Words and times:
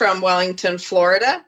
From 0.00 0.22
Wellington, 0.22 0.78
Florida. 0.78 1.44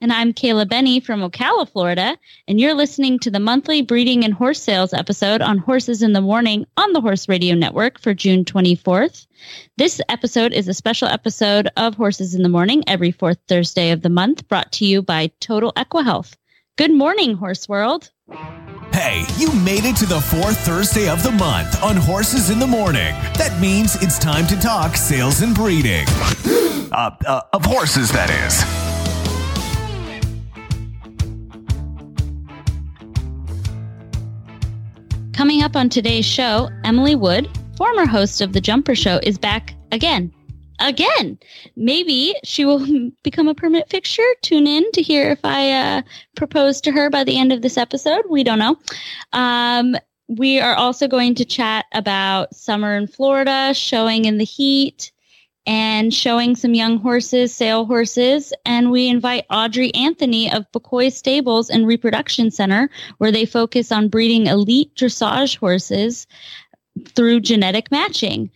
And 0.00 0.12
I'm 0.12 0.32
Kayla 0.32 0.68
Benney 0.68 0.98
from 0.98 1.20
Ocala, 1.20 1.70
Florida. 1.70 2.18
And 2.48 2.58
you're 2.58 2.74
listening 2.74 3.20
to 3.20 3.30
the 3.30 3.38
monthly 3.38 3.82
breeding 3.82 4.24
and 4.24 4.34
horse 4.34 4.60
sales 4.60 4.92
episode 4.92 5.40
on 5.40 5.58
Horses 5.58 6.02
in 6.02 6.12
the 6.12 6.20
Morning 6.20 6.66
on 6.76 6.92
the 6.92 7.00
Horse 7.00 7.28
Radio 7.28 7.54
Network 7.54 8.00
for 8.00 8.12
June 8.12 8.44
24th. 8.44 9.28
This 9.76 10.00
episode 10.08 10.52
is 10.52 10.66
a 10.66 10.74
special 10.74 11.06
episode 11.06 11.68
of 11.76 11.94
Horses 11.94 12.34
in 12.34 12.42
the 12.42 12.48
Morning 12.48 12.82
every 12.88 13.12
fourth 13.12 13.38
Thursday 13.46 13.92
of 13.92 14.02
the 14.02 14.10
month, 14.10 14.48
brought 14.48 14.72
to 14.72 14.84
you 14.84 15.00
by 15.00 15.30
Total 15.38 15.72
Equihealth. 15.74 16.34
Good 16.76 16.92
morning, 16.92 17.36
Horse 17.36 17.68
World. 17.68 18.10
Hey, 18.94 19.26
you 19.36 19.50
made 19.50 19.84
it 19.84 19.96
to 19.96 20.06
the 20.06 20.20
fourth 20.20 20.56
Thursday 20.64 21.08
of 21.08 21.20
the 21.24 21.32
month 21.32 21.82
on 21.82 21.96
Horses 21.96 22.50
in 22.50 22.60
the 22.60 22.66
Morning. 22.68 23.12
That 23.34 23.60
means 23.60 24.00
it's 24.00 24.20
time 24.20 24.46
to 24.46 24.56
talk 24.56 24.94
sales 24.94 25.42
and 25.42 25.52
breeding. 25.52 26.06
Uh, 26.92 27.10
uh, 27.26 27.40
of 27.52 27.64
horses, 27.64 28.12
that 28.12 28.30
is. 28.30 28.62
Coming 35.32 35.64
up 35.64 35.74
on 35.74 35.88
today's 35.88 36.24
show, 36.24 36.70
Emily 36.84 37.16
Wood, 37.16 37.50
former 37.76 38.06
host 38.06 38.40
of 38.40 38.52
The 38.52 38.60
Jumper 38.60 38.94
Show, 38.94 39.18
is 39.24 39.38
back 39.38 39.74
again. 39.90 40.32
Again. 40.80 41.38
Maybe 41.76 42.34
she 42.44 42.64
will 42.64 43.10
become 43.22 43.48
a 43.48 43.54
permanent 43.54 43.88
fixture. 43.88 44.26
Tune 44.42 44.66
in 44.66 44.90
to 44.92 45.02
hear 45.02 45.30
if 45.30 45.40
I 45.44 45.70
uh, 45.72 46.02
propose 46.36 46.80
to 46.82 46.92
her 46.92 47.10
by 47.10 47.24
the 47.24 47.38
end 47.38 47.52
of 47.52 47.62
this 47.62 47.76
episode. 47.76 48.24
We 48.28 48.44
don't 48.44 48.58
know. 48.58 48.76
Um, 49.32 49.96
we 50.28 50.58
are 50.58 50.74
also 50.74 51.06
going 51.06 51.34
to 51.36 51.44
chat 51.44 51.84
about 51.92 52.54
summer 52.54 52.96
in 52.96 53.06
Florida, 53.06 53.74
showing 53.74 54.24
in 54.24 54.38
the 54.38 54.44
heat, 54.44 55.12
and 55.66 56.12
showing 56.12 56.56
some 56.56 56.74
young 56.74 56.98
horses, 56.98 57.54
sale 57.54 57.84
horses. 57.86 58.52
And 58.64 58.90
we 58.90 59.08
invite 59.08 59.48
Audrie 59.48 59.96
Anthony 59.96 60.52
of 60.52 60.70
Bocoy 60.72 61.12
Stables 61.12 61.70
and 61.70 61.86
Reproduction 61.86 62.50
Center, 62.50 62.90
where 63.18 63.32
they 63.32 63.46
focus 63.46 63.92
on 63.92 64.08
breeding 64.08 64.46
elite 64.46 64.94
dressage 64.94 65.56
horses 65.58 66.26
through 67.08 67.40
genetic 67.40 67.90
matching. 67.90 68.50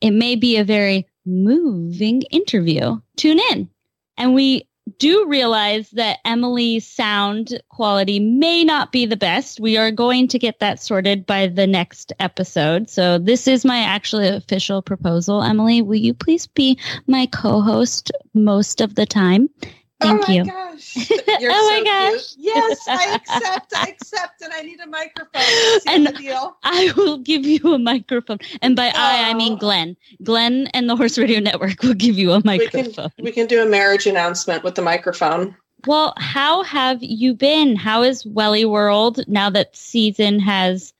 It 0.00 0.12
may 0.12 0.36
be 0.36 0.56
a 0.56 0.64
very 0.64 1.06
moving 1.26 2.22
interview. 2.30 2.96
Tune 3.16 3.40
in. 3.52 3.68
And 4.16 4.34
we 4.34 4.66
do 4.98 5.26
realize 5.26 5.90
that 5.90 6.20
Emily's 6.24 6.86
sound 6.86 7.60
quality 7.70 8.20
may 8.20 8.62
not 8.62 8.92
be 8.92 9.04
the 9.04 9.16
best. 9.16 9.58
We 9.58 9.76
are 9.76 9.90
going 9.90 10.28
to 10.28 10.38
get 10.38 10.60
that 10.60 10.80
sorted 10.80 11.26
by 11.26 11.48
the 11.48 11.66
next 11.66 12.12
episode. 12.20 12.88
So 12.88 13.18
this 13.18 13.48
is 13.48 13.64
my 13.64 13.78
actually 13.78 14.28
official 14.28 14.82
proposal. 14.82 15.42
Emily, 15.42 15.82
will 15.82 15.96
you 15.96 16.14
please 16.14 16.46
be 16.46 16.78
my 17.06 17.26
co-host 17.26 18.12
most 18.32 18.80
of 18.80 18.94
the 18.94 19.06
time? 19.06 19.50
Thank 19.98 20.24
oh 20.24 20.24
my 20.28 20.34
you. 20.34 20.44
gosh. 20.44 20.96
Oh 21.28 21.36
You're 21.40 21.52
Oh 21.54 21.70
my 21.70 21.82
gosh. 21.84 22.34
cute. 22.34 22.54
Yes, 22.54 22.86
I 22.86 23.14
accept. 23.14 23.72
I 23.76 23.88
accept. 23.88 24.42
And 24.42 24.52
I 24.52 24.60
need 24.60 24.78
a 24.80 24.86
microphone. 24.86 25.42
Seal 25.42 25.80
And- 25.86 26.16
deal. 26.16 26.56
I 26.62 26.92
will 26.96 27.18
give 27.18 27.46
you 27.46 27.72
a 27.74 27.78
microphone. 27.78 28.38
And 28.60 28.76
by 28.76 28.88
I, 28.94 29.30
I 29.30 29.34
mean 29.34 29.54
Oh. 29.54 29.56
Glenn. 29.56 29.96
Glenn 30.22 30.66
and 30.74 30.88
the 30.90 30.96
Horse 30.96 31.16
Radio 31.18 31.40
Network 31.40 31.82
will 31.82 31.94
give 31.94 32.18
you 32.18 32.32
a 32.32 32.42
microphone. 32.44 32.82
We 32.82 32.88
microphone. 32.88 33.10
can, 33.16 33.24
we 33.24 33.32
can 33.32 33.46
do 33.46 33.62
a 33.62 33.66
marriage 33.66 34.06
announcement 34.06 34.64
with 34.64 34.74
the 34.74 34.82
microphone. 34.82 35.56
Well, 35.86 36.14
how 36.18 36.62
have 36.62 37.02
you 37.02 37.32
been? 37.34 37.76
How 37.76 38.02
is 38.02 38.26
Welly 38.26 38.64
World 38.66 39.20
now 39.28 39.48
that 39.50 39.74
season 39.76 40.40
has 40.40 40.92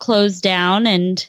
closed 0.00 0.42
down? 0.42 0.86
And 0.86 1.28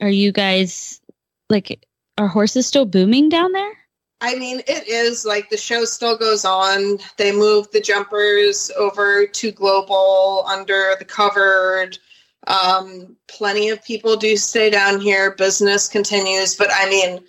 are 0.00 0.08
you 0.08 0.32
guys 0.32 1.00
like, 1.48 1.86
are 2.18 2.28
horses 2.28 2.66
still 2.66 2.86
booming 2.86 3.28
down 3.28 3.52
there? 3.52 3.72
I 4.20 4.34
mean, 4.34 4.60
it 4.66 4.88
is 4.88 5.26
like 5.26 5.50
the 5.50 5.56
show 5.56 5.84
still 5.84 6.16
goes 6.16 6.44
on. 6.44 6.98
They 7.18 7.32
moved 7.32 7.72
the 7.72 7.80
jumpers 7.80 8.70
over 8.76 9.26
to 9.26 9.52
global 9.52 10.44
under 10.46 10.94
the 10.98 11.04
covered. 11.04 11.98
Um, 12.46 13.16
plenty 13.28 13.68
of 13.68 13.84
people 13.84 14.16
do 14.16 14.36
stay 14.36 14.70
down 14.70 15.00
here. 15.00 15.32
Business 15.32 15.88
continues, 15.88 16.54
but 16.56 16.68
I 16.72 16.88
mean, 16.88 17.24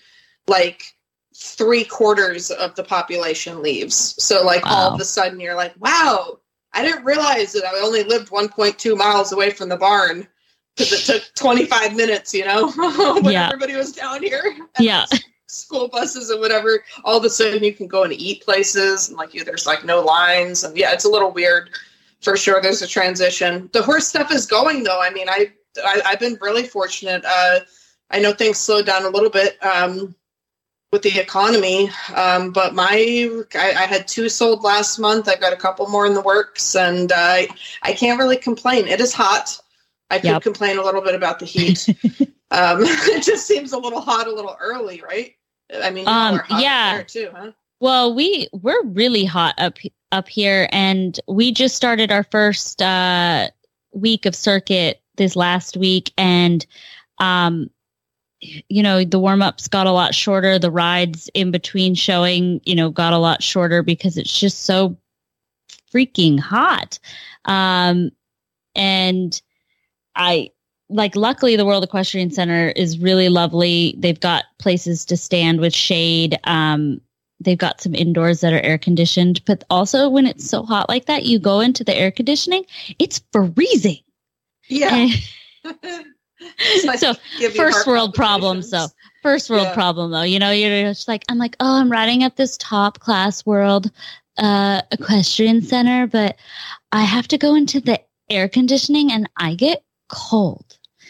like 0.47 0.83
three 1.35 1.83
quarters 1.83 2.51
of 2.51 2.75
the 2.75 2.83
population 2.83 3.61
leaves. 3.61 4.15
So, 4.23 4.43
like, 4.45 4.63
all 4.65 4.93
of 4.93 4.99
a 4.99 5.05
sudden, 5.05 5.39
you're 5.39 5.55
like, 5.55 5.73
wow, 5.79 6.39
I 6.73 6.83
didn't 6.83 7.03
realize 7.03 7.51
that 7.53 7.65
I 7.65 7.79
only 7.79 8.03
lived 8.03 8.29
1.2 8.29 8.97
miles 8.97 9.31
away 9.31 9.51
from 9.51 9.69
the 9.69 9.77
barn 9.77 10.27
because 10.75 10.93
it 10.93 11.05
took 11.05 11.23
25 11.35 11.95
minutes, 11.95 12.33
you 12.33 12.45
know, 12.45 12.71
when 13.21 13.33
Yeah. 13.33 13.47
everybody 13.47 13.75
was 13.75 13.91
down 13.91 14.23
here. 14.23 14.55
Yeah. 14.79 15.05
school 15.47 15.87
buses 15.87 16.29
and 16.29 16.39
whatever, 16.39 16.83
all 17.03 17.17
of 17.17 17.23
a 17.23 17.29
sudden 17.29 17.63
you 17.63 17.73
can 17.73 17.87
go 17.87 18.03
and 18.03 18.13
eat 18.13 18.43
places 18.43 19.09
and 19.09 19.17
like 19.17 19.33
you, 19.33 19.43
there's 19.43 19.65
like 19.65 19.83
no 19.83 20.01
lines 20.01 20.63
and 20.63 20.77
yeah, 20.77 20.91
it's 20.93 21.05
a 21.05 21.09
little 21.09 21.31
weird 21.31 21.69
for 22.21 22.35
sure. 22.37 22.61
There's 22.61 22.81
a 22.81 22.87
transition. 22.87 23.69
The 23.73 23.83
horse 23.83 24.07
stuff 24.07 24.31
is 24.31 24.45
going 24.45 24.83
though. 24.83 25.01
I 25.01 25.09
mean, 25.11 25.29
I, 25.29 25.51
I 25.83 26.01
I've 26.05 26.19
been 26.19 26.37
really 26.41 26.63
fortunate. 26.63 27.23
Uh, 27.25 27.59
I 28.09 28.19
know 28.19 28.33
things 28.33 28.57
slowed 28.57 28.85
down 28.85 29.05
a 29.05 29.09
little 29.09 29.29
bit 29.29 29.57
um, 29.65 30.15
with 30.91 31.01
the 31.01 31.19
economy, 31.19 31.89
um, 32.15 32.51
but 32.51 32.73
my 32.73 33.29
I, 33.55 33.73
I 33.77 33.85
had 33.85 34.07
two 34.07 34.29
sold 34.29 34.63
last 34.63 34.97
month. 34.99 35.27
I 35.27 35.35
got 35.35 35.53
a 35.53 35.57
couple 35.57 35.87
more 35.89 36.05
in 36.05 36.13
the 36.13 36.21
works, 36.21 36.75
and 36.75 37.11
I 37.13 37.47
I 37.83 37.93
can't 37.93 38.19
really 38.19 38.37
complain. 38.37 38.87
It 38.87 38.99
is 39.01 39.13
hot. 39.13 39.59
I 40.09 40.19
could 40.19 40.25
Yep. 40.27 40.41
complain 40.43 40.77
a 40.77 40.83
little 40.83 41.01
bit 41.01 41.15
about 41.15 41.39
the 41.39 41.45
heat. 41.45 41.87
um, 42.51 42.79
it 42.81 43.23
just 43.23 43.45
seems 43.45 43.73
a 43.73 43.77
little 43.77 44.01
hot, 44.01 44.27
a 44.27 44.31
little 44.33 44.55
early, 44.59 45.01
right? 45.01 45.35
I 45.73 45.89
mean, 45.91 46.07
Um, 46.07 46.41
yeah. 46.57 47.03
too, 47.05 47.29
huh? 47.35 47.51
Well, 47.79 48.13
we 48.13 48.47
we're 48.53 48.83
really 48.83 49.25
hot 49.25 49.55
up 49.57 49.77
up 50.11 50.27
here, 50.27 50.67
and 50.71 51.19
we 51.27 51.51
just 51.51 51.75
started 51.75 52.11
our 52.11 52.23
first 52.23 52.81
uh, 52.81 53.49
week 53.91 54.25
of 54.25 54.35
circuit 54.35 55.01
this 55.17 55.35
last 55.35 55.77
week, 55.77 56.11
and 56.17 56.65
um, 57.19 57.69
you 58.41 58.81
know 58.81 59.03
the 59.03 59.19
warm 59.19 59.41
ups 59.41 59.67
got 59.67 59.85
a 59.87 59.91
lot 59.91 60.15
shorter. 60.15 60.57
The 60.57 60.71
rides 60.71 61.29
in 61.33 61.51
between 61.51 61.93
showing, 61.93 62.61
you 62.65 62.75
know, 62.75 62.89
got 62.89 63.13
a 63.13 63.19
lot 63.19 63.43
shorter 63.43 63.83
because 63.83 64.17
it's 64.17 64.39
just 64.39 64.63
so 64.63 64.97
freaking 65.93 66.39
hot. 66.39 66.99
Um, 67.45 68.11
and 68.75 69.39
I 70.15 70.51
like 70.89 71.15
luckily 71.15 71.55
the 71.55 71.65
World 71.65 71.83
Equestrian 71.83 72.31
Center 72.31 72.69
is 72.69 72.99
really 72.99 73.29
lovely. 73.29 73.95
They've 73.97 74.19
got 74.19 74.45
places 74.59 75.05
to 75.05 75.17
stand 75.17 75.59
with 75.59 75.73
shade. 75.73 76.39
Um, 76.45 77.01
they've 77.39 77.57
got 77.57 77.81
some 77.81 77.93
indoors 77.93 78.41
that 78.41 78.53
are 78.53 78.61
air 78.61 78.77
conditioned, 78.77 79.43
but 79.45 79.63
also 79.69 80.09
when 80.09 80.25
it's 80.25 80.49
so 80.49 80.63
hot 80.63 80.89
like 80.89 81.05
that, 81.05 81.25
you 81.25 81.39
go 81.39 81.59
into 81.59 81.83
the 81.83 81.95
air 81.95 82.11
conditioning, 82.11 82.65
it's 82.99 83.21
freezing. 83.31 83.99
Yeah. 84.67 85.07
So 86.97 87.15
first 87.55 87.87
world 87.87 88.13
problem. 88.13 88.61
So. 88.61 88.87
First 89.23 89.49
world 89.49 89.63
Yeah. 89.63 89.73
problem 89.73 90.11
though. 90.11 90.21
You 90.21 90.37
know, 90.37 90.51
you're 90.51 90.83
just 90.83 91.07
like, 91.07 91.23
I'm 91.29 91.39
like, 91.39 91.55
oh, 91.59 91.79
I'm 91.79 91.91
riding 91.91 92.23
at 92.23 92.35
this 92.37 92.57
top 92.57 92.99
class 92.99 93.45
world 93.45 93.89
uh 94.37 94.81
equestrian 94.91 95.63
center, 95.63 96.05
but 96.05 96.37
I 96.91 97.01
have 97.03 97.27
to 97.29 97.39
go 97.39 97.55
into 97.55 97.81
the 97.81 97.99
air 98.29 98.47
conditioning 98.47 99.11
and 99.11 99.27
I 99.35 99.55
get 99.55 99.83
cold. 100.09 100.66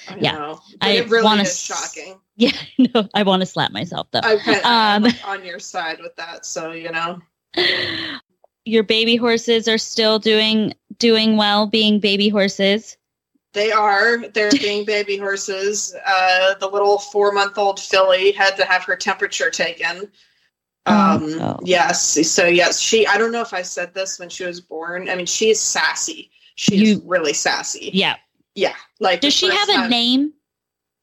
I 0.10 0.18
yeah. 0.20 0.32
know. 0.34 0.60
I 0.82 0.92
it 0.92 1.10
really 1.10 1.24
wanna 1.24 1.44
is 1.44 1.60
shocking. 1.60 2.20
Yeah, 2.40 2.52
no, 2.94 3.10
I 3.16 3.24
want 3.24 3.42
to 3.42 3.48
slap 3.48 3.72
myself 3.72 4.08
though. 4.12 4.20
I'm 4.24 4.38
kind 4.40 4.58
of 4.58 4.64
I'm, 4.66 5.06
Um, 5.06 5.12
on 5.26 5.44
your 5.44 5.58
side 5.58 5.98
with 6.00 6.16
that, 6.18 6.46
so 6.46 6.72
you 6.72 6.92
know. 6.92 7.20
Your 8.66 8.84
baby 8.84 9.16
horses 9.16 9.68
are 9.68 9.78
still 9.78 10.20
doing 10.20 10.74
doing 11.00 11.38
well 11.38 11.66
being 11.68 12.00
baby 12.00 12.28
horses. 12.30 12.98
They 13.54 13.72
are. 13.72 14.28
They're 14.28 14.52
being 14.60 14.84
baby 14.86 15.18
horses. 15.18 15.96
Uh, 16.06 16.54
the 16.60 16.68
little 16.68 17.00
four 17.00 17.32
month 17.32 17.58
old 17.58 17.80
filly 17.80 18.32
had 18.34 18.56
to 18.58 18.66
have 18.66 18.84
her 18.84 18.96
temperature 18.98 19.50
taken. 19.50 20.12
Um, 20.86 21.40
Oh. 21.40 21.60
Yes. 21.64 22.30
So, 22.30 22.46
yes, 22.46 22.80
she, 22.80 23.08
I 23.08 23.18
don't 23.18 23.32
know 23.32 23.42
if 23.42 23.54
I 23.54 23.62
said 23.62 23.94
this 23.94 24.20
when 24.20 24.30
she 24.30 24.46
was 24.46 24.62
born. 24.62 25.10
I 25.10 25.16
mean, 25.16 25.26
she 25.26 25.50
is 25.50 25.60
sassy. 25.60 26.30
She's 26.56 26.82
You- 26.82 27.02
really 27.06 27.34
sassy. 27.34 27.90
Yeah. 27.94 28.18
Yeah. 28.58 28.74
Like, 29.00 29.22
Does 29.22 29.36
she 29.36 29.50
have 29.54 29.70
a 29.70 29.88
name? 29.88 30.34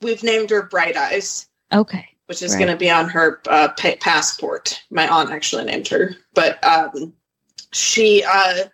We've 0.03 0.25
named 0.25 0.51
her 0.51 0.65
Bright 0.65 0.97
Eyes. 0.97 1.47
Okay. 1.73 2.09
which 2.27 2.43
is 2.43 2.53
Right. 2.53 2.59
going 2.59 2.71
to 2.73 2.77
be 2.77 2.91
on 2.91 3.09
her 3.09 3.41
uh, 3.49 3.69
pa- 3.79 3.95
passport. 4.01 4.81
My 4.91 5.07
aunt 5.09 5.31
actually 5.31 5.65
named 5.65 5.87
her, 5.89 6.17
but 6.35 6.63
um, 6.65 7.13
she 7.73 8.25
uh, 8.27 8.65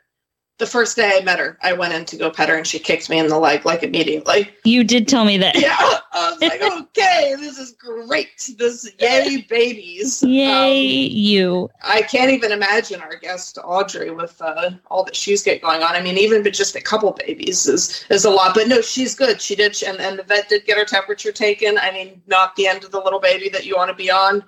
the 0.60 0.66
first 0.66 0.94
day 0.96 1.18
I 1.20 1.24
met 1.24 1.40
her, 1.40 1.58
I 1.62 1.72
went 1.72 1.92
in 1.94 2.04
to 2.04 2.16
go 2.16 2.30
pet 2.30 2.48
her, 2.48 2.54
and 2.56 2.64
she 2.66 2.78
kicked 2.78 3.10
me 3.10 3.18
in 3.18 3.26
the 3.26 3.38
leg 3.38 3.64
like 3.64 3.82
immediately. 3.82 4.48
You 4.64 4.84
did 4.84 5.08
tell 5.08 5.24
me 5.24 5.36
that. 5.38 5.56
Yeah, 5.58 5.74
I 6.12 6.30
was 6.30 6.40
like, 6.40 6.62
okay, 6.62 7.34
this 7.36 7.58
is 7.58 7.72
great. 7.72 8.50
This 8.56 8.88
yay 9.00 9.44
babies. 9.48 10.22
Yay, 10.22 11.06
Um, 11.06 11.12
you. 11.16 11.70
I 11.82 12.02
can't 12.02 12.30
even 12.30 12.52
imagine 12.52 13.00
our 13.00 13.16
guest 13.16 13.56
Audrie 13.56 14.14
with 14.14 14.40
uh, 14.40 14.70
all 14.90 15.02
that 15.04 15.16
she's 15.16 15.42
got 15.42 15.60
going 15.60 15.82
on. 15.82 15.96
I 15.96 16.00
mean, 16.00 16.16
even 16.18 16.42
but 16.44 16.52
just 16.52 16.76
a 16.76 16.80
couple 16.80 17.10
babies 17.12 17.66
is 17.66 18.04
is 18.10 18.24
a 18.24 18.30
lot. 18.30 18.54
But 18.54 18.68
no, 18.68 18.80
she's 18.80 19.14
good. 19.16 19.40
She 19.40 19.56
did, 19.56 19.82
and 19.82 19.98
and 19.98 20.18
the 20.18 20.22
vet 20.22 20.48
did 20.48 20.64
get 20.66 20.78
her 20.78 20.84
temperature 20.84 21.32
taken. 21.32 21.78
I 21.78 21.90
mean, 21.90 22.22
not 22.28 22.54
the 22.54 22.66
end 22.68 22.84
of 22.84 22.92
the 22.92 23.00
little 23.00 23.20
baby 23.20 23.48
that 23.48 23.66
you 23.66 23.76
want 23.76 23.88
to 23.90 23.94
be 23.96 24.10
on. 24.10 24.44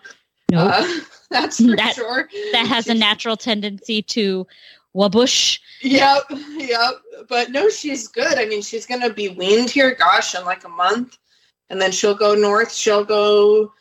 Nope. 0.50 0.70
Uh, 0.75 1.00
that's 1.31 1.56
for 1.64 1.75
That- 1.76 1.94
sure. 1.94 2.29
that 2.53 2.67
has 2.67 2.87
a 2.88 2.94
natural 2.94 3.37
tendency 3.38 4.03
to 4.03 4.47
wabush. 4.94 5.59
Yep, 5.83 6.25
yep. 6.56 6.94
But 7.29 7.50
no, 7.50 7.69
she's 7.69 8.09
good. 8.09 8.39
I 8.39 8.47
mean, 8.47 8.62
she's 8.62 8.87
gonna 8.87 9.12
be 9.12 9.29
weaned 9.29 9.71
here, 9.71 9.94
gosh, 9.94 10.35
in 10.35 10.44
like 10.44 10.65
a 10.65 10.69
month, 10.69 11.19
and 11.71 11.81
then 11.81 11.93
she'll 11.93 12.15
go 12.15 12.35
north. 12.35 12.73
She'll 12.73 13.05
go 13.05 13.73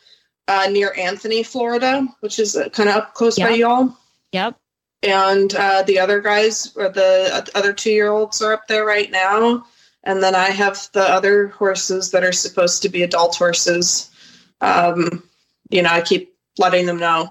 uh, 0.48 0.68
near 0.70 0.92
Anthony, 0.98 1.42
Florida, 1.42 2.06
which 2.20 2.38
is 2.38 2.56
uh, 2.56 2.68
kind 2.70 2.88
of 2.88 2.96
up 2.96 3.14
close 3.14 3.38
by 3.38 3.50
y'all. 3.50 3.96
Yep. 4.32 4.56
and 5.02 5.54
uh, 5.54 5.82
the 5.82 5.98
other 5.98 6.20
guys 6.20 6.72
or 6.76 6.88
the 6.88 7.50
other 7.54 7.72
two 7.72 7.90
year 7.90 8.10
olds 8.10 8.40
are 8.40 8.54
up 8.54 8.66
there 8.66 8.84
right 8.84 9.10
now 9.10 9.64
and 10.04 10.22
then 10.22 10.34
i 10.34 10.48
have 10.48 10.88
the 10.92 11.02
other 11.02 11.48
horses 11.48 12.12
that 12.12 12.24
are 12.24 12.32
supposed 12.32 12.82
to 12.82 12.88
be 12.88 13.02
adult 13.02 13.36
horses 13.36 14.10
um, 14.60 15.22
you 15.70 15.82
know 15.82 15.90
i 15.90 16.00
keep 16.00 16.34
letting 16.58 16.86
them 16.86 16.98
know 16.98 17.28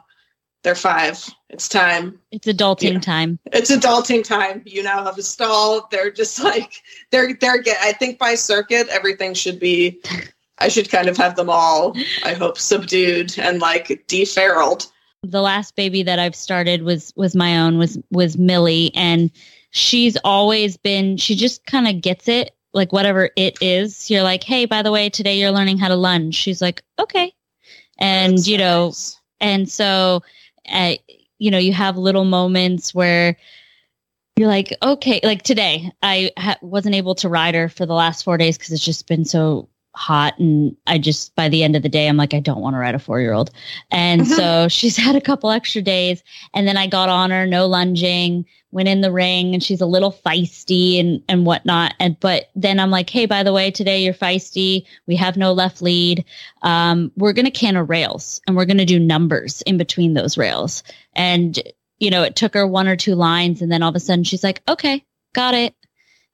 they're 0.63 0.75
five 0.75 1.27
it's 1.51 1.67
time 1.69 2.19
It's 2.31 2.47
adulting 2.47 2.93
Yeah. 2.93 2.99
time. 2.99 3.39
it's 3.47 3.69
adulting 3.71 4.23
time 4.23 4.61
you 4.65 4.81
now 4.83 5.03
have 5.03 5.17
a 5.17 5.23
stall 5.23 5.87
they're 5.91 6.11
just 6.11 6.41
like 6.43 6.81
they're 7.11 7.33
they're 7.39 7.61
get 7.61 7.77
i 7.81 7.91
think 7.93 8.17
by 8.17 8.35
circuit 8.35 8.87
everything 8.89 9.33
should 9.33 9.59
be 9.59 9.99
i 10.59 10.67
should 10.67 10.89
kind 10.89 11.07
of 11.07 11.17
have 11.17 11.35
them 11.35 11.49
all 11.49 11.95
i 12.23 12.33
hope 12.33 12.57
subdued 12.57 13.37
and 13.37 13.59
like 13.59 13.87
deferraled 14.07 14.89
the 15.23 15.41
last 15.41 15.75
baby 15.75 16.01
that 16.01 16.17
I've 16.17 16.33
started 16.35 16.81
was 16.81 17.13
was 17.15 17.35
my 17.35 17.59
own 17.59 17.77
was 17.77 17.95
was 18.09 18.39
Millie 18.39 18.91
and 18.95 19.29
she's 19.69 20.17
always 20.23 20.77
been 20.77 21.15
she 21.15 21.35
just 21.35 21.63
kind 21.67 21.87
of 21.87 22.01
gets 22.01 22.27
it 22.27 22.55
like 22.73 22.91
whatever 22.91 23.29
it 23.35 23.55
is 23.61 24.09
you're 24.09 24.23
like 24.23 24.43
hey 24.43 24.65
by 24.65 24.81
the 24.81 24.91
way 24.91 25.09
today 25.11 25.37
you're 25.39 25.51
learning 25.51 25.77
how 25.77 25.89
to 25.89 25.95
lunge 25.95 26.33
she's 26.33 26.59
like 26.59 26.81
okay 26.97 27.31
and 27.99 28.33
That's 28.39 28.47
you 28.47 28.57
know 28.57 28.85
nice. 28.87 29.19
and 29.39 29.69
so 29.69 30.23
uh, 30.67 30.93
you 31.41 31.49
know 31.49 31.57
you 31.57 31.73
have 31.73 31.97
little 31.97 32.23
moments 32.23 32.93
where 32.93 33.35
you're 34.37 34.47
like 34.47 34.77
okay 34.81 35.19
like 35.23 35.41
today 35.41 35.91
i 36.03 36.31
ha- 36.37 36.59
wasn't 36.61 36.93
able 36.93 37.15
to 37.15 37.27
ride 37.27 37.55
her 37.55 37.67
for 37.67 37.87
the 37.87 37.95
last 37.95 38.23
four 38.23 38.37
days 38.37 38.57
because 38.57 38.71
it's 38.71 38.85
just 38.85 39.07
been 39.07 39.25
so 39.25 39.67
hot 39.95 40.37
and 40.39 40.75
i 40.87 40.97
just 40.97 41.35
by 41.35 41.49
the 41.49 41.63
end 41.63 41.75
of 41.75 41.81
the 41.83 41.89
day 41.89 42.07
i'm 42.07 42.17
like 42.17 42.33
i 42.33 42.39
don't 42.39 42.61
want 42.61 42.75
to 42.75 42.77
ride 42.77 42.95
a 42.95 42.99
four 42.99 43.19
year 43.19 43.33
old 43.33 43.49
and 43.89 44.21
Mhm. 44.21 44.35
so 44.35 44.67
she's 44.69 44.95
had 44.95 45.15
a 45.15 45.21
couple 45.21 45.49
extra 45.51 45.81
days 45.81 46.23
and 46.53 46.67
then 46.67 46.77
i 46.77 46.85
got 46.87 47.09
on 47.09 47.31
her 47.31 47.45
no 47.47 47.67
lunging 47.67 48.45
went 48.73 48.87
in 48.87 49.01
the 49.01 49.11
ring 49.11 49.53
and 49.53 49.61
she's 49.61 49.81
a 49.81 49.85
little 49.85 50.13
feisty 50.25 50.99
and 50.99 51.21
and 51.27 51.45
whatnot 51.45 51.93
and 51.99 52.17
but 52.21 52.49
then 52.55 52.79
i'm 52.79 52.91
like 52.91 53.09
hey 53.09 53.25
by 53.25 53.43
the 53.43 53.51
way 53.51 53.69
today 53.69 54.03
you're 54.03 54.13
feisty 54.13 54.85
we 55.07 55.15
have 55.17 55.35
no 55.35 55.51
left 55.51 55.81
lead 55.81 56.23
um, 56.61 57.11
we're 57.17 57.33
going 57.33 57.45
to 57.45 57.51
can 57.51 57.71
canter 57.71 57.83
rails 57.83 58.41
and 58.47 58.55
we're 58.57 58.65
going 58.65 58.77
to 58.77 58.85
do 58.85 58.99
numbers 58.99 59.61
in 59.63 59.77
between 59.77 60.13
those 60.13 60.37
rails. 60.37 60.83
And, 61.13 61.57
you 61.99 62.09
know, 62.09 62.23
it 62.23 62.35
took 62.35 62.53
her 62.53 62.67
one 62.67 62.87
or 62.87 62.95
two 62.97 63.15
lines. 63.15 63.61
And 63.61 63.71
then 63.71 63.81
all 63.81 63.89
of 63.89 63.95
a 63.95 63.99
sudden 63.99 64.23
she's 64.25 64.43
like, 64.43 64.61
okay, 64.67 65.05
got 65.33 65.53
it. 65.53 65.73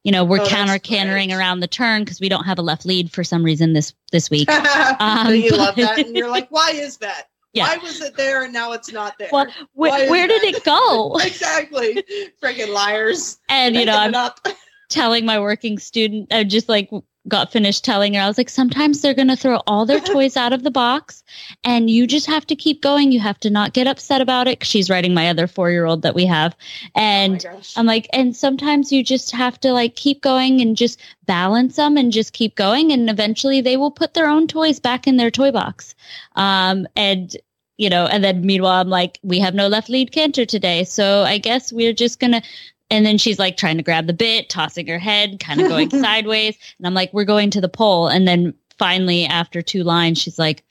You 0.07 0.13
know, 0.13 0.23
we're 0.23 0.39
Oh, 0.39 0.45
counter 0.45 0.79
cantering 0.79 1.33
around 1.33 1.59
the 1.59 1.67
turn 1.67 2.05
because 2.05 2.21
we 2.21 2.29
don't 2.29 2.45
have 2.45 2.57
a 2.57 2.61
left 2.61 2.85
lead 2.85 3.11
for 3.11 3.25
some 3.25 3.43
reason 3.43 3.73
this, 3.73 3.93
this 4.13 4.29
week. 4.29 4.47
So 4.97 5.29
you 5.33 5.51
um, 5.51 5.57
love 5.57 5.75
that, 5.75 5.99
and 5.99 6.15
you're 6.15 6.29
like, 6.29 6.47
why 6.49 6.69
is 6.71 6.95
that? 6.99 7.27
Yeah. 7.51 7.67
Why 7.67 7.77
was 7.83 7.99
it 7.99 8.15
there 8.15 8.43
and 8.43 8.53
now 8.53 8.71
it's 8.71 8.89
not 8.89 9.17
there? 9.19 9.27
Well, 9.33 9.47
Why 9.73 10.07
Where, 10.09 10.25
did 10.25 10.43
that? 10.43 10.59
it 10.59 10.63
go? 10.63 11.17
exactly. 11.21 12.01
Friggin' 12.41 12.71
liars. 12.73 13.37
And, 13.49 13.75
you 13.75 13.83
know, 13.83 13.97
I'm 13.97 14.15
up. 14.15 14.47
telling 14.89 15.25
my 15.25 15.41
working 15.41 15.77
student, 15.77 16.29
I'm 16.31 16.47
just 16.47 16.69
like 16.69 16.89
got 17.27 17.51
finished 17.51 17.83
telling 17.83 18.13
her, 18.13 18.21
I 18.21 18.27
was 18.27 18.37
like, 18.37 18.49
sometimes 18.49 19.01
they're 19.01 19.13
going 19.13 19.27
to 19.27 19.35
throw 19.35 19.61
all 19.67 19.85
their 19.85 19.99
toys 20.13 20.37
out 20.37 20.53
of 20.53 20.63
the 20.63 20.71
box 20.71 21.23
and 21.63 21.89
you 21.89 22.07
just 22.07 22.27
have 22.27 22.45
to 22.47 22.55
keep 22.55 22.81
going. 22.81 23.11
You 23.11 23.19
have 23.19 23.39
to 23.41 23.49
not 23.49 23.73
get 23.73 23.87
upset 23.87 24.21
about 24.21 24.47
it. 24.47 24.65
She's 24.65 24.89
writing 24.89 25.13
my 25.13 25.29
other 25.29 25.47
four 25.47 25.69
year 25.71 25.85
old 25.85 26.03
that 26.03 26.15
we 26.15 26.25
have. 26.25 26.55
And 26.95 27.45
oh. 27.49 27.61
I'm 27.75 27.85
like, 27.85 28.07
and 28.13 28.35
sometimes 28.35 28.91
you 28.91 29.03
just 29.03 29.31
have 29.31 29.59
to 29.61 29.71
like 29.71 29.95
keep 29.95 30.21
going 30.21 30.61
and 30.61 30.77
just 30.77 30.99
balance 31.25 31.75
them 31.75 31.97
and 31.97 32.11
just 32.11 32.33
keep 32.33 32.55
going. 32.55 32.91
And 32.91 33.09
eventually 33.09 33.61
they 33.61 33.77
will 33.77 33.91
put 33.91 34.13
their 34.13 34.27
own 34.27 34.47
toys 34.47 34.79
back 34.79 35.07
in 35.07 35.17
their 35.17 35.31
toy 35.31 35.51
box. 35.51 35.95
Um, 36.35 36.87
and, 36.95 37.35
you 37.77 37.89
know, 37.89 38.05
and 38.05 38.23
then 38.23 38.45
meanwhile, 38.45 38.81
I'm 38.81 38.89
like, 38.89 39.19
we 39.21 39.39
have 39.39 39.53
no 39.53 39.67
left 39.67 39.89
lead 39.89 40.11
canter 40.11 40.45
today. 40.45 40.83
So 40.83 41.23
I 41.23 41.37
guess 41.37 41.71
we're 41.71 41.93
just 41.93 42.19
going 42.19 42.31
to, 42.31 42.41
and 42.89 43.05
then 43.05 43.17
she's 43.17 43.39
like 43.39 43.57
trying 43.57 43.77
to 43.77 43.83
grab 43.83 44.07
the 44.07 44.13
bit, 44.13 44.49
tossing 44.49 44.87
her 44.87 44.99
head, 44.99 45.39
kind 45.39 45.61
of 45.61 45.67
going 45.67 45.89
sideways. 46.01 46.57
And 46.77 46.87
I'm 46.87 46.93
like, 46.93 47.13
we're 47.13 47.25
going 47.25 47.49
to 47.51 47.61
the 47.61 47.69
pole. 47.69 48.07
And 48.07 48.27
then 48.27 48.53
finally, 48.79 49.25
after 49.25 49.61
two 49.61 49.83
lines, 49.83 50.17
she's 50.19 50.39
like, 50.39 50.63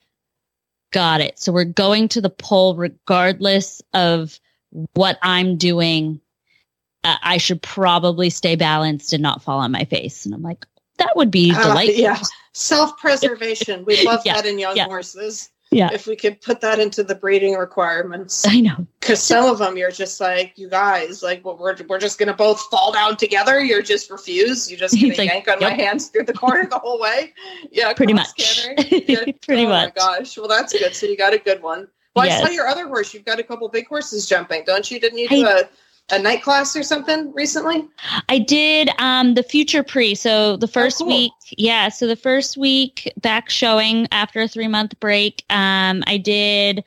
got 0.92 1.20
it. 1.20 1.38
So 1.38 1.52
we're 1.52 1.64
going 1.64 2.08
to 2.08 2.20
the 2.20 2.30
pole 2.30 2.74
regardless 2.76 3.82
of 3.92 4.38
what 4.94 5.18
I'm 5.22 5.56
doing 5.56 6.20
uh, 7.04 7.16
I 7.22 7.36
should 7.36 7.62
probably 7.62 8.30
stay 8.30 8.56
balanced 8.56 9.12
and 9.12 9.22
not 9.22 9.40
fall 9.40 9.60
on 9.60 9.70
my 9.70 9.84
face. 9.84 10.24
And 10.26 10.34
I'm 10.34 10.42
like, 10.42 10.66
that 10.98 11.14
would 11.14 11.30
be 11.30 11.52
Uh, 11.54 11.62
delightful. 11.62 12.00
yeah. 12.00 12.20
Self 12.52 12.98
preservation. 12.98 13.84
We 13.84 14.04
love 14.04 14.22
Yeah, 14.24 14.34
that 14.34 14.46
in 14.46 14.58
young 14.58 14.76
yeah. 14.76 14.86
horses. 14.86 15.50
Yeah. 15.70 15.90
If 15.92 16.06
we 16.06 16.14
could 16.14 16.40
put 16.40 16.60
that 16.60 16.78
into 16.78 17.02
the 17.02 17.14
breeding 17.14 17.54
requirements. 17.54 18.46
I 18.46 18.60
know. 18.60 18.86
Because 19.00 19.22
some 19.22 19.46
of 19.46 19.58
them, 19.58 19.76
you're 19.76 19.90
just 19.90 20.20
like, 20.20 20.52
you 20.56 20.68
guys, 20.68 21.22
like, 21.22 21.44
well, 21.44 21.56
we're, 21.56 21.76
we're 21.88 21.98
just 21.98 22.18
going 22.18 22.28
to 22.28 22.34
both 22.34 22.60
fall 22.70 22.92
down 22.92 23.16
together. 23.16 23.60
You're 23.60 23.82
just 23.82 24.10
refuse. 24.10 24.70
You 24.70 24.76
just 24.76 24.94
going 25.00 25.12
to 25.12 25.18
like, 25.18 25.28
yank 25.28 25.48
on 25.48 25.58
my 25.60 25.70
hands 25.70 26.08
through 26.08 26.24
the 26.24 26.32
corner 26.32 26.66
the 26.66 26.78
whole 26.78 27.00
way. 27.00 27.32
Yeah. 27.70 27.92
Pretty 27.94 28.12
much. 28.12 28.28
Yeah. 28.38 29.24
Pretty 29.42 29.64
oh 29.64 29.68
much. 29.68 29.92
Oh, 29.98 30.06
my 30.06 30.18
gosh. 30.18 30.38
Well, 30.38 30.48
that's 30.48 30.72
good. 30.72 30.94
So 30.94 31.06
you 31.06 31.16
got 31.16 31.34
a 31.34 31.38
good 31.38 31.62
one. 31.62 31.88
Well, 32.14 32.24
I 32.24 32.40
saw 32.42 32.48
your 32.48 32.66
other 32.66 32.86
horse. 32.86 33.12
You've 33.12 33.24
got 33.24 33.38
a 33.38 33.42
couple 33.42 33.68
big 33.68 33.86
horses 33.88 34.26
jumping, 34.26 34.62
don't 34.64 34.90
you? 34.90 34.98
Didn't 34.98 35.18
you 35.18 35.28
do 35.28 35.46
I- 35.46 35.60
a, 35.60 35.64
a 36.10 36.18
night 36.18 36.42
class 36.42 36.76
or 36.76 36.82
something 36.82 37.32
recently? 37.32 37.86
I 38.28 38.38
did 38.38 38.90
um 38.98 39.34
the 39.34 39.42
future 39.42 39.82
pre. 39.82 40.14
So 40.14 40.56
the 40.56 40.68
first 40.68 40.98
cool. 40.98 41.08
week, 41.08 41.32
yeah. 41.56 41.88
So 41.88 42.06
the 42.06 42.16
first 42.16 42.56
week 42.56 43.12
back 43.16 43.50
showing 43.50 44.06
after 44.12 44.40
a 44.40 44.48
three 44.48 44.68
month 44.68 44.98
break, 45.00 45.44
um, 45.50 46.02
I 46.06 46.18
did 46.18 46.84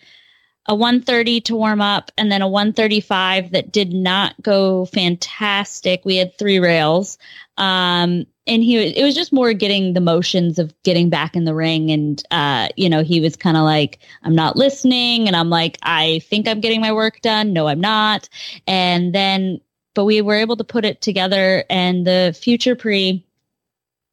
a 0.68 0.76
130 0.76 1.42
to 1.42 1.56
warm 1.56 1.82
up 1.82 2.12
and 2.18 2.32
then 2.32 2.44
a 2.44 2.48
135 2.48 3.52
that 3.52 3.72
did 3.72 3.92
not 3.92 4.36
go 4.42 4.86
fantastic. 4.86 6.06
We 6.06 6.18
had 6.18 6.38
three 6.38 6.60
rails. 6.60 7.18
Um, 7.60 8.26
and 8.48 8.64
he 8.64 8.78
was, 8.78 8.94
it 8.96 9.04
was 9.04 9.14
just 9.14 9.32
more 9.32 9.54
getting 9.54 9.94
the 9.94 10.02
motions 10.02 10.58
of 10.58 10.74
getting 10.84 11.10
back 11.10 11.36
in 11.36 11.44
the 11.44 11.54
ring. 11.54 11.92
And, 11.92 12.24
uh, 12.32 12.70
you 12.76 12.90
know, 12.90 13.04
he 13.04 13.20
was 13.20 13.36
kind 13.36 13.58
of 13.58 13.64
like, 13.64 14.00
I'm 14.24 14.34
not 14.34 14.56
listening. 14.56 15.28
And 15.28 15.36
I'm 15.36 15.50
like, 15.52 15.78
I 15.84 16.20
think 16.20 16.48
I'm 16.48 16.62
getting 16.62 16.82
my 16.82 16.92
work 16.92 17.22
done. 17.22 17.54
No, 17.54 17.68
I'm 17.68 17.82
not. 17.82 18.28
And 18.66 19.14
then, 19.14 19.62
but 19.94 20.06
we 20.06 20.22
were 20.22 20.36
able 20.36 20.58
to 20.58 20.64
put 20.64 20.86
it 20.86 21.02
together 21.02 21.64
and 21.70 22.08
the 22.08 22.36
future 22.40 22.76
pre, 22.76 23.24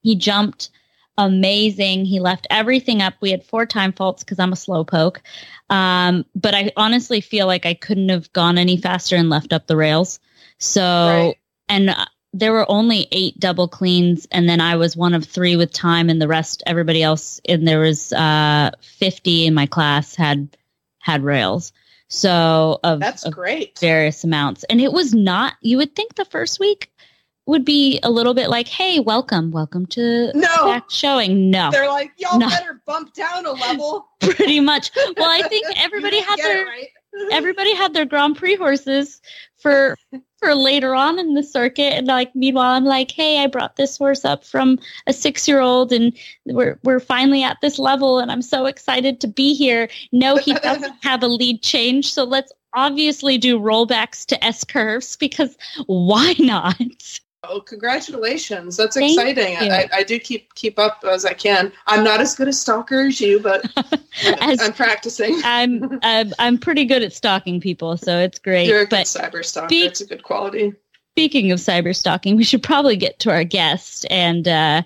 he 0.02 0.16
jumped 0.16 0.70
amazing. 1.16 2.04
He 2.04 2.20
left 2.20 2.46
everything 2.50 3.00
up. 3.00 3.14
We 3.20 3.30
had 3.30 3.44
four 3.44 3.64
time 3.64 3.92
faults 3.92 4.22
because 4.22 4.38
I'm 4.38 4.52
a 4.52 4.56
slow 4.56 4.84
poke. 4.84 5.22
Um, 5.70 6.26
but 6.34 6.54
I 6.54 6.72
honestly 6.76 7.20
feel 7.20 7.46
like 7.46 7.64
I 7.64 7.74
couldn't 7.74 8.10
have 8.10 8.32
gone 8.32 8.58
any 8.58 8.76
faster 8.76 9.16
and 9.16 9.30
left 9.30 9.52
up 9.52 9.66
the 9.66 9.76
rails. 9.76 10.20
So, 10.58 10.82
Right. 10.82 11.36
and 11.68 11.94
there 12.32 12.52
were 12.52 12.70
only 12.70 13.06
eight 13.12 13.38
double 13.40 13.68
cleans, 13.68 14.26
and 14.30 14.48
then 14.48 14.60
I 14.60 14.76
was 14.76 14.96
one 14.96 15.14
of 15.14 15.24
three 15.24 15.56
with 15.56 15.72
time, 15.72 16.10
and 16.10 16.20
the 16.20 16.28
rest, 16.28 16.62
everybody 16.66 17.02
else, 17.02 17.40
and 17.48 17.66
there 17.66 17.80
was 17.80 18.12
uh, 18.12 18.70
50 18.80 19.46
in 19.46 19.54
my 19.54 19.66
class 19.66 20.14
had 20.14 20.48
had 20.98 21.22
rails. 21.22 21.72
So 22.08 22.78
of, 22.84 23.00
That's 23.00 23.24
of 23.24 23.32
great. 23.32 23.78
various 23.78 24.22
amounts. 24.24 24.64
And 24.64 24.80
it 24.80 24.92
was 24.92 25.14
not, 25.14 25.54
you 25.60 25.76
would 25.78 25.94
think 25.96 26.14
the 26.14 26.24
first 26.24 26.60
week 26.60 26.90
would 27.46 27.64
be 27.64 28.00
a 28.02 28.10
little 28.10 28.34
bit 28.34 28.48
like, 28.50 28.66
hey, 28.68 28.98
welcome, 29.00 29.50
welcome 29.52 29.86
to 29.86 30.32
No. 30.34 30.82
showing. 30.88 31.50
No, 31.50 31.70
They're 31.70 31.88
like, 31.88 32.12
y'all 32.16 32.38
No. 32.38 32.48
better 32.48 32.80
bump 32.86 33.14
down 33.14 33.46
a 33.46 33.52
level. 33.52 34.08
pretty 34.20 34.60
much. 34.60 34.90
Well, 35.16 35.30
I 35.30 35.42
think 35.48 35.66
everybody 35.76 36.20
had 36.20 36.38
their 36.38 36.66
right. 36.66 36.88
everybody 37.32 37.74
had 37.74 37.94
their 37.94 38.04
Grand 38.04 38.36
Prix 38.36 38.56
horses 38.56 39.20
for 39.58 39.96
for 40.38 40.54
later 40.54 40.94
on 40.94 41.18
in 41.18 41.34
the 41.34 41.42
circuit. 41.42 41.94
And 41.94 42.06
like, 42.06 42.34
meanwhile, 42.34 42.72
I'm 42.72 42.84
like, 42.84 43.10
hey, 43.10 43.42
I 43.42 43.46
brought 43.46 43.76
this 43.76 43.98
horse 43.98 44.24
up 44.24 44.44
from 44.44 44.78
a 45.06 45.12
six 45.12 45.48
year 45.48 45.60
old 45.60 45.92
and 45.92 46.16
we're, 46.44 46.78
we're 46.82 47.00
finally 47.00 47.42
at 47.42 47.58
this 47.62 47.78
level 47.78 48.18
and 48.18 48.30
I'm 48.30 48.42
so 48.42 48.66
excited 48.66 49.20
to 49.20 49.28
be 49.28 49.54
here. 49.54 49.88
No, 50.12 50.36
he 50.36 50.54
doesn't 50.54 50.94
have 51.02 51.22
a 51.22 51.28
lead 51.28 51.62
change. 51.62 52.12
So 52.12 52.24
let's 52.24 52.52
obviously 52.74 53.38
do 53.38 53.58
rollbacks 53.58 54.26
to 54.26 54.44
S 54.44 54.64
curves 54.64 55.16
because 55.16 55.56
why 55.86 56.34
not? 56.38 56.80
Oh, 57.48 57.60
congratulations! 57.60 58.76
That's 58.76 58.96
Thank 58.96 59.18
exciting. 59.18 59.56
I, 59.56 59.88
I 59.92 60.02
do 60.02 60.18
keep 60.18 60.54
keep 60.54 60.78
up 60.78 61.04
as 61.08 61.24
I 61.24 61.32
can. 61.32 61.72
I'm 61.86 62.04
not 62.04 62.20
as 62.20 62.34
good 62.34 62.48
a 62.48 62.52
stalker 62.52 63.06
as 63.06 63.20
you, 63.20 63.40
but 63.40 63.64
As- 64.40 64.60
I'm 64.60 64.72
practicing. 64.72 65.40
I'm, 65.44 65.98
I'm 66.02 66.32
I'm 66.38 66.58
pretty 66.58 66.84
good 66.84 67.02
at 67.02 67.12
stalking 67.12 67.60
people, 67.60 67.96
so 67.96 68.18
it's 68.18 68.38
great. 68.38 68.68
You're 68.68 68.80
a 68.80 68.84
good 68.84 68.90
but 68.90 69.06
cyber 69.06 69.44
stalker. 69.44 69.68
it's 69.72 70.00
a 70.00 70.06
good 70.06 70.22
quality. 70.22 70.74
speaking 71.12 71.52
of 71.52 71.58
cyber 71.58 71.94
stalking, 71.94 72.36
we 72.36 72.44
should 72.44 72.62
probably 72.62 72.96
get 72.96 73.18
to 73.20 73.30
our 73.30 73.44
guest. 73.44 74.06
And 74.10 74.46
uh, 74.46 74.82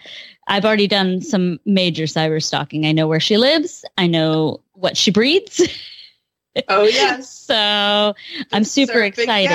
I've 0.48 0.64
already 0.64 0.88
done 0.88 1.20
some 1.20 1.60
major 1.64 2.04
cyber 2.04 2.42
stalking. 2.42 2.86
I 2.86 2.92
know 2.92 3.06
where 3.06 3.20
she 3.20 3.36
lives. 3.36 3.84
I 3.98 4.06
know 4.06 4.60
what 4.72 4.96
she 4.96 5.10
breeds. 5.10 5.60
Oh 6.68 6.82
yes. 6.82 7.30
so 7.46 8.14
I'm 8.52 8.64
super 8.64 9.00
excited. 9.02 9.48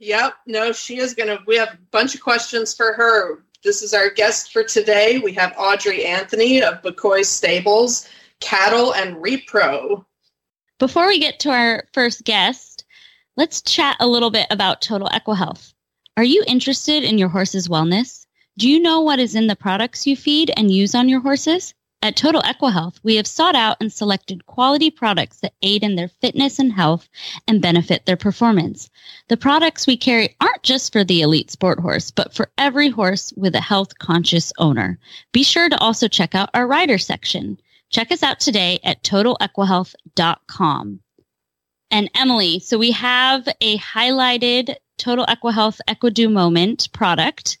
Yep. 0.00 0.34
No, 0.46 0.72
she 0.72 0.98
is 0.98 1.14
gonna. 1.14 1.38
We 1.46 1.56
have 1.56 1.74
a 1.74 1.78
bunch 1.90 2.14
of 2.14 2.22
questions 2.22 2.74
for 2.74 2.94
her. 2.94 3.44
This 3.62 3.82
is 3.82 3.92
our 3.92 4.08
guest 4.08 4.52
for 4.52 4.64
today. 4.64 5.18
We 5.18 5.32
have 5.34 5.52
Audrie 5.52 6.06
Anthony 6.06 6.62
of 6.62 6.80
Bocoy 6.82 7.24
Stables, 7.24 8.08
Cattle 8.40 8.94
and 8.94 9.16
Repro. 9.16 10.04
Before 10.78 11.06
we 11.06 11.18
get 11.18 11.38
to 11.40 11.50
our 11.50 11.84
first 11.92 12.24
guest, 12.24 12.86
let's 13.36 13.60
chat 13.60 13.96
a 14.00 14.06
little 14.06 14.30
bit 14.30 14.46
about 14.50 14.80
Total 14.80 15.08
EquiHealth. 15.08 15.74
Are 16.16 16.24
you 16.24 16.42
interested 16.46 17.04
in 17.04 17.18
your 17.18 17.28
horse's 17.28 17.68
wellness? 17.68 18.24
Do 18.56 18.70
you 18.70 18.80
know 18.80 19.02
what 19.02 19.18
is 19.18 19.34
in 19.34 19.46
the 19.46 19.56
products 19.56 20.06
you 20.06 20.16
feed 20.16 20.50
and 20.56 20.70
use 20.70 20.94
on 20.94 21.10
your 21.10 21.20
horses? 21.20 21.74
At 22.02 22.16
Total 22.16 22.40
EquiHealth, 22.40 22.98
we 23.02 23.16
have 23.16 23.26
sought 23.26 23.54
out 23.54 23.76
and 23.78 23.92
selected 23.92 24.46
quality 24.46 24.90
products 24.90 25.40
that 25.40 25.52
aid 25.60 25.82
in 25.82 25.96
their 25.96 26.08
fitness 26.08 26.58
and 26.58 26.72
health 26.72 27.06
and 27.46 27.60
benefit 27.60 28.06
their 28.06 28.16
performance. 28.16 28.88
The 29.28 29.36
products 29.36 29.86
we 29.86 29.98
carry 29.98 30.34
aren't 30.40 30.62
just 30.62 30.94
for 30.94 31.04
the 31.04 31.20
elite 31.20 31.50
sport 31.50 31.78
horse, 31.78 32.10
but 32.10 32.32
for 32.32 32.50
every 32.56 32.88
horse 32.88 33.34
with 33.36 33.54
a 33.54 33.60
health 33.60 33.98
conscious 33.98 34.50
owner. 34.56 34.98
Be 35.32 35.42
sure 35.42 35.68
to 35.68 35.78
also 35.78 36.08
check 36.08 36.34
out 36.34 36.48
our 36.54 36.66
rider 36.66 36.96
section. 36.96 37.60
Check 37.90 38.10
us 38.10 38.22
out 38.22 38.40
today 38.40 38.78
at 38.82 39.02
totalequihealth.com. 39.02 41.00
And 41.90 42.10
Emily, 42.14 42.60
so 42.60 42.78
we 42.78 42.92
have 42.92 43.46
a 43.60 43.76
highlighted 43.76 44.74
Total 44.96 45.26
EquiHealth 45.26 45.80
EquiDo 45.86 46.32
Moment 46.32 46.88
product. 46.92 47.58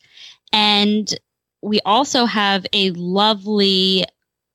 And 0.50 1.12
we 1.60 1.80
also 1.84 2.24
have 2.24 2.64
a 2.72 2.90
lovely 2.92 4.06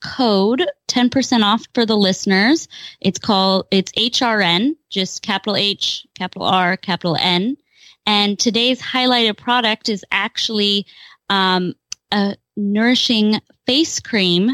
code 0.06 0.64
10% 0.88 1.44
off 1.44 1.66
for 1.74 1.86
the 1.86 1.98
listeners. 1.98 2.68
It's 3.02 3.20
called, 3.20 3.68
it's 3.72 3.92
HRN, 3.94 4.76
just 4.90 5.24
capital 5.24 5.56
H, 5.56 6.06
capital 6.14 6.48
R, 6.48 6.78
capital 6.78 7.18
N. 7.20 7.58
And 8.06 8.38
today's 8.38 8.82
highlighted 8.82 9.38
product 9.38 9.90
is 9.90 10.06
actually 10.12 10.86
um, 11.30 11.74
a 12.12 12.38
nourishing 12.56 13.42
face 13.66 14.00
cream 14.00 14.52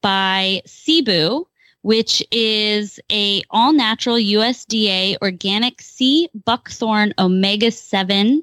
by 0.00 0.62
Sibu, 0.66 1.44
which 1.82 2.22
is 2.30 2.98
a 3.12 3.42
all 3.50 3.72
natural 3.72 4.16
USDA 4.16 5.18
organic 5.20 5.82
sea 5.82 6.28
buckthorn 6.44 7.12
omega 7.18 7.70
7. 7.70 8.42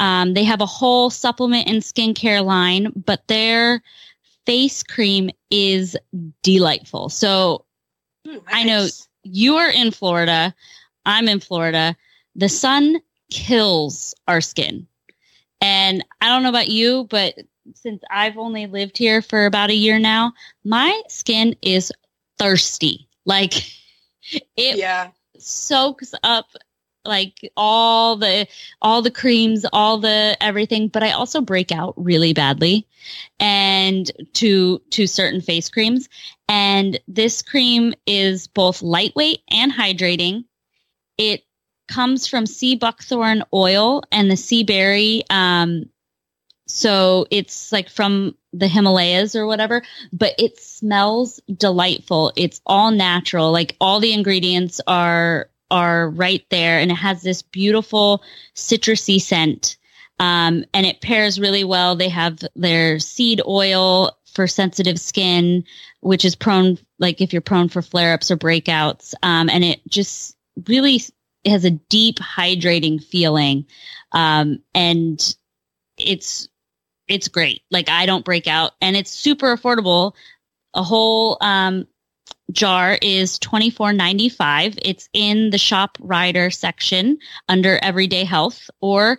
Um, 0.00 0.34
they 0.34 0.44
have 0.44 0.60
a 0.60 0.66
whole 0.66 1.10
supplement 1.10 1.68
and 1.68 1.82
skincare 1.82 2.44
line, 2.44 2.92
but 2.96 3.26
their 3.28 3.82
face 4.48 4.82
cream 4.82 5.28
is 5.50 5.94
delightful. 6.42 7.10
So 7.10 7.66
Hmm, 8.26 8.38
I 8.46 8.64
know. 8.64 8.88
you 9.22 9.56
are 9.56 9.68
in 9.70 9.90
Florida. 9.90 10.54
I'm 11.04 11.28
in 11.28 11.38
Florida. 11.40 11.94
The 12.34 12.48
sun 12.48 13.00
kills 13.30 14.14
our 14.26 14.40
skin. 14.40 14.86
And 15.60 16.02
I 16.22 16.28
don't 16.28 16.42
know 16.42 16.48
about 16.48 16.68
you, 16.68 17.06
but 17.10 17.34
since 17.74 18.02
I've 18.10 18.38
only 18.38 18.66
lived 18.66 18.96
here 18.96 19.20
for 19.20 19.44
about 19.44 19.68
a 19.70 19.74
year 19.74 19.98
now, 19.98 20.32
my 20.64 21.02
skin 21.08 21.54
is 21.60 21.92
thirsty. 22.38 23.06
Like 23.26 23.52
it 24.56 24.78
Yeah. 24.78 25.10
soaks 25.36 26.14
up 26.22 26.46
like 27.08 27.50
all 27.56 28.16
the 28.16 28.46
all 28.80 29.02
the 29.02 29.10
creams 29.10 29.66
all 29.72 29.98
the 29.98 30.36
everything 30.40 30.88
but 30.88 31.02
i 31.02 31.10
also 31.10 31.40
break 31.40 31.72
out 31.72 31.94
really 31.96 32.32
badly 32.32 32.86
and 33.40 34.10
to 34.34 34.80
to 34.90 35.06
certain 35.06 35.40
face 35.40 35.68
creams. 35.68 36.08
And 36.48 36.98
this 37.06 37.42
cream 37.42 37.94
is 38.06 38.46
both 38.46 38.82
lightweight 38.82 39.40
and 39.50 39.72
hydrating. 39.72 40.44
It 41.16 41.44
comes 41.88 42.26
from 42.26 42.46
sea 42.46 42.76
buckthorn 42.76 43.42
oil 43.52 44.02
and 44.12 44.30
the 44.30 44.36
sea 44.36 44.62
berry 44.62 45.22
um 45.30 45.86
so 46.66 47.26
it's 47.30 47.72
like 47.72 47.88
from 47.88 48.34
the 48.52 48.68
himalayas 48.68 49.34
or 49.34 49.46
whatever 49.46 49.82
but 50.12 50.34
it 50.38 50.60
smells 50.60 51.40
delightful. 51.56 52.30
It's 52.36 52.60
all 52.66 52.90
natural. 52.90 53.52
Like 53.52 53.74
all 53.80 54.00
the 54.00 54.12
ingredients 54.12 54.82
are 54.86 55.48
are 55.70 56.10
right 56.10 56.44
there 56.50 56.78
and 56.78 56.90
it 56.90 56.96
has 56.96 57.22
this 57.22 57.42
beautiful 57.42 58.22
citrusy 58.54 59.20
scent. 59.20 59.76
Um, 60.20 60.64
and 60.74 60.84
it 60.84 61.00
pairs 61.00 61.38
really 61.38 61.64
well. 61.64 61.94
They 61.94 62.08
have 62.08 62.40
their 62.56 62.98
seed 62.98 63.40
oil 63.46 64.16
for 64.34 64.46
sensitive 64.46 64.98
skin 64.98 65.64
which 66.00 66.24
is 66.24 66.34
prone 66.34 66.78
like 66.98 67.20
if 67.20 67.32
you're 67.32 67.42
prone 67.42 67.68
for 67.68 67.82
flare-ups 67.82 68.30
or 68.30 68.36
breakouts. 68.36 69.14
Um, 69.22 69.48
and 69.48 69.64
it 69.64 69.80
just 69.88 70.36
really 70.66 71.00
has 71.44 71.64
a 71.64 71.70
deep 71.70 72.16
hydrating 72.16 73.02
feeling. 73.02 73.66
Um, 74.12 74.60
and 74.74 75.34
it's 75.96 76.48
it's 77.06 77.28
great. 77.28 77.62
Like 77.70 77.88
i 77.88 78.06
don't 78.06 78.24
break 78.24 78.46
out 78.46 78.72
and 78.80 78.96
it's 78.96 79.10
super 79.10 79.56
affordable. 79.56 80.14
A 80.74 80.82
whole 80.82 81.38
um, 81.40 81.86
jar 82.50 82.98
is 83.00 83.38
twenty 83.38 83.70
four 83.70 83.92
ninety 83.92 84.28
five. 84.28 84.78
It's 84.82 85.08
in 85.12 85.50
the 85.50 85.58
shop 85.58 85.98
rider 86.00 86.50
section 86.50 87.18
under 87.48 87.78
everyday 87.82 88.24
health, 88.24 88.70
or 88.80 89.18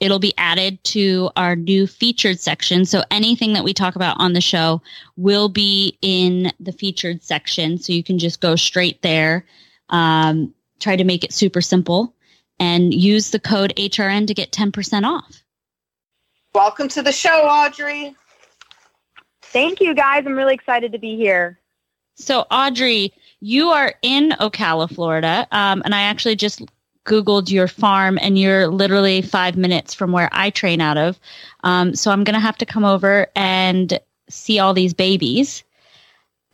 it'll 0.00 0.18
be 0.18 0.34
added 0.36 0.82
to 0.84 1.30
our 1.36 1.56
new 1.56 1.86
featured 1.86 2.38
section. 2.38 2.84
So 2.84 3.02
anything 3.10 3.54
that 3.54 3.64
we 3.64 3.72
talk 3.72 3.96
about 3.96 4.16
on 4.18 4.32
the 4.32 4.40
show 4.40 4.82
will 5.16 5.48
be 5.48 5.98
in 6.02 6.52
the 6.60 6.72
featured 6.72 7.22
section. 7.22 7.78
So 7.78 7.92
you 7.92 8.02
can 8.02 8.18
just 8.18 8.40
go 8.40 8.56
straight 8.56 9.00
there. 9.02 9.46
Um, 9.88 10.52
try 10.80 10.96
to 10.96 11.04
make 11.04 11.24
it 11.24 11.32
super 11.32 11.60
simple 11.60 12.14
and 12.58 12.92
use 12.92 13.30
the 13.30 13.40
code 13.40 13.72
HRN 13.76 14.26
to 14.26 14.34
get 14.34 14.52
10% 14.52 15.04
off. 15.04 15.42
Welcome 16.54 16.88
to 16.88 17.02
the 17.02 17.12
show, 17.12 17.46
Audrie. 17.48 18.14
Thank 19.42 19.80
you, 19.80 19.94
guys. 19.94 20.24
I'm 20.26 20.34
really 20.34 20.54
excited 20.54 20.92
to 20.92 20.98
be 20.98 21.16
here. 21.16 21.58
So, 22.16 22.46
Audrie, 22.50 23.12
you 23.40 23.68
are 23.68 23.94
in 24.02 24.30
Ocala, 24.40 24.92
Florida, 24.92 25.46
um, 25.50 25.82
and 25.84 25.94
I 25.94 26.02
actually 26.02 26.36
just 26.36 26.62
Googled 27.04 27.50
your 27.50 27.68
farm, 27.68 28.18
and 28.22 28.38
you're 28.38 28.68
literally 28.68 29.20
five 29.20 29.56
minutes 29.56 29.92
from 29.92 30.12
where 30.12 30.28
I 30.32 30.50
train 30.50 30.80
out 30.80 30.96
of. 30.96 31.18
Um, 31.62 31.94
so, 31.94 32.10
I'm 32.10 32.24
going 32.24 32.34
to 32.34 32.40
have 32.40 32.58
to 32.58 32.66
come 32.66 32.84
over 32.84 33.26
and 33.36 33.98
see 34.28 34.58
all 34.58 34.72
these 34.74 34.94
babies. 34.94 35.64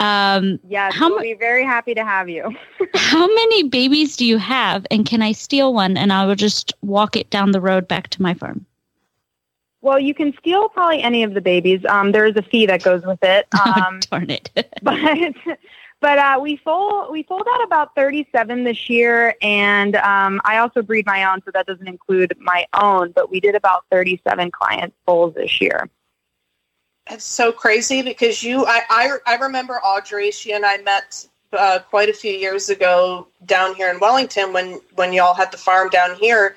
Um, 0.00 0.58
Yes, 0.66 0.94
How 0.94 1.10
we'll 1.10 1.20
be 1.20 1.34
very 1.34 1.64
happy 1.64 1.94
to 1.94 2.04
have 2.04 2.28
you. 2.28 2.56
how 2.94 3.26
many 3.26 3.64
babies 3.64 4.16
do 4.16 4.24
you 4.24 4.38
have, 4.38 4.86
and 4.90 5.04
can 5.04 5.20
I 5.20 5.32
steal 5.32 5.74
one 5.74 5.96
and 5.96 6.12
I 6.12 6.24
will 6.24 6.34
just 6.34 6.72
walk 6.80 7.16
it 7.16 7.28
down 7.30 7.52
the 7.52 7.60
road 7.60 7.86
back 7.86 8.08
to 8.08 8.22
my 8.22 8.32
farm? 8.32 8.64
Well, 9.82 9.98
you 9.98 10.12
can 10.14 10.34
steal 10.38 10.68
probably 10.68 11.02
any 11.02 11.22
of 11.22 11.32
the 11.32 11.40
babies. 11.40 11.80
Um, 11.88 12.12
there 12.12 12.26
is 12.26 12.36
a 12.36 12.42
fee 12.42 12.66
that 12.66 12.82
goes 12.82 13.04
with 13.04 13.22
it. 13.22 13.46
Um, 13.64 14.00
Darn 14.10 14.30
it. 14.30 14.50
but 14.82 15.34
but 16.00 16.18
uh, 16.18 16.38
we 16.40 16.60
sold 16.64 17.10
we 17.10 17.24
sold 17.28 17.46
out 17.52 17.62
about 17.62 17.94
37 17.94 18.64
this 18.64 18.88
year, 18.88 19.34
and 19.42 19.96
um, 19.96 20.40
I 20.44 20.58
also 20.58 20.82
breed 20.82 21.06
my 21.06 21.24
own, 21.24 21.42
so 21.44 21.50
that 21.52 21.66
doesn't 21.66 21.86
include 21.86 22.34
my 22.38 22.66
own. 22.74 23.12
But 23.12 23.30
we 23.30 23.38
did 23.38 23.54
about 23.54 23.84
37 23.90 24.50
client 24.50 24.94
foals 25.06 25.34
this 25.34 25.60
year. 25.60 25.88
It's 27.10 27.24
so 27.24 27.52
crazy 27.52 28.02
because 28.02 28.42
you, 28.42 28.64
I, 28.66 28.82
I, 28.88 29.16
I 29.26 29.36
remember 29.36 29.80
Audrie. 29.84 30.32
She 30.32 30.52
and 30.52 30.64
I 30.64 30.78
met 30.78 31.26
uh, 31.52 31.80
quite 31.90 32.08
a 32.08 32.12
few 32.12 32.32
years 32.32 32.68
ago 32.68 33.26
down 33.46 33.74
here 33.74 33.90
in 33.90 33.98
Wellington 33.98 34.52
when 34.52 34.80
when 34.94 35.12
y'all 35.12 35.34
had 35.34 35.52
the 35.52 35.58
farm 35.58 35.90
down 35.90 36.16
here. 36.16 36.56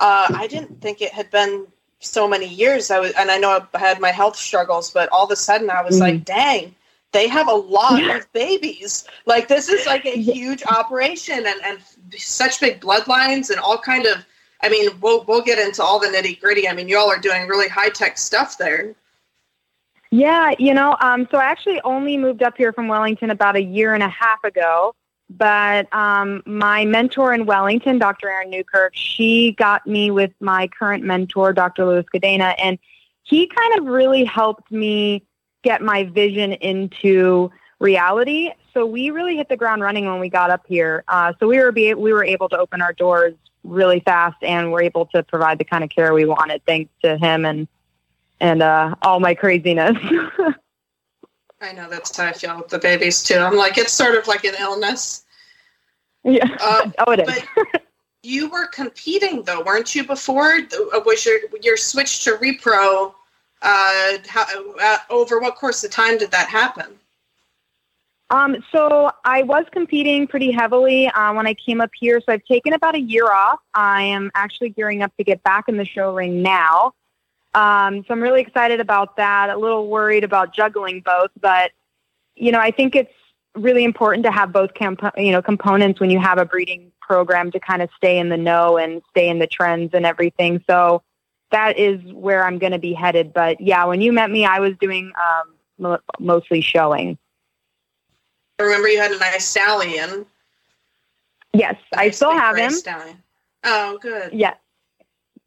Uh, 0.00 0.26
I 0.34 0.48
didn't 0.48 0.80
think 0.80 1.00
it 1.00 1.12
had 1.12 1.30
been 1.30 1.66
so 2.02 2.28
many 2.28 2.46
years. 2.46 2.90
I 2.90 2.98
was, 2.98 3.12
and 3.12 3.30
I 3.30 3.38
know 3.38 3.66
I 3.74 3.78
had 3.78 4.00
my 4.00 4.10
health 4.10 4.36
struggles, 4.36 4.90
but 4.90 5.08
all 5.10 5.24
of 5.24 5.30
a 5.30 5.36
sudden 5.36 5.70
I 5.70 5.82
was 5.82 6.00
like, 6.00 6.24
dang. 6.24 6.74
They 7.12 7.28
have 7.28 7.46
a 7.46 7.54
lot 7.54 8.02
of 8.16 8.32
babies. 8.32 9.06
Like 9.26 9.46
this 9.46 9.68
is 9.68 9.86
like 9.86 10.06
a 10.06 10.16
huge 10.16 10.64
operation, 10.64 11.44
and, 11.46 11.60
and 11.62 11.78
such 12.16 12.58
big 12.58 12.80
bloodlines, 12.80 13.50
and 13.50 13.60
all 13.60 13.76
kind 13.76 14.06
of 14.06 14.24
I 14.62 14.68
mean, 14.68 14.90
we'll 15.00 15.24
we'll 15.24 15.42
get 15.42 15.58
into 15.58 15.82
all 15.82 15.98
the 15.98 16.06
nitty 16.06 16.40
gritty. 16.40 16.68
I 16.68 16.72
mean, 16.72 16.88
you 16.88 16.98
all 16.98 17.10
are 17.10 17.18
doing 17.18 17.48
really 17.48 17.68
high 17.68 17.88
tech 17.88 18.16
stuff 18.16 18.58
there. 18.58 18.94
Yeah, 20.10 20.52
you 20.58 20.74
know, 20.74 20.96
um, 21.00 21.26
so 21.30 21.38
I 21.38 21.44
actually 21.44 21.80
only 21.84 22.18
moved 22.18 22.42
up 22.42 22.56
here 22.56 22.72
from 22.72 22.86
Wellington 22.86 23.30
about 23.30 23.56
a 23.56 23.62
year 23.62 23.94
and 23.94 24.02
a 24.02 24.08
half 24.08 24.44
ago. 24.44 24.94
But 25.38 25.92
um, 25.94 26.42
my 26.46 26.84
mentor 26.84 27.32
in 27.32 27.46
Wellington, 27.46 27.98
Dr. 27.98 28.28
Erin 28.28 28.50
Newkirk, 28.50 28.92
she 28.94 29.52
got 29.52 29.86
me 29.86 30.10
with 30.10 30.32
my 30.40 30.68
current 30.68 31.04
mentor, 31.04 31.52
Dr. 31.52 31.86
Louis 31.86 32.04
Cadena, 32.14 32.54
and 32.58 32.78
he 33.22 33.46
kind 33.46 33.78
of 33.78 33.86
really 33.86 34.24
helped 34.24 34.70
me 34.70 35.24
get 35.62 35.80
my 35.80 36.04
vision 36.04 36.52
into 36.54 37.50
reality. 37.78 38.50
So 38.74 38.84
we 38.86 39.10
really 39.10 39.36
hit 39.36 39.48
the 39.48 39.56
ground 39.56 39.82
running 39.82 40.06
when 40.06 40.18
we 40.18 40.28
got 40.28 40.50
up 40.50 40.64
here. 40.66 41.04
Uh, 41.08 41.32
so 41.38 41.46
we 41.46 41.58
were 41.58 41.72
be, 41.72 41.94
we 41.94 42.12
were 42.12 42.24
able 42.24 42.48
to 42.48 42.58
open 42.58 42.82
our 42.82 42.92
doors 42.92 43.34
really 43.64 44.00
fast, 44.00 44.42
and 44.42 44.72
we're 44.72 44.82
able 44.82 45.06
to 45.06 45.22
provide 45.22 45.58
the 45.58 45.64
kind 45.64 45.84
of 45.84 45.90
care 45.90 46.12
we 46.14 46.24
wanted, 46.24 46.64
thanks 46.66 46.90
to 47.02 47.16
him 47.16 47.44
and 47.44 47.68
and 48.40 48.60
uh, 48.60 48.94
all 49.02 49.20
my 49.20 49.34
craziness. 49.34 49.96
I 51.60 51.72
know 51.72 51.88
that's 51.88 52.16
how 52.16 52.26
I 52.26 52.32
feel 52.32 52.56
with 52.58 52.68
the 52.68 52.78
babies 52.80 53.22
too. 53.22 53.36
I'm 53.36 53.56
like, 53.56 53.78
it's 53.78 53.92
sort 53.92 54.16
of 54.16 54.26
like 54.26 54.44
an 54.44 54.54
illness. 54.58 55.21
Yeah. 56.24 56.48
Uh, 56.60 56.90
oh, 57.06 57.12
it 57.12 57.20
is. 57.20 57.42
but 57.72 57.82
you 58.22 58.48
were 58.48 58.66
competing 58.68 59.42
though, 59.42 59.62
weren't 59.62 59.94
you? 59.94 60.04
Before 60.04 60.54
Uh, 60.54 61.00
was 61.04 61.24
your 61.24 61.38
your 61.60 61.76
switch 61.76 62.24
to 62.24 62.32
repro? 62.36 63.14
Uh, 63.62 64.18
how, 64.26 64.44
uh, 64.80 64.98
over 65.10 65.38
what 65.38 65.54
course 65.54 65.84
of 65.84 65.90
time 65.90 66.18
did 66.18 66.30
that 66.32 66.48
happen? 66.48 66.98
Um, 68.30 68.56
so 68.72 69.12
I 69.24 69.42
was 69.42 69.66
competing 69.70 70.26
pretty 70.26 70.50
heavily 70.50 71.06
uh, 71.08 71.34
when 71.34 71.46
I 71.46 71.54
came 71.54 71.80
up 71.80 71.90
here. 71.94 72.20
So 72.20 72.32
I've 72.32 72.44
taken 72.44 72.72
about 72.72 72.94
a 72.94 73.00
year 73.00 73.30
off. 73.30 73.60
I 73.74 74.02
am 74.04 74.30
actually 74.34 74.70
gearing 74.70 75.02
up 75.02 75.14
to 75.18 75.24
get 75.24 75.42
back 75.42 75.68
in 75.68 75.76
the 75.76 75.84
show 75.84 76.14
ring 76.14 76.42
now. 76.42 76.94
Um, 77.54 78.02
so 78.04 78.14
I'm 78.14 78.22
really 78.22 78.40
excited 78.40 78.80
about 78.80 79.16
that. 79.18 79.50
A 79.50 79.56
little 79.58 79.86
worried 79.88 80.24
about 80.24 80.54
juggling 80.54 81.02
both, 81.04 81.30
but 81.40 81.72
you 82.34 82.50
know, 82.50 82.58
I 82.58 82.70
think 82.70 82.96
it's 82.96 83.12
really 83.54 83.84
important 83.84 84.24
to 84.24 84.30
have 84.30 84.52
both 84.52 84.74
comp- 84.74 85.16
you 85.16 85.32
know 85.32 85.42
components 85.42 86.00
when 86.00 86.10
you 86.10 86.18
have 86.18 86.38
a 86.38 86.44
breeding 86.44 86.92
program 87.00 87.50
to 87.52 87.60
kind 87.60 87.82
of 87.82 87.90
stay 87.96 88.18
in 88.18 88.28
the 88.28 88.36
know 88.36 88.78
and 88.78 89.02
stay 89.10 89.28
in 89.28 89.38
the 89.38 89.46
trends 89.46 89.90
and 89.92 90.06
everything. 90.06 90.62
So 90.66 91.02
that 91.50 91.78
is 91.78 92.00
where 92.12 92.44
I'm 92.44 92.58
going 92.58 92.72
to 92.72 92.78
be 92.78 92.94
headed. 92.94 93.32
But 93.32 93.60
yeah, 93.60 93.84
when 93.84 94.00
you 94.00 94.12
met 94.12 94.30
me, 94.30 94.46
I 94.46 94.60
was 94.60 94.72
doing 94.80 95.12
um, 95.20 95.54
mo- 95.78 96.00
mostly 96.18 96.60
showing. 96.60 97.18
I 98.58 98.64
remember 98.64 98.88
you 98.88 99.00
had 99.00 99.12
a 99.12 99.18
nice 99.18 99.46
stallion. 99.46 100.26
Yes, 101.52 101.76
I 101.92 102.10
still 102.10 102.32
have 102.32 102.56
him. 102.56 102.70
Stallion. 102.70 103.18
Oh, 103.64 103.98
good. 104.00 104.32
Yeah. 104.32 104.54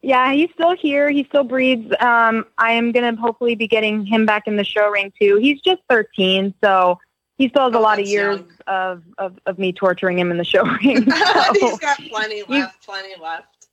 Yeah, 0.01 0.33
he's 0.33 0.51
still 0.53 0.75
here. 0.75 1.09
He 1.09 1.23
still 1.23 1.43
breeds. 1.43 1.91
Um, 1.99 2.45
I 2.59 2.73
am 2.73 2.91
going 2.91 3.15
to 3.15 3.19
hopefully 3.19 3.55
be 3.55 3.67
getting 3.67 4.05
him 4.05 4.27
back 4.27 4.45
in 4.45 4.55
the 4.55 4.63
show 4.63 4.87
ring 4.91 5.11
too. 5.19 5.37
He's 5.37 5.59
just 5.61 5.81
13, 5.89 6.53
so 6.63 6.99
he 7.37 7.49
still 7.49 7.65
has 7.65 7.73
a 7.73 7.77
Oh, 7.77 7.81
lot 7.81 7.99
of 7.99 8.07
years 8.07 8.39
of, 8.67 9.03
of, 9.17 9.39
of 9.45 9.59
me 9.59 9.71
torturing 9.73 10.17
him 10.19 10.31
in 10.31 10.37
the 10.37 10.43
show 10.53 10.63
ring. 10.63 11.03
He's 11.53 11.79
got 11.79 11.97
plenty 12.09 12.43
left. 12.47 12.85
Plenty 12.85 13.13
left. 13.21 13.67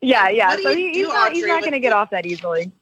yeah, 0.00 0.28
yeah. 0.28 0.56
So 0.56 0.74
he, 0.74 0.92
he's 0.92 1.08
not, 1.08 1.32
he's 1.32 1.46
not 1.46 1.60
going 1.60 1.72
to 1.72 1.80
get 1.80 1.92
off 1.92 2.10
that 2.10 2.26
easily. 2.26 2.72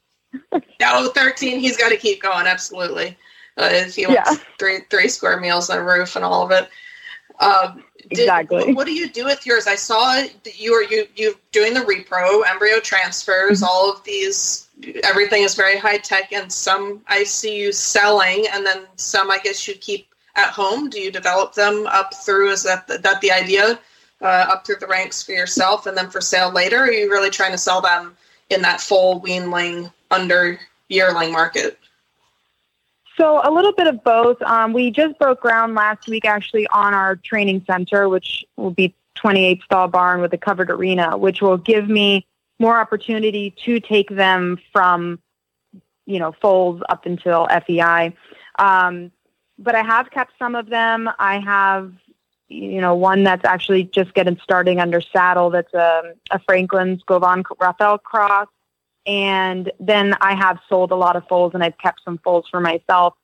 No, 0.81 1.09
13. 1.09 1.59
He's 1.59 1.76
got 1.76 1.88
to 1.88 1.97
keep 1.97 2.23
going. 2.23 2.47
Absolutely. 2.47 3.17
Uh, 3.57 3.69
if 3.73 3.97
he 3.97 4.07
wants 4.07 4.31
Yeah. 4.31 4.37
three 4.59 4.81
three 4.90 5.09
square 5.09 5.40
meals 5.40 5.71
on 5.71 5.78
a 5.78 5.83
roof 5.83 6.14
and 6.17 6.25
all 6.25 6.45
of 6.45 6.52
it. 6.52 6.69
Um, 7.40 7.83
did- 8.11 8.21
Exactly. 8.21 8.73
What, 8.73 8.87
do 8.87 8.92
you 8.92 9.09
do 9.09 9.25
with 9.25 9.45
yours? 9.45 9.66
I 9.66 9.75
saw 9.75 10.14
that 10.14 10.59
you 10.59 10.73
are 10.73 10.83
you 10.83 11.07
you 11.14 11.35
doing 11.52 11.75
the 11.75 11.80
repro, 11.80 12.42
embryo 12.47 12.80
transfers, 12.80 13.61
Mm-hmm. 13.61 13.64
all 13.68 13.92
of 13.92 14.02
these. 14.04 14.68
Everything 15.04 15.42
is 15.42 15.54
very 15.54 15.76
high 15.76 15.99
tech, 15.99 16.33
and 16.33 16.50
some 16.52 17.02
I 17.09 17.25
see 17.25 17.57
you 17.61 17.73
selling, 17.73 18.47
and 18.52 18.64
then 18.64 18.85
some 18.97 19.30
I 19.30 19.38
guess 19.38 19.66
you 19.68 19.75
keep 19.75 20.07
at 20.37 20.50
home. 20.50 20.88
Do 20.88 21.00
you 21.00 21.11
develop 21.11 21.54
them 21.54 21.87
up 21.88 22.14
through? 22.14 22.50
Is 22.50 22.62
that 22.62 22.87
that 22.88 23.20
the 23.20 23.33
idea? 23.33 23.79
Uh, 24.20 24.46
up 24.51 24.66
through 24.66 24.74
the 24.81 24.87
ranks 24.88 25.22
for 25.22 25.31
yourself, 25.33 25.87
and 25.87 25.96
then 25.96 26.11
for 26.11 26.20
sale 26.20 26.51
later. 26.53 26.79
Or 26.79 26.85
are 26.87 26.92
you 26.92 27.09
really 27.11 27.31
trying 27.31 27.53
to 27.53 27.59
sell 27.59 27.81
them 27.81 28.16
in 28.51 28.62
that 28.62 28.81
full 28.81 29.20
weanling 29.20 29.92
under 30.11 30.59
yearling 30.88 31.31
market? 31.31 31.79
So 33.18 33.40
a 33.42 33.50
little 33.50 33.72
bit 33.72 33.88
of 33.88 34.04
both. 34.04 34.40
Um, 34.42 34.72
we 34.72 34.92
just 34.92 35.18
broke 35.18 35.40
ground 35.40 35.74
last 35.74 36.07
week, 36.07 36.24
actually, 36.24 36.68
on 36.68 36.94
our 36.94 37.16
training 37.16 37.64
center, 37.66 38.09
which 38.09 38.44
will 38.57 38.70
be 38.70 38.94
28 39.16 39.61
stall 39.64 39.88
barn 39.88 40.20
with 40.20 40.33
a 40.33 40.38
covered 40.38 40.70
arena, 40.70 41.18
which 41.18 41.42
will 41.42 41.59
give 41.59 41.88
me 41.88 42.24
more 42.61 42.78
opportunity 42.78 43.52
to 43.64 43.81
take 43.81 44.09
them 44.09 44.57
from, 44.72 45.18
you 46.07 46.20
know, 46.20 46.31
foals 46.40 46.81
up 46.88 47.07
until 47.07 47.48
FEI. 47.66 48.14
Um, 48.57 49.11
but 49.59 49.74
I 49.74 49.83
have 49.83 50.12
kept 50.12 50.35
some 50.38 50.54
of 50.54 50.68
them. 50.68 51.11
I 51.18 51.40
have, 51.40 51.92
you 52.48 52.81
know, 52.81 52.94
one 52.94 53.24
that's 53.24 53.44
actually 53.44 53.85
just 53.85 54.14
getting 54.14 54.38
starting 54.44 54.78
under 54.78 55.00
saddle. 55.00 55.50
That's 55.50 55.74
a, 55.74 56.14
a 56.31 56.38
Franklin's 56.38 57.02
Govan 57.02 57.42
Raphael 57.59 57.98
cross 57.98 58.46
and 59.09 59.73
then 59.81 60.14
I 60.21 60.35
have 60.35 60.61
sold 60.68 60.92
a 60.92 60.94
lot 60.94 61.16
of 61.16 61.27
foals 61.27 61.55
and 61.55 61.64
I've 61.64 61.79
kept 61.79 62.05
some 62.05 62.18
foals 62.18 62.47
for 62.51 62.61
myself. 62.61 63.14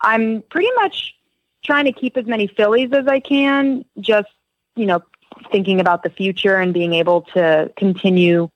I'm 0.00 0.42
pretty 0.42 0.70
much 0.76 1.16
trying 1.64 1.84
to 1.86 1.92
keep 1.92 2.16
as 2.16 2.26
many 2.26 2.46
fillies 2.46 2.90
as 2.92 3.08
I 3.08 3.18
can, 3.18 3.84
just, 4.00 4.28
you 4.76 4.86
know, 4.86 5.02
thinking 5.50 5.80
about 5.80 6.04
the 6.04 6.10
future 6.10 6.56
and 6.56 6.72
being 6.72 6.94
able 6.94 7.22
to 7.34 7.72
continue 7.76 8.50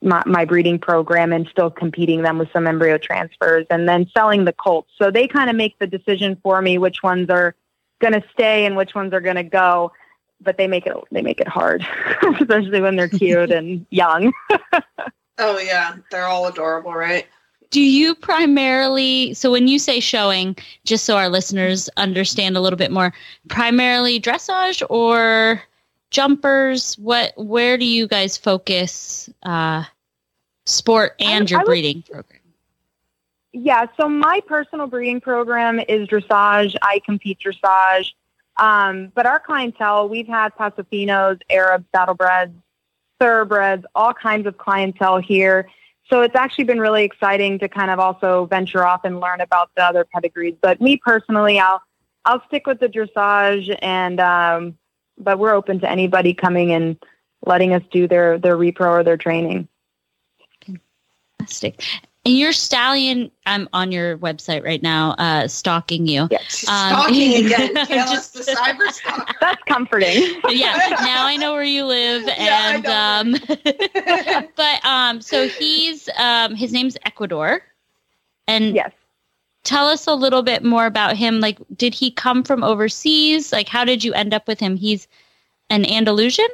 my, 0.00 0.22
my 0.24 0.46
breeding 0.46 0.78
program 0.78 1.30
and 1.30 1.46
still 1.48 1.70
competing 1.70 2.22
them 2.22 2.38
with 2.38 2.50
some 2.52 2.66
embryo 2.66 2.96
transfers 2.96 3.66
and 3.68 3.86
then 3.86 4.08
selling 4.16 4.46
the 4.46 4.52
colts. 4.52 4.92
So 4.96 5.10
they 5.10 5.28
kind 5.28 5.50
of 5.50 5.56
make 5.56 5.78
the 5.78 5.86
decision 5.86 6.38
for 6.42 6.62
me 6.62 6.78
which 6.78 7.02
ones 7.02 7.28
are 7.28 7.54
going 8.00 8.14
to 8.14 8.22
stay 8.32 8.64
and 8.64 8.76
which 8.76 8.94
ones 8.94 9.12
are 9.12 9.20
going 9.20 9.36
to 9.36 9.42
go. 9.42 9.92
But 10.40 10.56
they 10.56 10.66
make 10.66 10.86
it 10.86 10.94
they 11.10 11.22
make 11.22 11.40
it 11.40 11.48
hard, 11.48 11.86
especially 12.40 12.80
when 12.80 12.96
they're 12.96 13.08
cute 13.08 13.50
and 13.50 13.86
young. 13.90 14.32
Oh 15.38 15.58
yeah, 15.58 15.96
they're 16.10 16.26
all 16.26 16.46
adorable, 16.46 16.92
right? 16.94 17.26
Do 17.70 17.80
you 17.80 18.14
primarily, 18.14 19.34
so 19.34 19.50
when 19.50 19.66
you 19.66 19.80
say 19.80 19.98
showing, 19.98 20.56
just 20.84 21.04
so 21.04 21.16
our 21.16 21.28
listeners 21.28 21.88
understand 21.96 22.56
a 22.56 22.60
little 22.60 22.76
bit 22.76 22.92
more, 22.92 23.12
primarily 23.48 24.20
dressage 24.20 24.80
or 24.88 25.60
jumpers? 26.10 26.94
What, 26.98 27.32
where 27.36 27.76
do 27.76 27.84
you 27.84 28.06
guys 28.06 28.36
focus 28.36 29.28
uh, 29.42 29.84
sport 30.66 31.16
and 31.18 31.48
I- 31.48 31.50
your 31.50 31.60
I 31.60 31.62
would- 31.64 31.66
breeding 31.68 32.02
program? 32.02 32.40
Yeah, 33.56 33.86
so 33.96 34.08
my 34.08 34.40
personal 34.46 34.86
breeding 34.88 35.20
program 35.20 35.78
is 35.80 36.08
dressage. 36.08 36.74
I 36.82 37.00
compete 37.06 37.38
dressage. 37.38 38.12
Um, 38.56 39.12
but 39.14 39.26
our 39.26 39.38
clientele, 39.40 40.08
we've 40.08 40.26
had 40.26 40.54
Paso 40.56 40.84
Finos, 40.92 41.40
Arab 41.50 41.84
saddlebreds, 41.94 42.52
thoroughbreds, 43.24 43.86
all 43.94 44.12
kinds 44.12 44.46
of 44.46 44.58
clientele 44.58 45.18
here. 45.18 45.66
So 46.10 46.20
it's 46.20 46.34
actually 46.34 46.64
been 46.64 46.78
really 46.78 47.04
exciting 47.04 47.58
to 47.60 47.70
kind 47.70 47.90
of 47.90 47.98
also 47.98 48.44
venture 48.44 48.84
off 48.84 49.00
and 49.04 49.18
learn 49.18 49.40
about 49.40 49.70
the 49.74 49.82
other 49.82 50.04
pedigrees. 50.04 50.54
But 50.60 50.82
me 50.82 50.98
personally, 50.98 51.58
I'll 51.58 51.82
I'll 52.26 52.42
stick 52.46 52.66
with 52.66 52.80
the 52.80 52.88
dressage, 52.88 53.74
and 53.80 54.20
um, 54.20 54.76
but 55.16 55.38
we're 55.38 55.54
open 55.54 55.80
to 55.80 55.90
anybody 55.90 56.34
coming 56.34 56.72
and 56.72 57.02
letting 57.46 57.72
us 57.72 57.82
do 57.90 58.06
their 58.06 58.38
their 58.38 58.56
repro 58.58 58.90
or 58.90 59.02
their 59.02 59.16
training. 59.16 59.68
Fantastic. 61.38 61.82
And 62.26 62.38
your 62.38 62.52
stallion, 62.52 63.30
I'm 63.44 63.68
on 63.74 63.92
your 63.92 64.16
website 64.16 64.64
right 64.64 64.82
now, 64.82 65.10
uh, 65.18 65.46
stalking 65.46 66.06
you. 66.06 66.26
Yes, 66.30 66.66
Um, 66.66 66.90
Stalking 66.92 67.44
again, 67.46 67.74
Kayla, 67.74 68.10
just- 68.12 68.32
the 68.32 68.40
cyber 68.40 68.90
stalker. 68.90 69.34
that's 69.42 69.62
comforting. 69.64 70.40
yeah, 70.48 70.74
now 71.02 71.26
I 71.26 71.36
know 71.36 71.52
where 71.52 71.62
you 71.62 71.84
live, 71.84 72.22
Yeah, 72.22 72.76
and 72.76 72.86
I 72.86 73.20
um, 73.20 73.36
but 74.56 74.84
um, 74.86 75.20
so 75.20 75.48
he's 75.48 76.08
um, 76.18 76.54
his 76.54 76.72
name's 76.72 76.96
Ecuador, 77.04 77.62
and 78.48 78.74
yes. 78.74 78.92
tell 79.64 79.86
us 79.88 80.06
a 80.06 80.14
little 80.14 80.42
bit 80.42 80.64
more 80.64 80.86
about 80.86 81.16
him. 81.16 81.40
Like, 81.40 81.58
did 81.76 81.92
he 81.92 82.10
come 82.10 82.42
from 82.42 82.64
overseas? 82.64 83.52
Like, 83.52 83.68
how 83.68 83.84
did 83.84 84.02
you 84.02 84.14
end 84.14 84.32
up 84.32 84.48
with 84.48 84.60
him? 84.60 84.76
He's 84.76 85.06
an 85.68 85.84
Andalusian. 85.84 86.48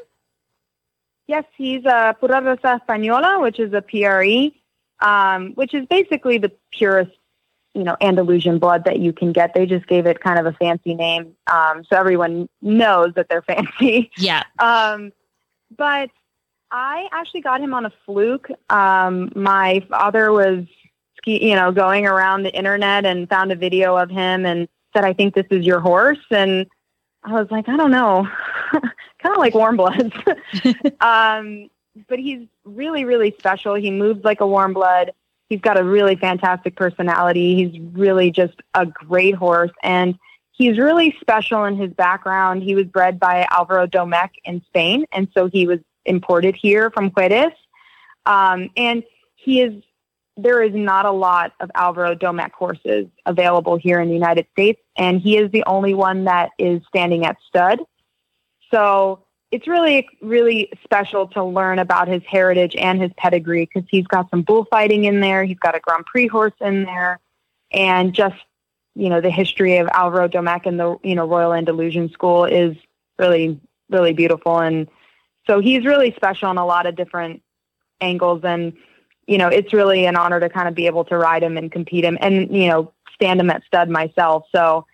Yes, 1.28 1.44
he's 1.56 1.85
a 1.85 2.16
Pura 2.18 2.40
Raza 2.40 2.80
Española, 2.80 3.40
which 3.40 3.61
is 3.61 3.72
a 3.72 3.80
PRE, 3.83 4.50
um, 5.00 5.52
which 5.54 5.74
is 5.74 5.86
basically 5.86 6.38
the 6.38 6.52
purest, 6.72 7.12
you 7.74 7.84
know, 7.84 7.96
Andalusian 8.00 8.58
blood 8.58 8.84
that 8.84 8.98
you 8.98 9.12
can 9.12 9.32
get. 9.32 9.54
They 9.54 9.66
just 9.66 9.86
gave 9.86 10.06
it 10.06 10.20
kind 10.20 10.38
of 10.38 10.46
a 10.46 10.52
fancy 10.52 10.94
name, 10.94 11.36
um, 11.46 11.84
so 11.84 11.96
everyone 11.96 12.48
knows 12.60 13.14
that 13.14 13.28
they're 13.28 13.42
fancy. 13.54 14.10
Yeah, 14.16 14.42
Um, 14.58 15.12
but 15.76 16.10
I 16.70 17.08
actually 17.12 17.40
got 17.40 17.60
him 17.60 17.74
on 17.74 17.86
a 17.86 17.92
fluke. 18.06 18.48
Um, 18.70 19.32
my 19.34 19.84
father 19.88 20.32
was, 20.32 20.64
ski, 21.16 21.48
you 21.48 21.56
know, 21.56 21.72
going 21.72 22.06
around 22.06 22.42
the 22.44 22.54
internet 22.54 23.04
and 23.04 23.28
found 23.28 23.52
a 23.52 23.56
video 23.56 23.96
of 23.96 24.10
him 24.10 24.46
and 24.46 24.68
said, 24.94 25.04
"I 25.04 25.12
think 25.12 25.34
this 25.34 25.46
is 25.50 25.64
your 25.64 25.80
horse." 25.80 26.24
And 26.30 26.66
I 27.24 27.32
was 27.32 27.50
like, 27.50 27.68
"I 27.68 27.76
don't 27.76 27.90
know, 27.90 28.28
kind 28.72 29.34
of 29.34 29.38
like 29.38 29.54
warm 29.54 29.76
bloods." 29.76 30.14
um, 31.00 31.68
but 32.08 32.18
he's 32.18 32.46
really, 32.64 33.04
really 33.04 33.34
special. 33.38 33.74
He 33.74 33.90
moves 33.90 34.24
like 34.24 34.40
a 34.40 34.46
warm 34.46 34.72
blood. 34.72 35.12
He's 35.48 35.60
got 35.60 35.78
a 35.78 35.84
really 35.84 36.16
fantastic 36.16 36.76
personality. 36.76 37.56
He's 37.56 37.80
really 37.92 38.30
just 38.30 38.54
a 38.74 38.86
great 38.86 39.34
horse. 39.34 39.72
And 39.82 40.16
he's 40.52 40.78
really 40.78 41.16
special 41.20 41.64
in 41.64 41.76
his 41.76 41.92
background. 41.92 42.62
He 42.62 42.74
was 42.74 42.84
bred 42.84 43.18
by 43.18 43.46
Alvaro 43.50 43.86
Domecq 43.86 44.30
in 44.44 44.62
Spain. 44.66 45.06
And 45.10 45.28
so 45.34 45.48
he 45.48 45.66
was 45.66 45.80
imported 46.04 46.54
here 46.54 46.90
from 46.90 47.10
Jerez. 47.10 47.52
Um, 48.26 48.70
and 48.76 49.02
he 49.34 49.60
is, 49.60 49.82
there 50.36 50.62
is 50.62 50.74
not 50.74 51.04
a 51.06 51.10
lot 51.10 51.52
of 51.60 51.70
Alvaro 51.74 52.14
Domecq 52.14 52.52
horses 52.52 53.08
available 53.26 53.76
here 53.76 54.00
in 54.00 54.08
the 54.08 54.14
United 54.14 54.46
States. 54.52 54.80
And 54.96 55.20
he 55.20 55.36
is 55.36 55.50
the 55.50 55.64
only 55.66 55.94
one 55.94 56.24
that 56.24 56.50
is 56.58 56.82
standing 56.88 57.26
at 57.26 57.36
stud. 57.48 57.80
So 58.70 59.24
it's 59.50 59.66
really, 59.66 60.08
really 60.20 60.70
special 60.84 61.26
to 61.28 61.42
learn 61.42 61.78
about 61.78 62.08
his 62.08 62.22
heritage 62.26 62.76
and 62.76 63.00
his 63.00 63.10
pedigree 63.16 63.66
because 63.66 63.88
he's 63.90 64.06
got 64.06 64.30
some 64.30 64.42
bullfighting 64.42 65.04
in 65.04 65.20
there. 65.20 65.44
He's 65.44 65.58
got 65.58 65.74
a 65.74 65.80
Grand 65.80 66.06
Prix 66.06 66.28
horse 66.28 66.54
in 66.60 66.84
there, 66.84 67.18
and 67.72 68.14
just 68.14 68.36
you 68.94 69.08
know 69.08 69.20
the 69.20 69.30
history 69.30 69.78
of 69.78 69.88
Alvaro 69.88 70.28
Domecq 70.28 70.66
and 70.66 70.78
the 70.78 70.96
you 71.02 71.14
know 71.16 71.26
Royal 71.26 71.52
Andalusian 71.52 72.10
School 72.10 72.44
is 72.44 72.76
really, 73.18 73.60
really 73.88 74.12
beautiful, 74.12 74.58
and 74.58 74.88
so 75.46 75.60
he's 75.60 75.84
really 75.84 76.12
special 76.14 76.50
in 76.50 76.56
a 76.56 76.66
lot 76.66 76.86
of 76.86 76.94
different 76.94 77.42
angles, 78.00 78.42
and 78.44 78.72
you 79.26 79.38
know 79.38 79.48
it's 79.48 79.72
really 79.72 80.06
an 80.06 80.16
honor 80.16 80.38
to 80.38 80.48
kind 80.48 80.68
of 80.68 80.76
be 80.76 80.86
able 80.86 81.04
to 81.06 81.16
ride 81.16 81.42
him 81.42 81.56
and 81.56 81.72
compete 81.72 82.04
him, 82.04 82.16
and 82.20 82.54
you 82.56 82.68
know 82.68 82.92
stand 83.14 83.40
him 83.40 83.50
at 83.50 83.64
stud 83.64 83.90
myself. 83.90 84.44
So 84.54 84.86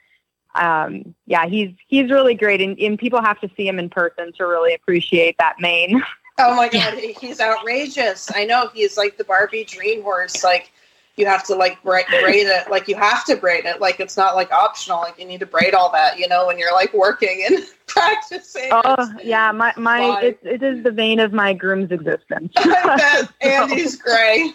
um, 0.57 1.15
yeah, 1.27 1.47
he's 1.47 1.71
he's 1.89 2.11
really 2.11 2.35
great, 2.35 2.61
and, 2.61 2.79
and 2.79 2.99
people 2.99 3.21
have 3.21 3.41
to 3.41 3.51
see 3.57 3.67
him 3.67 3.79
in 3.79 3.89
person 3.89 4.33
to 4.37 4.47
really 4.47 4.75
appreciate 4.75 5.37
that 5.39 5.57
mane. 5.61 6.03
Oh 6.39 6.55
my 6.55 6.69
god, 6.69 6.99
he's 6.99 7.41
outrageous! 7.41 8.31
I 8.35 8.45
know 8.45 8.69
he's 8.75 8.99
like 8.99 9.17
the 9.17 9.25
Barbie 9.25 9.65
dream 9.65 10.03
horse. 10.03 10.45
Like 10.45 10.71
you 11.17 11.25
have 11.25 11.45
to 11.45 11.55
like 11.55 11.83
braid, 11.83 12.05
braid 12.09 12.47
it, 12.47 12.71
like 12.71 12.89
you 12.89 12.95
have 12.95 13.25
to 13.25 13.37
braid 13.37 13.65
it. 13.65 13.81
Like 13.81 14.01
it's 14.01 14.17
not 14.17 14.37
like 14.37 14.53
optional. 14.53 14.99
Like 14.99 15.19
you 15.19 15.25
need 15.25 15.41
to 15.41 15.47
braid 15.47 15.73
all 15.73 15.91
that, 15.93 16.19
you 16.19 16.29
know, 16.29 16.47
when 16.47 16.59
you're 16.59 16.75
like 16.75 16.93
working 16.93 17.43
and 17.49 17.65
practicing. 17.87 18.69
Oh 18.71 19.09
yeah, 19.23 19.51
my 19.51 19.73
my 19.79 20.21
it, 20.21 20.39
it 20.43 20.63
is 20.63 20.85
the 20.85 20.91
vein 20.91 21.21
of 21.21 21.33
my 21.33 21.55
groom's 21.55 21.91
existence. 21.91 22.53
I 22.57 22.97
bet. 22.97 23.31
And 23.41 23.73
he's 23.73 23.97
gray. 23.97 24.53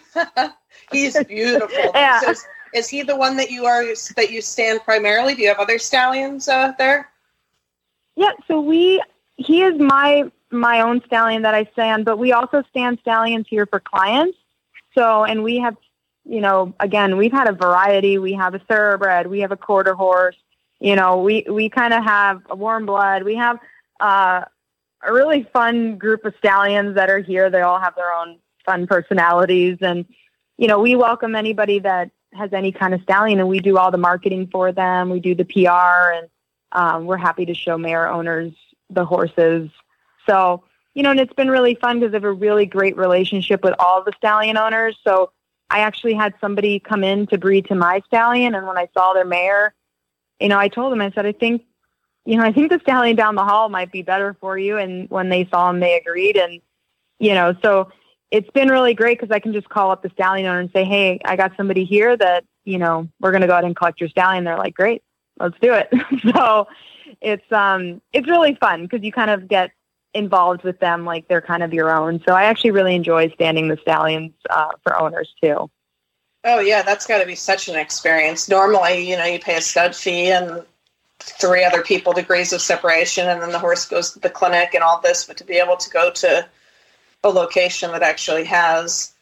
he's 0.92 1.22
beautiful. 1.24 1.92
Yeah. 1.96 2.20
So, 2.20 2.34
is 2.74 2.90
he 2.90 3.02
the 3.02 3.16
one 3.16 3.38
that 3.38 3.52
you 3.52 3.66
are 3.66 3.84
that 4.16 4.32
you 4.32 4.42
stand 4.42 4.82
primarily? 4.84 5.36
Do 5.36 5.42
you 5.42 5.50
have 5.50 5.60
other 5.60 5.80
stallions 5.80 6.48
uh, 6.48 6.74
there? 6.78 7.10
Yeah, 8.16 8.32
so 8.48 8.62
we 8.62 9.02
he 9.38 9.64
is 9.64 9.80
my 9.80 10.32
my 10.52 10.82
own 10.82 11.02
stallion 11.06 11.42
that 11.44 11.54
I 11.54 11.66
stand, 11.74 12.06
but 12.06 12.18
we 12.18 12.32
also 12.34 12.64
stand 12.70 13.00
stallions 13.02 13.48
here 13.50 13.66
for 13.66 13.80
clients. 13.80 14.38
So 14.96 15.24
and 15.24 15.44
we 15.44 15.58
have 15.60 15.78
you 16.24 16.40
know, 16.40 16.74
again, 16.80 17.18
we've 17.18 17.32
had 17.32 17.50
a 17.50 17.52
variety. 17.52 18.20
We 18.20 18.34
have 18.34 18.54
a 18.54 18.60
thoroughbred, 18.60 19.28
we 19.28 19.40
have 19.40 19.52
a 19.52 19.58
quarter 19.58 19.96
horse, 19.96 20.38
you 20.80 20.96
know, 20.96 21.22
we 21.22 21.46
we 21.50 21.70
kind 21.70 21.94
of 21.94 22.04
have 22.04 22.42
a 22.50 22.56
warm 22.56 22.86
blood. 22.86 23.24
We 23.24 23.36
have 23.36 23.60
uh, 24.00 24.46
a 25.04 25.14
really 25.14 25.44
fun 25.54 25.98
group 25.98 26.26
of 26.26 26.34
stallions 26.38 26.96
that 26.96 27.10
are 27.10 27.20
here. 27.20 27.50
They 27.50 27.62
all 27.62 27.80
have 27.80 27.96
their 27.96 28.14
own 28.14 28.40
fun 28.66 28.88
personalities 28.88 29.78
and 29.82 30.06
you 30.58 30.68
know, 30.68 30.80
we 30.80 30.96
welcome 30.96 31.36
anybody 31.36 31.80
that 31.80 32.12
has 32.34 32.54
any 32.54 32.72
kind 32.72 32.94
of 32.94 33.02
stallion 33.02 33.40
and 33.40 33.48
we 33.48 33.60
do 33.60 33.78
all 33.78 33.92
the 33.92 33.98
marketing 33.98 34.48
for 34.52 34.72
them. 34.72 35.10
We 35.10 35.20
do 35.20 35.36
the 35.36 35.46
PR 35.46 36.14
and 36.14 36.30
um, 36.72 37.06
we're 37.06 37.18
happy 37.18 37.46
to 37.46 37.54
show 37.54 37.78
mare 37.78 38.08
owners 38.10 38.54
the 38.90 39.06
horses. 39.06 39.70
So, 40.28 40.64
you 40.94 41.04
know, 41.04 41.12
and 41.12 41.20
it's 41.20 41.34
been 41.34 41.50
really 41.50 41.76
fun 41.76 42.00
because 42.00 42.14
I 42.14 42.18
have 42.18 42.24
a 42.24 42.32
really 42.32 42.66
great 42.66 42.98
relationship 42.98 43.64
with 43.64 43.74
all 43.80 44.04
the 44.04 44.14
stallion 44.18 44.58
owners. 44.58 44.98
So 45.04 45.32
I 45.70 45.80
actually 45.80 46.14
had 46.14 46.34
somebody 46.42 46.80
come 46.80 47.04
in 47.04 47.28
to 47.28 47.38
breed 47.38 47.66
to 47.68 47.76
my 47.76 48.02
stallion. 48.08 48.56
And 48.56 48.68
when 48.68 48.78
I 48.78 48.90
saw 48.94 49.14
their 49.14 49.26
mare, 49.26 49.74
you 50.40 50.50
know, 50.50 50.60
I 50.60 50.68
told 50.68 50.92
them, 50.92 51.02
I 51.02 51.12
said, 51.12 51.26
I 51.26 51.32
think, 51.32 51.64
you 52.26 52.38
know, 52.38 52.44
I 52.44 52.52
think 52.52 52.72
the 52.72 52.80
stallion 52.80 53.16
down 53.16 53.36
the 53.36 53.46
hall 53.46 53.70
might 53.70 53.92
be 53.92 54.02
better 54.02 54.36
for 54.40 54.58
you. 54.58 54.78
And 54.78 55.10
when 55.10 55.30
they 55.30 55.48
saw 55.50 55.70
him, 55.70 55.80
they 55.80 55.98
agreed. 55.98 56.38
And, 56.38 56.62
you 57.20 57.34
know, 57.34 57.56
so 57.62 57.92
it's 58.32 58.50
been 58.52 58.70
really 58.70 58.94
great 58.94 59.20
because 59.20 59.34
I 59.34 59.40
can 59.40 59.54
just 59.54 59.70
call 59.70 59.92
up 59.92 60.02
the 60.02 60.10
stallion 60.10 60.48
owner 60.48 60.60
and 60.60 60.72
say, 60.72 60.86
Hey, 60.86 61.20
I 61.26 61.36
got 61.36 61.52
somebody 61.58 61.84
here 61.86 62.16
that, 62.18 62.46
you 62.64 62.78
know, 62.78 63.08
we're 63.20 63.32
going 63.32 63.42
to 63.42 63.48
go 63.48 63.54
ahead 63.54 63.66
and 63.66 63.76
collect 63.76 64.00
your 64.00 64.10
stallion. 64.10 64.46
They're 64.46 64.58
like, 64.58 64.74
great, 64.74 65.04
let's 65.40 65.58
do 65.62 65.74
it. 65.74 65.90
so 66.34 66.68
it's, 67.20 67.52
um, 67.52 68.02
it's 68.14 68.28
really 68.28 68.56
fun 68.56 68.84
because 68.84 69.04
you 69.04 69.12
kind 69.12 69.30
of 69.30 69.48
get 69.48 69.72
involved 70.14 70.64
with 70.64 70.80
them 70.80 71.06
like 71.06 71.28
they're 71.28 71.42
kind 71.42 71.64
of 71.64 71.74
your 71.74 71.94
own. 71.94 72.22
So 72.28 72.34
I 72.34 72.44
actually 72.44 72.72
really 72.72 72.96
enjoy 72.96 73.30
standing 73.32 73.68
the 73.68 73.78
stallions 73.82 74.34
uh, 74.50 74.70
for 74.84 75.00
owners 75.00 75.34
too. 75.42 75.70
Oh 76.44 76.60
yeah, 76.60 76.82
that's 76.82 77.06
got 77.06 77.20
to 77.20 77.26
be 77.26 77.36
such 77.36 77.70
an 77.70 77.76
experience. 77.76 78.50
Normally, 78.50 79.08
you 79.08 79.16
know, 79.16 79.26
you 79.26 79.40
pay 79.40 79.58
a 79.58 79.62
stud 79.62 79.96
fee 79.96 80.32
and 80.32 80.64
three 81.20 81.64
other 81.64 81.84
people 81.84 82.14
degrees 82.14 82.52
of 82.52 82.62
separation, 82.62 83.28
and 83.30 83.42
then 83.42 83.52
the 83.52 83.60
horse 83.60 83.86
goes 83.86 84.12
to 84.14 84.20
the 84.20 84.30
clinic 84.30 84.74
and 84.74 84.84
all 84.84 85.00
this. 85.02 85.26
But 85.26 85.38
to 85.38 85.44
be 85.44 85.58
able 85.58 85.78
to 85.78 85.90
go 85.92 86.10
to 86.10 86.48
a 87.24 87.30
location 87.30 87.92
that 87.92 88.02
actually 88.02 88.44
has 88.46 89.14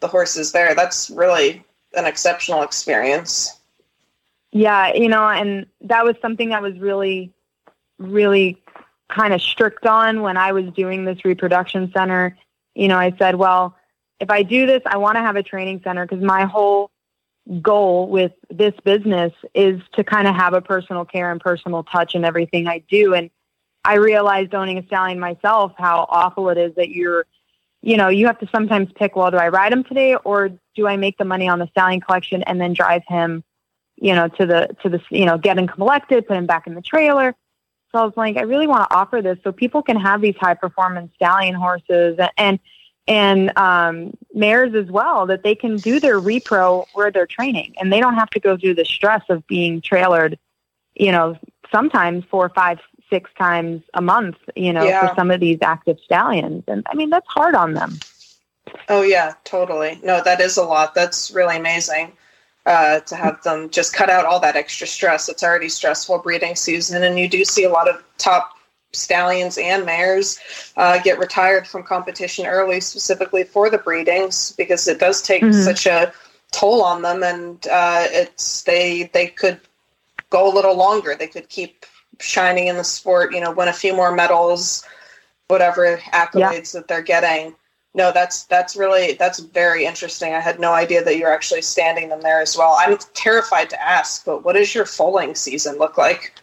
the 0.00 0.08
horses 0.08 0.52
there, 0.52 0.74
that's 0.74 1.10
really 1.10 1.64
an 1.94 2.06
exceptional 2.06 2.62
experience. 2.62 3.58
Yeah, 4.52 4.94
you 4.94 5.08
know, 5.08 5.28
and 5.28 5.66
that 5.82 6.04
was 6.04 6.16
something 6.22 6.52
I 6.52 6.60
was 6.60 6.78
really, 6.78 7.32
really 7.98 8.62
kind 9.08 9.34
of 9.34 9.42
strict 9.42 9.86
on 9.86 10.22
when 10.22 10.36
I 10.36 10.52
was 10.52 10.66
doing 10.74 11.04
this 11.04 11.24
reproduction 11.24 11.90
center. 11.92 12.36
You 12.74 12.88
know, 12.88 12.96
I 12.96 13.14
said, 13.18 13.34
well, 13.34 13.76
if 14.20 14.30
I 14.30 14.42
do 14.42 14.66
this, 14.66 14.82
I 14.86 14.96
want 14.98 15.16
to 15.16 15.22
have 15.22 15.36
a 15.36 15.42
training 15.42 15.80
center 15.84 16.06
because 16.06 16.22
my 16.22 16.44
whole 16.44 16.90
goal 17.62 18.08
with 18.08 18.32
this 18.50 18.74
business 18.84 19.32
is 19.54 19.80
to 19.94 20.04
kind 20.04 20.28
of 20.28 20.34
have 20.34 20.54
a 20.54 20.60
personal 20.60 21.04
care 21.04 21.30
and 21.32 21.40
personal 21.40 21.82
touch 21.82 22.14
in 22.14 22.24
everything 22.24 22.68
I 22.68 22.78
do. 22.90 23.14
And 23.14 23.30
I 23.84 23.94
realized 23.94 24.54
owning 24.54 24.78
a 24.78 24.86
stallion 24.86 25.18
myself 25.18 25.72
how 25.78 26.06
awful 26.10 26.50
it 26.50 26.58
is 26.58 26.74
that 26.76 26.90
you're, 26.90 27.26
you 27.82 27.96
know, 27.96 28.08
you 28.08 28.26
have 28.26 28.38
to 28.40 28.48
sometimes 28.52 28.90
pick, 28.94 29.14
well, 29.14 29.30
do 29.30 29.36
I 29.36 29.48
ride 29.48 29.72
him 29.72 29.84
today 29.84 30.14
or 30.16 30.50
do 30.74 30.86
I 30.86 30.96
make 30.96 31.18
the 31.18 31.24
money 31.24 31.48
on 31.48 31.58
the 31.58 31.68
stallion 31.68 32.00
collection 32.00 32.42
and 32.42 32.60
then 32.60 32.72
drive 32.72 33.02
him, 33.06 33.44
you 33.96 34.14
know, 34.14 34.28
to 34.28 34.46
the, 34.46 34.68
to 34.82 34.88
the, 34.88 35.00
you 35.10 35.24
know, 35.24 35.38
get 35.38 35.58
him 35.58 35.66
collected, 35.66 36.26
put 36.26 36.36
him 36.36 36.46
back 36.46 36.66
in 36.66 36.74
the 36.74 36.82
trailer. 36.82 37.34
So 37.92 37.98
I 37.98 38.04
was 38.04 38.12
like, 38.16 38.36
I 38.36 38.42
really 38.42 38.66
want 38.66 38.88
to 38.88 38.96
offer 38.96 39.22
this 39.22 39.38
so 39.42 39.52
people 39.52 39.82
can 39.82 39.98
have 39.98 40.20
these 40.20 40.36
high 40.38 40.54
performance 40.54 41.12
stallion 41.14 41.54
horses 41.54 42.18
and, 42.36 42.58
and 43.06 43.56
um, 43.56 44.12
mares 44.34 44.74
as 44.74 44.90
well 44.90 45.26
that 45.26 45.42
they 45.42 45.54
can 45.54 45.76
do 45.76 45.98
their 45.98 46.20
repro 46.20 46.84
where 46.92 47.10
they're 47.10 47.26
training 47.26 47.74
and 47.80 47.90
they 47.92 48.00
don't 48.00 48.14
have 48.14 48.28
to 48.30 48.40
go 48.40 48.56
through 48.58 48.74
the 48.74 48.84
stress 48.84 49.22
of 49.30 49.46
being 49.46 49.80
trailered, 49.80 50.36
you 50.94 51.12
know, 51.12 51.38
sometimes 51.72 52.24
four, 52.30 52.50
five, 52.50 52.78
six 53.10 53.30
times 53.38 53.82
a 53.94 54.02
month, 54.02 54.36
you 54.56 54.72
know, 54.72 54.86
Yeah. 54.86 55.08
for 55.08 55.14
some 55.16 55.30
of 55.30 55.40
these 55.40 55.58
active 55.62 55.98
stallions. 56.04 56.64
And 56.68 56.86
I 56.86 56.94
mean, 56.94 57.10
that's 57.10 57.28
hard 57.28 57.54
on 57.54 57.74
them. 57.74 57.98
Oh 58.88 59.02
yeah, 59.02 59.34
totally. 59.44 59.98
No, 60.02 60.22
that 60.22 60.40
is 60.40 60.56
a 60.56 60.62
lot. 60.64 60.94
That's 60.94 61.30
really 61.30 61.56
amazing 61.56 62.12
uh, 62.66 63.00
to 63.00 63.16
have 63.16 63.42
them 63.42 63.70
just 63.70 63.94
cut 63.94 64.10
out 64.10 64.26
all 64.26 64.40
that 64.40 64.56
extra 64.56 64.86
stress. 64.86 65.28
It's 65.28 65.42
already 65.42 65.68
stressful 65.68 66.18
breeding 66.18 66.54
season, 66.56 67.02
and 67.02 67.18
you 67.18 67.28
do 67.28 67.44
see 67.44 67.64
a 67.64 67.70
lot 67.70 67.88
of 67.88 68.02
top 68.18 68.54
stallions 68.92 69.58
and 69.58 69.84
mares 69.84 70.38
uh, 70.76 70.98
get 70.98 71.18
retired 71.18 71.66
from 71.66 71.82
competition 71.82 72.46
early, 72.46 72.80
specifically 72.80 73.44
for 73.44 73.68
the 73.70 73.78
breedings, 73.78 74.52
because 74.56 74.86
it 74.88 74.98
does 74.98 75.20
take 75.22 75.42
Mhm. 75.42 75.64
such 75.64 75.86
a 75.86 76.12
toll 76.52 76.82
on 76.82 77.02
them, 77.02 77.22
and 77.22 77.66
uh, 77.68 78.06
it's 78.10 78.62
they 78.62 79.04
they 79.12 79.26
could 79.26 79.60
go 80.30 80.50
a 80.50 80.54
little 80.54 80.76
longer. 80.76 81.14
They 81.14 81.26
could 81.26 81.48
keep 81.48 81.84
shining 82.20 82.68
in 82.68 82.76
the 82.76 82.84
sport. 82.84 83.34
You 83.34 83.40
know, 83.40 83.52
win 83.52 83.68
a 83.68 83.72
few 83.72 83.94
more 83.94 84.14
medals, 84.14 84.84
whatever 85.48 85.98
accolades 86.12 86.72
that 86.72 86.88
they're 86.88 87.02
getting. 87.02 87.54
No, 87.94 88.12
that's 88.12 88.44
that's 88.44 88.76
really 88.76 89.14
that's 89.14 89.38
very 89.38 89.84
interesting. 89.84 90.34
I 90.34 90.40
had 90.40 90.60
no 90.60 90.72
idea 90.72 91.02
that 91.02 91.16
you're 91.16 91.32
actually 91.32 91.62
standing 91.62 92.10
them 92.10 92.20
there 92.20 92.40
as 92.40 92.56
well. 92.56 92.76
I'm 92.78 92.96
terrified 93.14 93.70
to 93.70 93.82
ask, 93.82 94.24
but 94.24 94.44
what 94.44 94.54
does 94.54 94.74
your 94.74 94.84
foaling 94.84 95.34
season 95.34 95.78
look 95.78 95.98
like? 95.98 96.34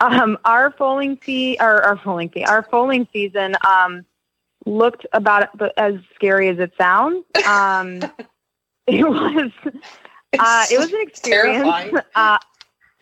Um, 0.00 0.38
our 0.44 0.72
foaling 0.72 1.16
fee, 1.16 1.56
or 1.60 1.84
our 1.84 1.96
foaling 1.96 2.28
fee, 2.28 2.44
our 2.44 2.62
foaling 2.64 3.06
season 3.12 3.54
um, 3.68 4.04
looked 4.66 5.06
about 5.12 5.48
as 5.76 5.94
scary 6.14 6.48
as 6.48 6.58
it 6.58 6.72
sounds. 6.78 7.24
Um, 7.46 8.00
it 8.86 9.08
was, 9.08 9.50
uh, 10.38 10.66
it 10.72 10.78
was 10.78 10.92
an 10.92 11.00
experience. 11.02 11.94
Uh, 12.14 12.38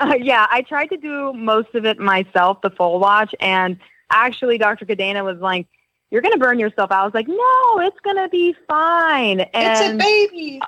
uh, 0.01 0.15
yeah, 0.21 0.47
I 0.51 0.63
tried 0.63 0.87
to 0.87 0.97
do 0.97 1.33
most 1.33 1.75
of 1.75 1.85
it 1.85 1.99
myself, 1.99 2.61
the 2.63 2.71
full 2.71 2.99
watch, 2.99 3.35
and 3.41 3.79
actually, 4.11 4.59
Dr. 4.59 4.87
Cadena 4.87 5.25
was 5.25 5.39
like, 5.39 5.67
"You're 6.11 6.23
going 6.23 6.35
to 6.35 6.39
burn 6.39 6.59
yourself 6.59 6.91
out." 6.91 7.03
I 7.03 7.05
was 7.05 7.15
like, 7.15 7.29
"No, 7.29 7.81
it's 7.81 8.01
going 8.01 8.17
to 8.17 8.29
be 8.29 8.55
fine." 8.69 9.41
It's 9.55 9.81
a 9.81 9.97
baby. 9.97 10.61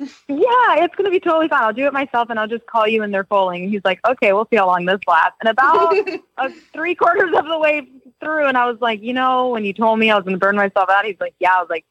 yeah, 0.28 0.84
it's 0.84 0.94
going 0.94 1.06
to 1.06 1.10
be 1.10 1.20
totally 1.20 1.48
fine. 1.48 1.62
I'll 1.62 1.72
do 1.72 1.86
it 1.86 1.92
myself, 1.92 2.30
and 2.30 2.38
I'll 2.38 2.48
just 2.48 2.66
call 2.66 2.86
you 2.86 3.00
when 3.00 3.10
they're 3.10 3.24
foaling. 3.24 3.64
And 3.64 3.72
he's 3.72 3.82
like, 3.84 4.00
"Okay, 4.06 4.32
we'll 4.32 4.46
see 4.50 4.56
how 4.56 4.66
long 4.66 4.86
this 4.86 5.00
lasts." 5.06 5.36
And 5.40 5.50
about 5.50 5.94
uh, 6.38 6.48
three 6.72 6.94
quarters 6.94 7.30
of 7.36 7.46
the 7.46 7.58
way 7.58 7.86
through 8.20 8.46
and 8.46 8.56
I 8.56 8.66
was 8.66 8.80
like, 8.80 9.02
you 9.02 9.12
know, 9.12 9.48
when 9.48 9.64
you 9.64 9.72
told 9.72 9.98
me 9.98 10.10
I 10.10 10.16
was 10.16 10.24
going 10.24 10.34
to 10.34 10.40
burn 10.40 10.56
myself 10.56 10.88
out, 10.90 11.04
he's 11.04 11.16
like, 11.20 11.34
yeah. 11.38 11.54
I 11.54 11.60
was 11.60 11.70
like, 11.70 11.84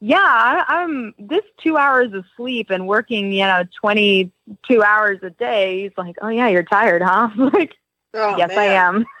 yeah, 0.00 0.16
I, 0.18 0.64
I'm 0.68 1.14
this 1.18 1.44
two 1.62 1.76
hours 1.76 2.12
of 2.12 2.24
sleep 2.36 2.70
and 2.70 2.86
working, 2.86 3.32
you 3.32 3.44
know, 3.44 3.64
22 3.80 4.82
hours 4.82 5.18
a 5.22 5.30
day. 5.30 5.82
He's 5.82 5.96
like, 5.96 6.16
oh 6.22 6.28
yeah, 6.28 6.48
you're 6.48 6.62
tired, 6.62 7.02
huh? 7.02 7.30
Like, 7.36 7.74
Oh, 8.16 8.36
yes, 8.38 8.50
I 8.56 8.64
am. 8.64 9.04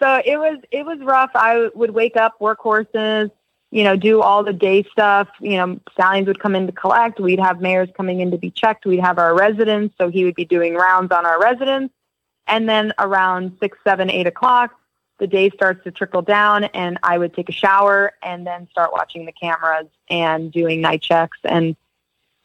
so 0.00 0.22
it 0.24 0.38
was, 0.38 0.58
it 0.70 0.86
was 0.86 0.98
rough. 1.00 1.30
I 1.34 1.70
would 1.74 1.90
wake 1.90 2.16
up, 2.16 2.40
work 2.40 2.60
horses, 2.60 3.30
you 3.70 3.84
know, 3.84 3.96
do 3.96 4.22
all 4.22 4.44
the 4.44 4.52
day 4.52 4.84
stuff. 4.84 5.28
You 5.40 5.56
know, 5.56 5.80
stallions 5.92 6.28
would 6.28 6.40
come 6.40 6.54
in 6.54 6.66
to 6.66 6.72
collect. 6.72 7.18
We'd 7.18 7.40
have 7.40 7.60
mayors 7.60 7.88
coming 7.96 8.20
in 8.20 8.30
to 8.30 8.38
be 8.38 8.50
checked. 8.50 8.86
We'd 8.86 9.00
have 9.00 9.18
our 9.18 9.36
residents. 9.36 9.94
So 9.98 10.08
he 10.08 10.24
would 10.24 10.36
be 10.36 10.44
doing 10.44 10.74
rounds 10.74 11.10
on 11.10 11.26
our 11.26 11.40
residents. 11.40 11.92
And 12.46 12.68
then 12.68 12.94
around 12.98 13.56
six, 13.60 13.76
seven, 13.84 14.08
eight 14.08 14.26
o'clock, 14.26 14.77
the 15.18 15.26
day 15.26 15.50
starts 15.50 15.82
to 15.84 15.90
trickle 15.90 16.22
down 16.22 16.64
and 16.64 16.98
I 17.02 17.18
would 17.18 17.34
take 17.34 17.48
a 17.48 17.52
shower 17.52 18.12
and 18.22 18.46
then 18.46 18.68
start 18.70 18.92
watching 18.92 19.26
the 19.26 19.32
cameras 19.32 19.86
and 20.08 20.52
doing 20.52 20.80
night 20.80 21.02
checks. 21.02 21.38
And 21.44 21.76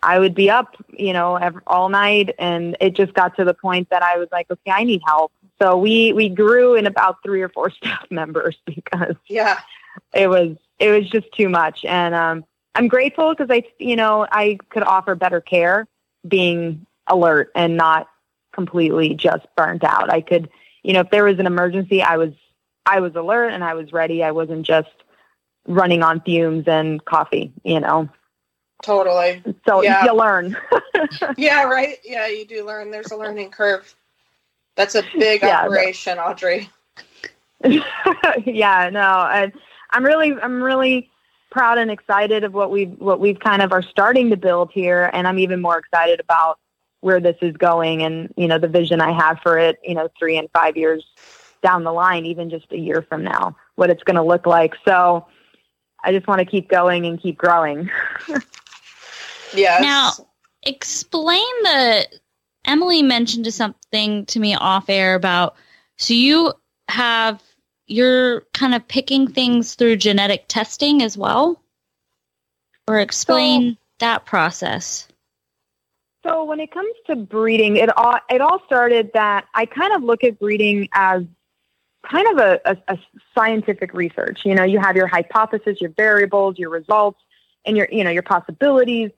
I 0.02 0.20
would 0.20 0.36
be 0.36 0.50
up, 0.50 0.76
you 0.90 1.14
know, 1.14 1.36
ev 1.36 1.56
all 1.68 1.90
night. 1.90 2.36
And 2.40 2.76
it 2.82 2.96
just 2.96 3.14
got 3.14 3.36
to 3.38 3.46
the 3.46 3.54
point 3.54 3.90
that 3.90 4.04
I 4.04 4.18
was 4.18 4.28
like, 4.32 4.50
okay, 4.52 4.72
I 4.72 4.84
need 4.84 5.02
help. 5.06 5.32
So 5.62 5.78
we, 5.78 6.14
we 6.14 6.30
grew 6.30 6.76
in 6.76 6.88
about 6.88 7.18
three 7.24 7.42
or 7.42 7.50
four 7.50 7.70
staff 7.78 8.06
members 8.10 8.58
because 8.66 9.16
Yeah. 9.30 9.60
it 10.14 10.28
was 10.28 10.58
it 10.80 10.90
was 10.90 11.10
just 11.10 11.32
too 11.34 11.50
much 11.50 11.86
and 11.86 12.16
um 12.16 12.44
i'm 12.74 12.88
grateful 12.88 13.30
because 13.34 13.48
i 13.52 13.64
you 13.78 13.96
know 13.96 14.26
i 14.32 14.58
could 14.70 14.82
offer 14.84 15.14
better 15.14 15.40
care 15.40 15.88
being 16.28 16.86
alert 17.08 17.52
and 17.56 17.78
not 17.78 18.10
completely 18.54 19.14
just 19.14 19.46
burnt 19.56 19.84
out 19.84 20.12
i 20.12 20.20
could 20.20 20.50
you 20.82 20.94
know 20.94 21.02
if 21.02 21.10
there 21.12 21.24
was 21.24 21.38
an 21.38 21.46
emergency 21.46 22.02
i 22.02 22.18
was 22.18 22.34
i 22.86 23.00
was 23.00 23.16
alert 23.16 23.50
and 23.50 23.64
i 23.64 23.74
was 23.74 23.92
ready 23.94 24.24
i 24.24 24.32
wasn't 24.32 24.66
just 24.66 24.90
running 25.68 26.04
on 26.04 26.20
fumes 26.22 26.68
and 26.68 27.04
coffee 27.06 27.52
you 27.64 27.80
know 27.80 28.08
Totally. 28.82 29.42
so 29.66 29.82
Yeah. 29.82 30.04
you 30.06 30.14
learn 30.14 30.58
Yeah, 31.38 31.64
right. 31.64 31.98
Yeah, 32.04 32.28
you 32.28 32.46
do 32.46 32.66
learn. 32.66 32.92
There's 32.92 33.12
a 33.12 33.16
learning 33.16 33.52
curve. 33.52 33.94
That's 34.76 34.96
a 34.96 35.04
big 35.18 35.42
Yeah, 35.42 35.62
but- 35.64 35.72
operation, 35.72 36.18
Audrie. 36.18 36.68
yeah, 38.46 38.90
no, 38.92 39.00
I, 39.02 39.52
I'm 39.92 40.04
really, 40.04 40.34
I'm 40.42 40.62
really 40.62 41.10
proud 41.50 41.78
and 41.78 41.92
excited 41.92 42.44
of 42.44 42.54
what 42.54 42.72
we've, 42.72 42.92
what 43.00 43.20
we've 43.20 43.40
kind 43.40 43.62
of 43.62 43.72
are 43.72 43.82
starting 43.84 44.30
to 44.32 44.38
build 44.38 44.72
here, 44.72 45.10
and 45.14 45.28
I'm 45.28 45.40
even 45.40 45.62
more 45.62 45.78
excited 45.78 46.20
about 46.20 46.60
where 47.02 47.20
this 47.20 47.38
is 47.42 47.56
going, 47.58 48.02
and 48.04 48.34
you 48.38 48.48
know, 48.48 48.58
the 48.58 48.68
vision 48.68 49.00
I 49.02 49.12
have 49.12 49.40
for 49.42 49.58
it, 49.58 49.80
you 49.84 49.94
know, 49.96 50.10
three 50.20 50.38
and 50.38 50.50
five 50.54 50.76
years 50.78 51.06
down 51.64 51.84
the 51.84 51.92
line, 51.92 52.28
even 52.28 52.52
just 52.52 52.72
a 52.72 52.78
year 52.78 53.04
from 53.10 53.24
now, 53.24 53.56
what 53.76 53.90
it's 53.90 54.04
going 54.04 54.18
to 54.18 54.24
look 54.24 54.46
like. 54.46 54.76
So, 54.86 55.26
I 56.04 56.12
just 56.12 56.28
want 56.28 56.40
to 56.40 56.46
keep 56.46 56.70
going 56.70 57.06
and 57.08 57.20
keep 57.20 57.38
growing. 57.38 57.90
Yes. 59.56 59.82
Now- 59.82 60.28
Explain 60.66 61.44
the. 61.64 62.08
Emily 62.66 63.04
mentioned 63.04 63.54
something 63.54 64.26
to 64.28 64.40
me 64.40 64.56
off 64.56 64.90
air 64.90 65.16
about. 65.16 65.56
So 65.98 66.14
you 66.14 66.54
have 66.88 67.44
you're 67.88 68.42
kind 68.54 68.74
of 68.74 68.88
picking 68.88 69.28
things 69.28 69.76
through 69.76 69.98
genetic 69.98 70.46
testing 70.48 71.02
as 71.04 71.18
well, 71.18 71.62
or 72.88 73.00
explain 73.02 73.78
that 74.00 74.26
process. 74.26 75.10
So 76.26 76.46
when 76.46 76.62
it 76.62 76.72
comes 76.72 76.94
to 77.08 77.18
breeding, 77.18 77.76
it 77.76 77.96
all 77.98 78.16
it 78.30 78.40
all 78.40 78.62
started 78.66 79.12
that 79.14 79.46
I 79.54 79.66
kind 79.66 79.94
of 79.94 80.02
look 80.02 80.24
at 80.24 80.40
breeding 80.40 80.88
as 80.94 81.24
kind 82.10 82.28
of 82.28 82.38
a, 82.38 82.60
a, 82.66 82.94
a 82.94 83.00
scientific 83.36 83.94
research. 83.94 84.42
You 84.46 84.56
know, 84.56 84.64
you 84.64 84.80
have 84.80 84.96
your 84.96 85.08
hypothesis, 85.08 85.82
your 85.82 85.92
variables, 85.92 86.58
your 86.58 86.70
results, 86.70 87.20
and 87.66 87.78
your 87.78 87.88
you 87.92 88.04
know 88.04 88.12
your 88.12 88.24
possibilities. 88.24 89.12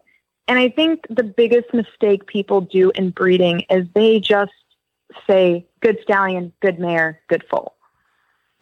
And 0.48 0.60
I 0.60 0.70
think 0.70 1.06
the 1.10 1.24
biggest 1.24 1.74
mistake 1.74 2.28
people 2.28 2.62
do 2.62 2.92
in 2.92 3.10
breeding 3.10 3.62
is 3.70 3.88
they 3.96 4.20
just 4.20 4.54
say 5.28 5.66
good 5.82 5.98
stallion, 6.04 6.54
good 6.62 6.80
mare, 6.80 7.22
good 7.28 7.44
foal. 7.50 7.76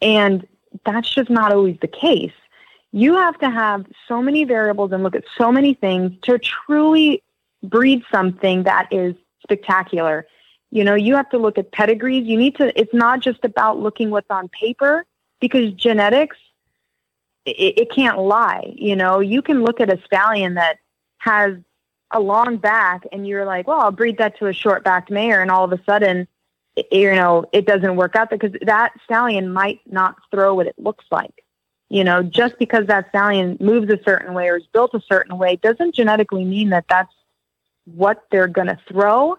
And 0.00 0.46
that's 0.84 1.12
just 1.12 1.30
not 1.30 1.52
always 1.52 1.76
the 1.80 1.88
case. 1.88 2.32
You 2.92 3.16
have 3.16 3.38
to 3.40 3.50
have 3.50 3.86
so 4.08 4.22
many 4.22 4.44
variables 4.44 4.92
and 4.92 5.02
look 5.02 5.16
at 5.16 5.24
so 5.36 5.50
many 5.50 5.74
things 5.74 6.12
to 6.22 6.38
truly 6.38 7.22
breed 7.62 8.02
something 8.12 8.62
that 8.64 8.88
is 8.90 9.14
spectacular. 9.42 10.26
You 10.74 10.82
know, 10.82 10.96
you 10.96 11.14
have 11.14 11.30
to 11.30 11.38
look 11.38 11.56
at 11.56 11.70
pedigrees. 11.70 12.26
You 12.26 12.36
need 12.36 12.56
to, 12.56 12.76
it's 12.78 12.92
not 12.92 13.20
just 13.20 13.44
about 13.44 13.78
looking 13.78 14.10
what's 14.10 14.28
on 14.28 14.48
paper 14.48 15.06
because 15.40 15.72
genetics, 15.74 16.36
it, 17.46 17.78
it 17.78 17.92
can't 17.92 18.18
lie. 18.18 18.72
You 18.74 18.96
know, 18.96 19.20
you 19.20 19.40
can 19.40 19.62
look 19.62 19.80
at 19.80 19.88
a 19.88 20.02
stallion 20.04 20.54
that 20.54 20.78
has 21.18 21.54
a 22.10 22.18
long 22.18 22.56
back 22.56 23.06
and 23.12 23.24
you're 23.24 23.44
like, 23.44 23.68
well, 23.68 23.78
I'll 23.82 23.92
breed 23.92 24.18
that 24.18 24.36
to 24.40 24.48
a 24.48 24.52
short 24.52 24.82
backed 24.82 25.12
mare. 25.12 25.42
And 25.42 25.50
all 25.52 25.62
of 25.62 25.72
a 25.72 25.80
sudden, 25.84 26.26
i- 26.76 26.84
you 26.90 27.12
know, 27.14 27.44
it 27.52 27.66
doesn't 27.66 27.94
work 27.94 28.16
out 28.16 28.28
because 28.30 28.50
that 28.62 28.94
stallion 29.04 29.52
might 29.52 29.78
not 29.86 30.16
throw 30.32 30.56
what 30.56 30.66
it 30.66 30.74
looks 30.76 31.04
like. 31.12 31.44
You 31.88 32.02
know, 32.02 32.24
just 32.24 32.58
because 32.58 32.88
that 32.88 33.10
stallion 33.10 33.58
moves 33.60 33.92
a 33.92 34.02
certain 34.02 34.34
way 34.34 34.48
or 34.48 34.56
is 34.56 34.66
built 34.72 34.92
a 34.94 35.00
certain 35.08 35.38
way 35.38 35.54
doesn't 35.54 35.94
genetically 35.94 36.44
mean 36.44 36.70
that 36.70 36.86
that's 36.88 37.14
what 37.84 38.24
they're 38.32 38.48
going 38.48 38.66
to 38.66 38.78
throw. 38.88 39.36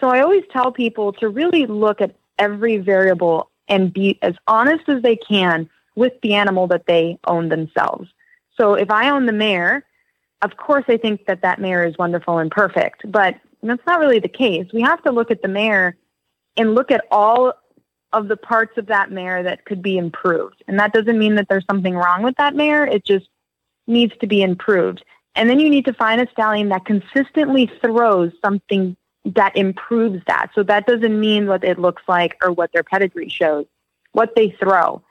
So 0.00 0.08
I 0.08 0.20
always 0.20 0.44
tell 0.52 0.72
people 0.72 1.12
to 1.14 1.28
really 1.28 1.66
look 1.66 2.00
at 2.00 2.14
every 2.38 2.78
variable 2.78 3.50
and 3.68 3.92
be 3.92 4.18
as 4.22 4.34
honest 4.46 4.88
as 4.88 5.02
they 5.02 5.16
can 5.16 5.68
with 5.94 6.12
the 6.22 6.34
animal 6.34 6.66
that 6.68 6.86
they 6.86 7.18
own 7.26 7.48
themselves. 7.48 8.08
So 8.56 8.74
if 8.74 8.90
I 8.90 9.10
own 9.10 9.26
the 9.26 9.32
mare, 9.32 9.84
of 10.42 10.56
course 10.56 10.84
I 10.88 10.96
think 10.96 11.26
that 11.26 11.42
that 11.42 11.60
mare 11.60 11.84
is 11.84 11.96
wonderful 11.98 12.38
and 12.38 12.50
perfect, 12.50 13.10
but 13.10 13.36
that's 13.62 13.86
not 13.86 14.00
really 14.00 14.20
the 14.20 14.28
case. 14.28 14.66
We 14.72 14.82
have 14.82 15.02
to 15.04 15.12
look 15.12 15.30
at 15.30 15.42
the 15.42 15.48
mare 15.48 15.96
and 16.56 16.74
look 16.74 16.90
at 16.90 17.04
all 17.10 17.54
of 18.12 18.28
the 18.28 18.36
parts 18.36 18.78
of 18.78 18.86
that 18.86 19.10
mare 19.10 19.42
that 19.42 19.64
could 19.64 19.82
be 19.82 19.98
improved. 19.98 20.62
And 20.68 20.78
that 20.78 20.92
doesn't 20.92 21.18
mean 21.18 21.34
that 21.34 21.48
there's 21.48 21.66
something 21.68 21.96
wrong 21.96 22.22
with 22.22 22.36
that 22.36 22.54
mare. 22.54 22.86
It 22.86 23.04
just 23.04 23.28
needs 23.86 24.12
to 24.20 24.26
be 24.26 24.42
improved. 24.42 25.04
And 25.34 25.50
then 25.50 25.60
you 25.60 25.68
need 25.68 25.84
to 25.86 25.92
find 25.92 26.20
a 26.20 26.30
stallion 26.30 26.68
that 26.70 26.86
consistently 26.86 27.70
throws 27.82 28.32
something 28.42 28.96
that 29.34 29.56
improves 29.56 30.22
that. 30.26 30.50
So 30.54 30.62
that 30.62 30.86
doesn't 30.86 31.18
mean 31.18 31.46
what 31.46 31.64
it 31.64 31.78
looks 31.78 32.02
like 32.06 32.36
or 32.42 32.52
what 32.52 32.72
their 32.72 32.84
pedigree 32.84 33.28
shows, 33.28 33.66
what 34.12 34.34
they 34.36 34.50
throw. 34.50 35.02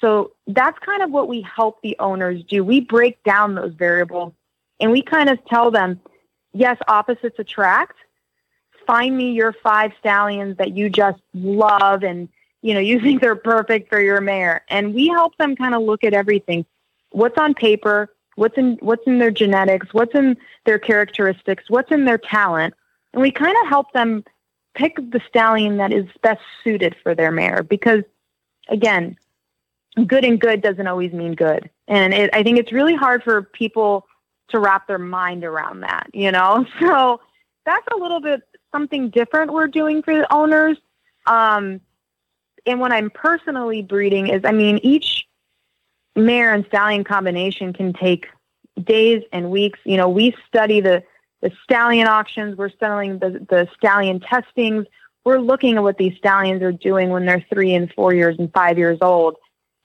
So 0.00 0.32
that's 0.46 0.78
kind 0.78 1.02
of 1.02 1.10
what 1.10 1.28
we 1.28 1.42
help 1.42 1.82
the 1.82 1.96
owners 1.98 2.42
do. 2.44 2.64
We 2.64 2.80
break 2.80 3.22
down 3.24 3.54
those 3.54 3.74
variables 3.74 4.32
and 4.80 4.90
we 4.90 5.02
kind 5.02 5.28
of 5.28 5.44
tell 5.46 5.70
them, 5.70 6.00
yes, 6.52 6.78
opposites 6.88 7.38
attract. 7.38 7.96
Find 8.86 9.16
me 9.16 9.32
your 9.32 9.52
five 9.52 9.92
stallions 9.98 10.56
that 10.56 10.74
you 10.76 10.88
just 10.88 11.20
love 11.34 12.04
and 12.04 12.28
you 12.62 12.74
know 12.74 12.80
you 12.90 13.00
think 13.00 13.20
they're 13.20 13.36
perfect 13.36 13.90
for 13.90 14.00
your 14.00 14.20
mare. 14.20 14.64
And 14.68 14.94
we 14.94 15.08
help 15.08 15.36
them 15.36 15.56
kind 15.56 15.74
of 15.74 15.82
look 15.82 16.04
at 16.04 16.14
everything. 16.14 16.64
What's 17.10 17.36
on 17.38 17.54
paper, 17.54 18.14
what's 18.36 18.56
in 18.56 18.78
what's 18.80 19.06
in 19.06 19.18
their 19.18 19.30
genetics, 19.30 19.92
what's 19.92 20.14
in 20.14 20.36
their 20.64 20.78
characteristics, 20.78 21.64
what's 21.68 21.90
in 21.90 22.04
their 22.04 22.18
talent. 22.18 22.74
And 23.12 23.22
we 23.22 23.30
kind 23.30 23.56
of 23.62 23.68
help 23.68 23.92
them 23.92 24.24
pick 24.74 24.96
the 24.96 25.20
stallion 25.28 25.78
that 25.78 25.92
is 25.92 26.06
best 26.22 26.40
suited 26.62 26.94
for 27.02 27.14
their 27.14 27.32
mare 27.32 27.62
because 27.62 28.04
again, 28.68 29.16
good 30.06 30.24
and 30.24 30.40
good 30.40 30.62
doesn't 30.62 30.86
always 30.86 31.12
mean 31.12 31.34
good. 31.34 31.70
And 31.88 32.14
it, 32.14 32.30
I 32.32 32.42
think 32.42 32.58
it's 32.58 32.72
really 32.72 32.94
hard 32.94 33.22
for 33.22 33.42
people 33.42 34.06
to 34.48 34.58
wrap 34.58 34.86
their 34.86 34.98
mind 34.98 35.44
around 35.44 35.80
that, 35.80 36.08
you 36.12 36.30
know? 36.30 36.66
So 36.80 37.20
that's 37.64 37.86
a 37.92 37.98
little 37.98 38.20
bit 38.20 38.40
something 38.72 39.10
different 39.10 39.52
we're 39.52 39.66
doing 39.66 40.02
for 40.02 40.14
the 40.14 40.32
owners. 40.32 40.78
Um, 41.26 41.82
and 42.64 42.80
when 42.80 42.92
I'm 42.92 43.10
personally 43.10 43.82
breeding 43.82 44.28
is, 44.28 44.42
I 44.44 44.52
mean, 44.52 44.78
each 44.82 45.26
mare 46.16 46.54
and 46.54 46.64
stallion 46.66 47.04
combination 47.04 47.72
can 47.72 47.92
take 47.92 48.26
days 48.82 49.22
and 49.32 49.50
weeks. 49.50 49.78
You 49.84 49.98
know, 49.98 50.08
we 50.08 50.34
study 50.46 50.80
the, 50.80 51.02
the 51.40 51.52
stallion 51.62 52.08
auctions, 52.08 52.56
we're 52.56 52.70
selling 52.80 53.18
the, 53.18 53.44
the 53.48 53.68
stallion 53.76 54.20
testings. 54.20 54.86
We're 55.24 55.38
looking 55.38 55.76
at 55.76 55.82
what 55.82 55.98
these 55.98 56.16
stallions 56.16 56.62
are 56.62 56.72
doing 56.72 57.10
when 57.10 57.26
they're 57.26 57.44
three 57.52 57.74
and 57.74 57.92
four 57.92 58.14
years 58.14 58.36
and 58.38 58.52
five 58.52 58.78
years 58.78 58.98
old 59.00 59.36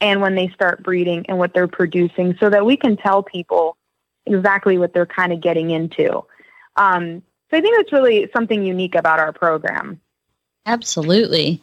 and 0.02 0.22
when 0.22 0.36
they 0.36 0.50
start 0.50 0.84
breeding 0.84 1.26
and 1.28 1.38
what 1.38 1.54
they're 1.54 1.68
producing 1.68 2.36
so 2.40 2.50
that 2.50 2.66
we 2.66 2.78
can 2.78 2.98
tell 2.98 3.24
people 3.24 3.78
exactly 4.26 4.78
what 4.78 4.94
they're 4.94 5.06
kind 5.06 5.34
of 5.34 5.42
getting 5.42 5.72
into. 5.72 6.24
Um, 6.76 7.22
so 7.50 7.58
I 7.58 7.62
think 7.62 7.78
that's 7.78 7.92
really 7.92 8.30
something 8.34 8.66
unique 8.66 8.96
about 8.96 9.20
our 9.20 9.32
program. 9.32 10.00
Absolutely. 10.66 11.62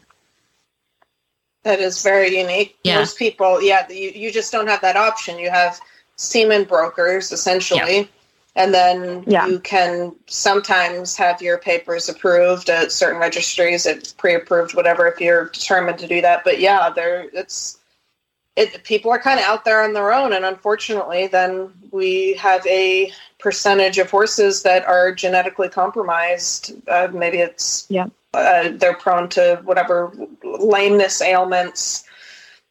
That 1.62 1.80
is 1.80 2.02
very 2.02 2.38
unique. 2.38 2.78
Yeah. 2.84 2.98
Most 2.98 3.18
people, 3.18 3.60
yeah, 3.62 3.86
you, 3.90 4.10
you 4.14 4.30
just 4.30 4.52
don't 4.52 4.68
have 4.68 4.80
that 4.82 4.96
option. 4.96 5.38
You 5.38 5.50
have 5.50 5.80
semen 6.16 6.64
brokers, 6.64 7.32
essentially, 7.32 8.08
and 8.56 8.74
then 8.74 9.24
Yeah. 9.26 9.46
you 9.46 9.58
can 9.60 10.14
sometimes 10.26 11.16
have 11.16 11.40
your 11.40 11.58
papers 11.58 12.08
approved 12.08 12.68
at 12.68 12.92
certain 12.92 13.20
registries 13.20 13.86
it's 13.86 14.12
pre-approved 14.12 14.74
whatever 14.74 15.06
if 15.06 15.20
you're 15.20 15.46
determined 15.46 15.98
to 15.98 16.06
do 16.06 16.20
that 16.20 16.42
but 16.44 16.58
yeah 16.60 16.90
there 16.90 17.26
it's 17.32 17.78
it 18.56 18.82
people 18.84 19.10
are 19.10 19.18
kind 19.20 19.38
of 19.38 19.46
out 19.46 19.64
there 19.64 19.82
on 19.82 19.92
their 19.92 20.12
own 20.12 20.32
and 20.32 20.44
unfortunately 20.44 21.26
then 21.28 21.72
we 21.92 22.34
have 22.34 22.66
a 22.66 23.12
percentage 23.38 23.98
of 23.98 24.10
horses 24.10 24.62
that 24.62 24.84
are 24.86 25.14
genetically 25.14 25.68
compromised 25.68 26.72
uh, 26.88 27.08
maybe 27.12 27.38
it's 27.38 27.86
Yeah. 27.88 28.06
uh, 28.34 28.70
they're 28.74 28.94
prone 28.94 29.28
to 29.30 29.60
whatever 29.64 30.12
lameness 30.42 31.20
ailments 31.22 32.04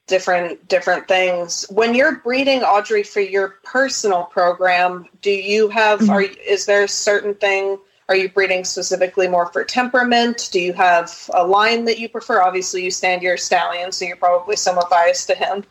different 0.10 0.68
different 0.68 1.08
things. 1.08 1.66
When 1.70 1.96
you're 1.96 2.18
breeding 2.18 2.62
Audrie 2.62 3.08
for 3.08 3.22
your 3.22 3.60
personal 3.64 4.24
program 4.24 5.08
do 5.22 5.32
you 5.32 5.70
have 5.70 6.02
Mhm. 6.02 6.10
are 6.10 6.22
is 6.22 6.66
there 6.66 6.84
a 6.84 6.88
certain 6.88 7.36
thing 7.36 7.78
are 8.10 8.16
you 8.16 8.28
breeding 8.28 8.66
specifically 8.66 9.28
more 9.28 9.46
for 9.54 9.64
temperament? 9.64 10.50
Do 10.52 10.60
you 10.60 10.74
have 10.74 11.30
a 11.34 11.46
line 11.46 11.86
that 11.86 12.00
you 12.00 12.10
prefer? 12.10 12.42
Obviously 12.42 12.84
you 12.84 12.92
stand 12.92 13.22
your 13.22 13.38
stallion 13.38 13.92
so 13.92 14.04
you're 14.06 14.18
probably 14.18 14.56
somewhat 14.56 14.90
biased 14.90 15.28
to 15.28 15.36
him. 15.36 15.64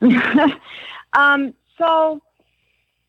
Um, 1.16 1.54
so 1.78 2.20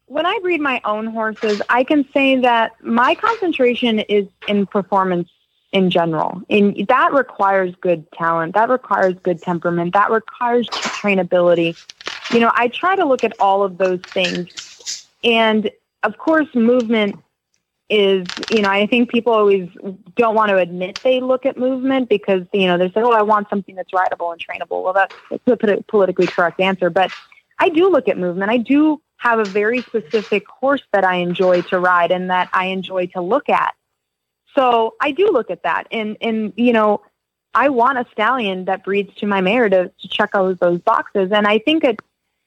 when 0.06 0.28
I 0.28 0.38
breed 0.39 0.62
my 0.62 0.80
own 0.86 1.08
horses, 1.08 1.60
I 1.69 1.84
can 1.84 2.08
say 2.13 2.36
that 2.41 2.74
my 2.84 3.15
concentration 3.15 4.00
is 4.00 4.28
in 4.48 4.67
performance 4.67 5.30
in 5.76 5.90
general. 5.90 6.42
And 6.50 6.88
that 6.88 7.12
requires 7.12 7.76
good 7.82 8.10
talent. 8.14 8.54
That 8.54 8.70
requires 8.70 9.16
good 9.22 9.42
temperament. 9.42 9.94
That 9.94 10.10
requires 10.10 10.70
trainability. 10.70 11.78
You 12.32 12.40
know, 12.40 12.52
I 12.56 12.70
try 12.70 12.96
to 12.96 13.04
look 13.04 13.26
at 13.26 13.34
all 13.42 13.62
of 13.62 13.78
those 13.78 14.00
things. 14.00 15.06
And 15.22 15.70
of 16.04 16.18
course, 16.18 16.48
movement 16.56 17.20
is, 17.90 18.26
you 18.50 18.62
know, 18.62 18.70
I 18.70 18.88
think 18.88 19.12
people 19.12 19.34
always 19.34 19.68
don't 20.16 20.34
want 20.34 20.50
to 20.50 20.58
admit 20.58 21.02
they 21.04 21.20
look 21.20 21.46
at 21.46 21.58
movement 21.58 22.08
because, 22.08 22.44
you 22.54 22.68
know, 22.68 22.78
they 22.78 22.88
say, 22.88 23.02
oh, 23.02 23.12
I 23.12 23.24
want 23.24 23.50
something 23.50 23.76
that's 23.76 23.92
rideable 23.92 24.32
and 24.32 24.42
trainable. 24.42 24.82
Well, 24.82 24.94
that's, 24.94 25.14
a 25.46 25.84
politically 25.90 26.28
correct 26.28 26.62
answer. 26.62 26.90
But 26.90 27.12
I 27.60 27.68
do 27.68 27.90
look 27.90 28.08
at 28.08 28.18
movement. 28.18 28.50
I 28.50 28.58
do 28.58 29.02
have 29.18 29.40
a 29.40 29.46
very 29.46 29.82
specific 29.82 30.48
horse 30.48 30.84
that 30.94 31.04
I 31.04 31.16
enjoy 31.16 31.64
to 31.64 31.80
ride 31.80 32.12
and 32.12 32.30
that 32.30 32.50
I 32.54 32.68
enjoy 32.68 33.08
to 33.08 33.20
look 33.20 33.50
at. 33.50 33.76
So 34.56 34.96
I 35.02 35.12
do 35.12 35.30
look 35.32 35.52
at 35.52 35.63
that. 35.63 35.88
And, 35.91 36.18
and 36.22 36.54
you 36.56 36.74
know, 36.74 37.02
I 37.54 37.70
want 37.70 37.98
a 37.98 38.06
stallion 38.12 38.65
that 38.65 38.84
breeds 38.84 39.13
to 39.15 39.28
my 39.28 39.41
mare 39.41 39.70
to, 39.70 39.89
to 39.89 40.08
check 40.08 40.32
out 40.34 40.60
those 40.60 40.80
boxes. 40.80 41.32
And 41.32 41.48
I 41.48 41.60
think 41.60 41.84
it, 41.84 42.00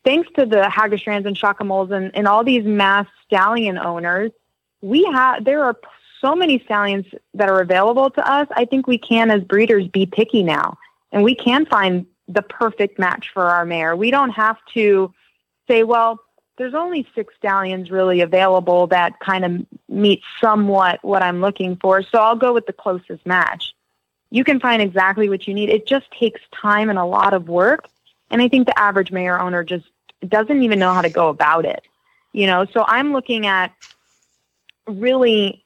thanks 0.04 0.28
to 0.36 0.46
the 0.46 0.62
Helgstrands 0.62 1.26
and 1.26 1.36
Schockemöhles 1.36 1.90
and, 1.90 2.10
and 2.14 2.26
all 2.26 2.44
these 2.44 2.64
mass 2.64 3.06
stallion 3.24 3.78
owners, 3.78 4.32
we 4.80 5.04
have, 5.04 5.44
there 5.44 5.64
are 5.64 5.76
so 6.20 6.34
many 6.34 6.58
stallions 6.60 7.06
that 7.34 7.48
are 7.48 7.60
available 7.60 8.10
to 8.10 8.30
us. 8.30 8.48
I 8.52 8.64
think 8.64 8.86
we 8.86 8.98
can, 8.98 9.30
as 9.30 9.42
breeders, 9.42 9.86
be 9.88 10.06
picky 10.06 10.42
now. 10.42 10.78
And 11.12 11.22
we 11.22 11.34
can 11.34 11.64
find 11.66 12.06
the 12.26 12.42
perfect 12.42 12.98
match 12.98 13.30
for 13.32 13.44
our 13.44 13.64
mare. 13.64 13.96
We 13.96 14.10
don't 14.10 14.30
have 14.30 14.58
to 14.74 15.12
say, 15.66 15.84
well, 15.84 16.20
there's 16.58 16.74
only 16.74 17.06
six 17.14 17.34
stallions 17.36 17.90
really 17.90 18.20
available 18.20 18.88
that 18.88 19.18
kind 19.20 19.44
of 19.44 19.66
meet 19.88 20.22
somewhat 20.40 20.98
what 21.02 21.22
I'm 21.22 21.40
looking 21.40 21.76
for. 21.76 22.02
So 22.02 22.18
I'll 22.18 22.36
go 22.36 22.52
with 22.52 22.66
the 22.66 22.72
closest 22.72 23.24
match. 23.24 23.74
You 24.30 24.44
can 24.44 24.60
find 24.60 24.82
exactly 24.82 25.28
what 25.28 25.48
you 25.48 25.54
need. 25.54 25.70
It 25.70 25.86
just 25.86 26.10
takes 26.10 26.40
time 26.52 26.90
and 26.90 26.98
a 26.98 27.04
lot 27.04 27.32
of 27.32 27.48
work. 27.48 27.88
And 28.30 28.42
I 28.42 28.48
think 28.48 28.66
the 28.66 28.78
average 28.78 29.10
mare 29.10 29.40
owner 29.40 29.64
just 29.64 29.86
doesn't 30.26 30.62
even 30.62 30.78
know 30.78 30.92
how 30.92 31.02
to 31.02 31.08
go 31.08 31.28
about 31.28 31.64
it. 31.64 31.82
You 32.32 32.46
know, 32.46 32.66
so 32.72 32.84
I'm 32.86 33.12
looking 33.12 33.46
at 33.46 33.72
really 34.86 35.64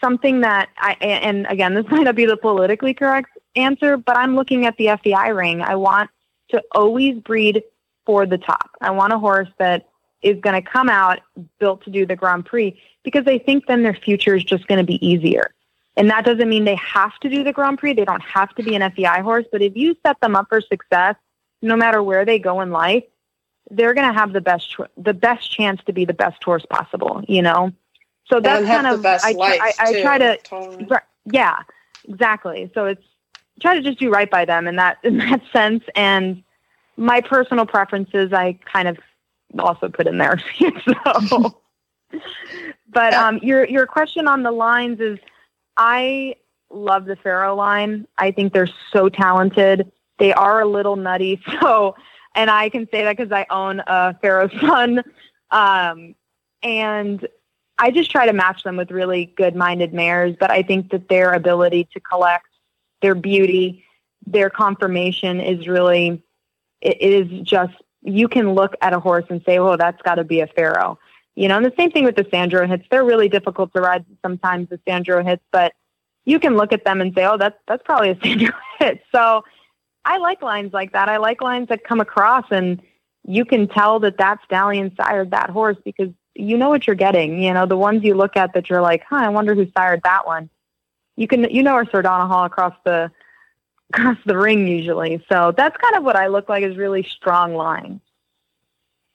something 0.00 0.40
that 0.40 0.68
I, 0.76 0.92
and 1.00 1.46
again, 1.48 1.74
this 1.74 1.86
might 1.90 2.02
not 2.02 2.16
be 2.16 2.26
the 2.26 2.36
politically 2.36 2.94
correct 2.94 3.30
answer, 3.54 3.96
but 3.96 4.16
I'm 4.16 4.34
looking 4.34 4.66
at 4.66 4.76
the 4.76 4.90
FEI 5.02 5.30
ring. 5.30 5.62
I 5.62 5.76
want 5.76 6.10
to 6.50 6.62
always 6.72 7.18
breed 7.18 7.62
for 8.04 8.26
the 8.26 8.38
top. 8.38 8.70
I 8.80 8.90
want 8.90 9.12
a 9.12 9.18
horse 9.18 9.48
that 9.58 9.88
is 10.22 10.40
going 10.40 10.54
to 10.54 10.62
come 10.62 10.88
out 10.88 11.20
built 11.58 11.82
to 11.84 11.90
do 11.90 12.06
the 12.06 12.16
Grand 12.16 12.46
Prix 12.46 12.80
because 13.02 13.24
they 13.24 13.38
think 13.38 13.66
then 13.66 13.82
their 13.82 13.94
future 13.94 14.36
is 14.36 14.44
just 14.44 14.66
going 14.66 14.78
to 14.78 14.84
be 14.84 15.04
easier. 15.06 15.52
And 15.96 16.08
that 16.10 16.24
doesn't 16.24 16.48
mean 16.48 16.64
they 16.64 16.76
have 16.76 17.18
to 17.20 17.28
do 17.28 17.44
the 17.44 17.52
Grand 17.52 17.78
Prix. 17.78 17.94
They 17.94 18.04
don't 18.04 18.22
have 18.22 18.54
to 18.54 18.62
be 18.62 18.74
an 18.74 18.90
FEI 18.92 19.20
horse, 19.20 19.44
but 19.52 19.60
if 19.60 19.76
you 19.76 19.96
set 20.04 20.20
them 20.20 20.34
up 20.34 20.48
for 20.48 20.60
success, 20.60 21.16
no 21.60 21.76
matter 21.76 22.02
where 22.02 22.24
they 22.24 22.38
go 22.38 22.60
in 22.60 22.70
life, 22.70 23.04
they're 23.70 23.94
going 23.94 24.06
to 24.06 24.18
have 24.18 24.32
the 24.32 24.40
best 24.40 24.74
the 24.96 25.14
best 25.14 25.50
chance 25.50 25.80
to 25.86 25.92
be 25.92 26.04
the 26.04 26.14
best 26.14 26.42
horse 26.42 26.64
possible. 26.68 27.22
You 27.28 27.42
know, 27.42 27.72
so 28.24 28.40
that's 28.40 28.66
kind 28.66 28.86
of 28.86 29.04
I, 29.04 29.18
I, 29.38 29.72
I 29.78 29.92
too. 29.92 30.02
try 30.02 30.18
to 30.18 30.36
Totally. 30.38 30.86
Yeah, 31.26 31.58
exactly. 32.08 32.70
So 32.74 32.86
it's 32.86 33.04
try 33.60 33.76
to 33.76 33.82
just 33.82 33.98
do 33.98 34.10
right 34.10 34.30
by 34.30 34.44
them 34.44 34.66
in 34.66 34.76
that 34.76 34.98
in 35.02 35.18
that 35.18 35.42
sense. 35.52 35.84
And 35.94 36.42
my 36.96 37.20
personal 37.20 37.66
preferences, 37.66 38.32
I 38.32 38.58
kind 38.64 38.88
of 38.88 38.98
also 39.58 39.88
put 39.88 40.06
in 40.06 40.18
there. 40.18 40.40
so, 40.84 41.60
but 42.92 43.14
um, 43.14 43.38
your 43.42 43.66
your 43.68 43.86
question 43.86 44.28
on 44.28 44.42
the 44.42 44.52
lines 44.52 45.00
is, 45.00 45.18
I 45.76 46.36
love 46.70 47.04
the 47.04 47.16
Pharaoh 47.16 47.54
line. 47.54 48.06
I 48.18 48.30
think 48.30 48.52
they're 48.52 48.70
so 48.92 49.08
talented. 49.08 49.90
They 50.18 50.32
are 50.32 50.60
a 50.60 50.66
little 50.66 50.96
nutty. 50.96 51.40
So, 51.60 51.96
and 52.34 52.50
I 52.50 52.70
can 52.70 52.88
say 52.90 53.02
that 53.04 53.16
because 53.16 53.32
I 53.32 53.46
own 53.50 53.82
a 53.86 54.18
Pharaoh 54.20 54.48
son. 54.60 55.02
Um, 55.50 56.14
and 56.62 57.26
I 57.78 57.90
just 57.90 58.10
try 58.10 58.26
to 58.26 58.32
match 58.32 58.62
them 58.62 58.76
with 58.76 58.90
really 58.90 59.26
good 59.36 59.54
minded 59.54 59.92
mares, 59.92 60.36
but 60.38 60.50
I 60.50 60.62
think 60.62 60.90
that 60.92 61.08
their 61.08 61.32
ability 61.32 61.88
to 61.92 62.00
collect, 62.00 62.46
their 63.00 63.14
beauty, 63.14 63.84
their 64.26 64.50
conformation 64.50 65.40
is 65.40 65.66
really, 65.66 66.22
it 66.80 67.00
is 67.00 67.40
just, 67.42 67.74
you 68.02 68.28
can 68.28 68.54
look 68.54 68.74
at 68.80 68.92
a 68.92 69.00
horse 69.00 69.24
and 69.30 69.42
say, 69.46 69.58
oh, 69.58 69.76
that's 69.76 70.00
got 70.02 70.16
to 70.16 70.24
be 70.24 70.40
a 70.40 70.46
pharaoh. 70.46 70.98
You 71.34 71.48
know, 71.48 71.56
and 71.56 71.64
the 71.64 71.72
same 71.78 71.90
thing 71.90 72.04
with 72.04 72.16
the 72.16 72.26
Sandro 72.30 72.66
Hits. 72.66 72.84
They're 72.90 73.04
really 73.04 73.28
difficult 73.28 73.72
to 73.74 73.80
ride 73.80 74.04
sometimes, 74.20 74.68
the 74.68 74.78
Sandro 74.86 75.24
Hits, 75.24 75.42
but 75.50 75.72
you 76.24 76.38
can 76.38 76.56
look 76.56 76.72
at 76.72 76.84
them 76.84 77.00
and 77.00 77.14
say, 77.14 77.24
oh, 77.24 77.38
that's, 77.38 77.56
that's 77.66 77.82
probably 77.84 78.10
a 78.10 78.18
Sandro 78.22 78.54
Hit. 78.78 79.02
So 79.12 79.44
I 80.04 80.18
like 80.18 80.42
lines 80.42 80.72
like 80.72 80.92
that. 80.92 81.08
I 81.08 81.16
like 81.18 81.40
lines 81.40 81.68
that 81.68 81.84
come 81.84 82.00
across 82.00 82.44
and 82.50 82.82
you 83.24 83.44
can 83.44 83.68
tell 83.68 84.00
that 84.00 84.18
that 84.18 84.40
stallion 84.44 84.92
sired 84.96 85.30
that 85.30 85.50
horse 85.50 85.76
because 85.84 86.08
you 86.34 86.56
know 86.56 86.68
what 86.68 86.86
you're 86.86 86.96
getting. 86.96 87.40
You 87.40 87.54
know, 87.54 87.66
the 87.66 87.76
ones 87.76 88.02
you 88.02 88.14
look 88.14 88.36
at 88.36 88.54
that 88.54 88.68
you're 88.68 88.80
like, 88.80 89.04
huh, 89.08 89.16
I 89.16 89.28
wonder 89.28 89.54
who 89.54 89.66
sired 89.76 90.00
that 90.04 90.26
one. 90.26 90.50
You 91.16 91.28
can, 91.28 91.44
you 91.44 91.62
know, 91.62 91.74
our 91.74 91.84
Sardana 91.84 92.26
Hall 92.26 92.44
across 92.44 92.74
the, 92.84 93.10
across 93.92 94.18
the 94.26 94.36
ring 94.36 94.66
usually. 94.66 95.24
So 95.30 95.52
that's 95.56 95.76
kind 95.76 95.96
of 95.96 96.04
what 96.04 96.16
I 96.16 96.28
look 96.28 96.48
like 96.48 96.64
is 96.64 96.76
really 96.76 97.02
strong 97.02 97.54
lines. 97.54 98.00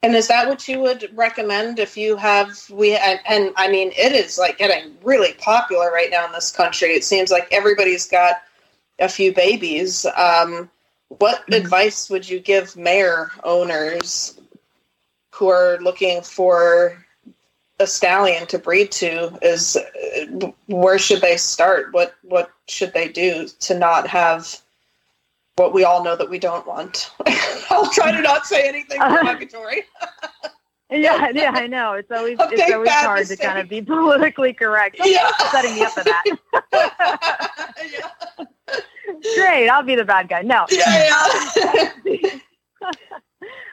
And 0.04 0.16
is 0.16 0.28
that 0.28 0.48
what 0.48 0.68
you 0.68 0.80
would 0.82 1.10
recommend 1.16 1.80
if 1.80 1.98
you 1.98 2.16
have 2.18 2.58
we 2.70 2.96
and, 2.96 3.20
and 3.28 3.54
I 3.58 3.70
mean 3.70 3.92
it 3.98 4.14
is 4.14 4.38
like 4.38 4.58
getting 4.60 4.96
really 5.04 5.34
popular 5.34 5.92
right 5.92 6.10
now 6.12 6.26
in 6.26 6.32
this 6.32 6.52
country. 6.52 6.90
It 6.90 7.04
seems 7.04 7.32
like 7.32 7.48
everybody's 7.52 8.08
got 8.08 8.36
a 9.00 9.10
few 9.10 9.34
babies. 9.34 10.06
Um, 10.16 10.70
what 11.10 11.50
Mm-hmm. 11.50 11.56
advice 11.66 12.10
would 12.10 12.30
you 12.30 12.40
give 12.40 12.78
mare 12.78 13.32
owners 13.44 14.40
who 15.34 15.48
are 15.50 15.78
looking 15.82 16.22
for 16.22 17.04
a 17.80 17.88
stallion 17.88 18.48
to 18.48 18.60
breed 18.60 18.92
to? 18.94 19.38
Is 19.42 19.78
where 20.68 21.00
should 21.00 21.22
they 21.22 21.38
start? 21.38 21.94
What 21.94 22.16
what 22.22 22.52
should 22.68 22.94
they 22.94 23.08
do 23.10 23.48
to 23.62 23.78
not 23.78 24.08
have 24.08 24.62
what 25.58 25.74
we 25.74 25.84
all 25.84 26.04
know 26.04 26.16
that 26.16 26.30
we 26.30 26.40
don't 26.40 26.66
want? 26.66 27.12
I'll 27.70 27.90
try 27.90 28.12
to 28.12 28.22
not 28.22 28.46
say 28.46 28.68
anything 28.68 29.02
uh-huh. 29.02 29.24
derogatory. 29.24 29.84
Yeah, 30.90 31.32
yeah, 31.34 31.52
I 31.54 31.68
know. 31.68 31.96
It's 31.96 32.10
always 32.10 32.40
A 32.40 32.48
it's 32.50 32.72
always 32.72 32.90
hard 32.90 33.20
mistake. 33.20 33.40
to 33.40 33.46
kind 33.46 33.60
of 33.60 33.68
be 33.68 33.82
politically 33.82 34.54
correct. 34.54 34.96
Yeah. 35.04 35.30
setting 35.52 35.76
me 35.76 35.82
up 35.82 35.92
for 35.92 36.06
that. 36.06 36.24
yeah. 37.92 38.46
Great, 39.36 39.68
I'll 39.68 39.84
be 39.84 39.98
the 39.98 40.06
bad 40.06 40.30
guy. 40.30 40.44
No. 40.44 40.66
Yeah, 40.72 41.92
yeah. 42.06 42.40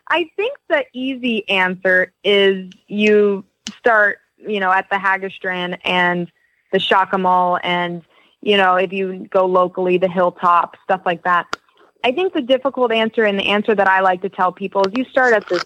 I 0.08 0.28
think 0.34 0.58
the 0.68 0.84
easy 0.92 1.48
answer 1.48 2.12
is 2.24 2.72
you 2.88 3.44
start, 3.78 4.18
you 4.36 4.58
know, 4.58 4.72
at 4.72 4.90
the 4.90 4.96
Helgstrand 4.96 5.78
and 5.84 6.32
the 6.72 6.78
Schockemöhle 6.78 7.60
and, 7.62 8.02
you 8.42 8.56
know, 8.56 8.74
if 8.74 8.92
you 8.92 9.28
go 9.30 9.46
locally, 9.46 9.98
the 9.98 10.08
Hilltop, 10.08 10.76
stuff 10.82 11.02
like 11.06 11.22
that. 11.22 11.46
I 12.04 12.12
think 12.12 12.34
the 12.34 12.42
difficult 12.42 12.92
answer 12.92 13.24
and 13.24 13.38
the 13.38 13.46
answer 13.48 13.74
that 13.74 13.88
I 13.88 14.00
like 14.00 14.20
to 14.22 14.28
tell 14.28 14.52
people 14.52 14.82
is 14.86 14.92
you 14.94 15.06
start 15.06 15.32
at 15.32 15.48
the, 15.48 15.64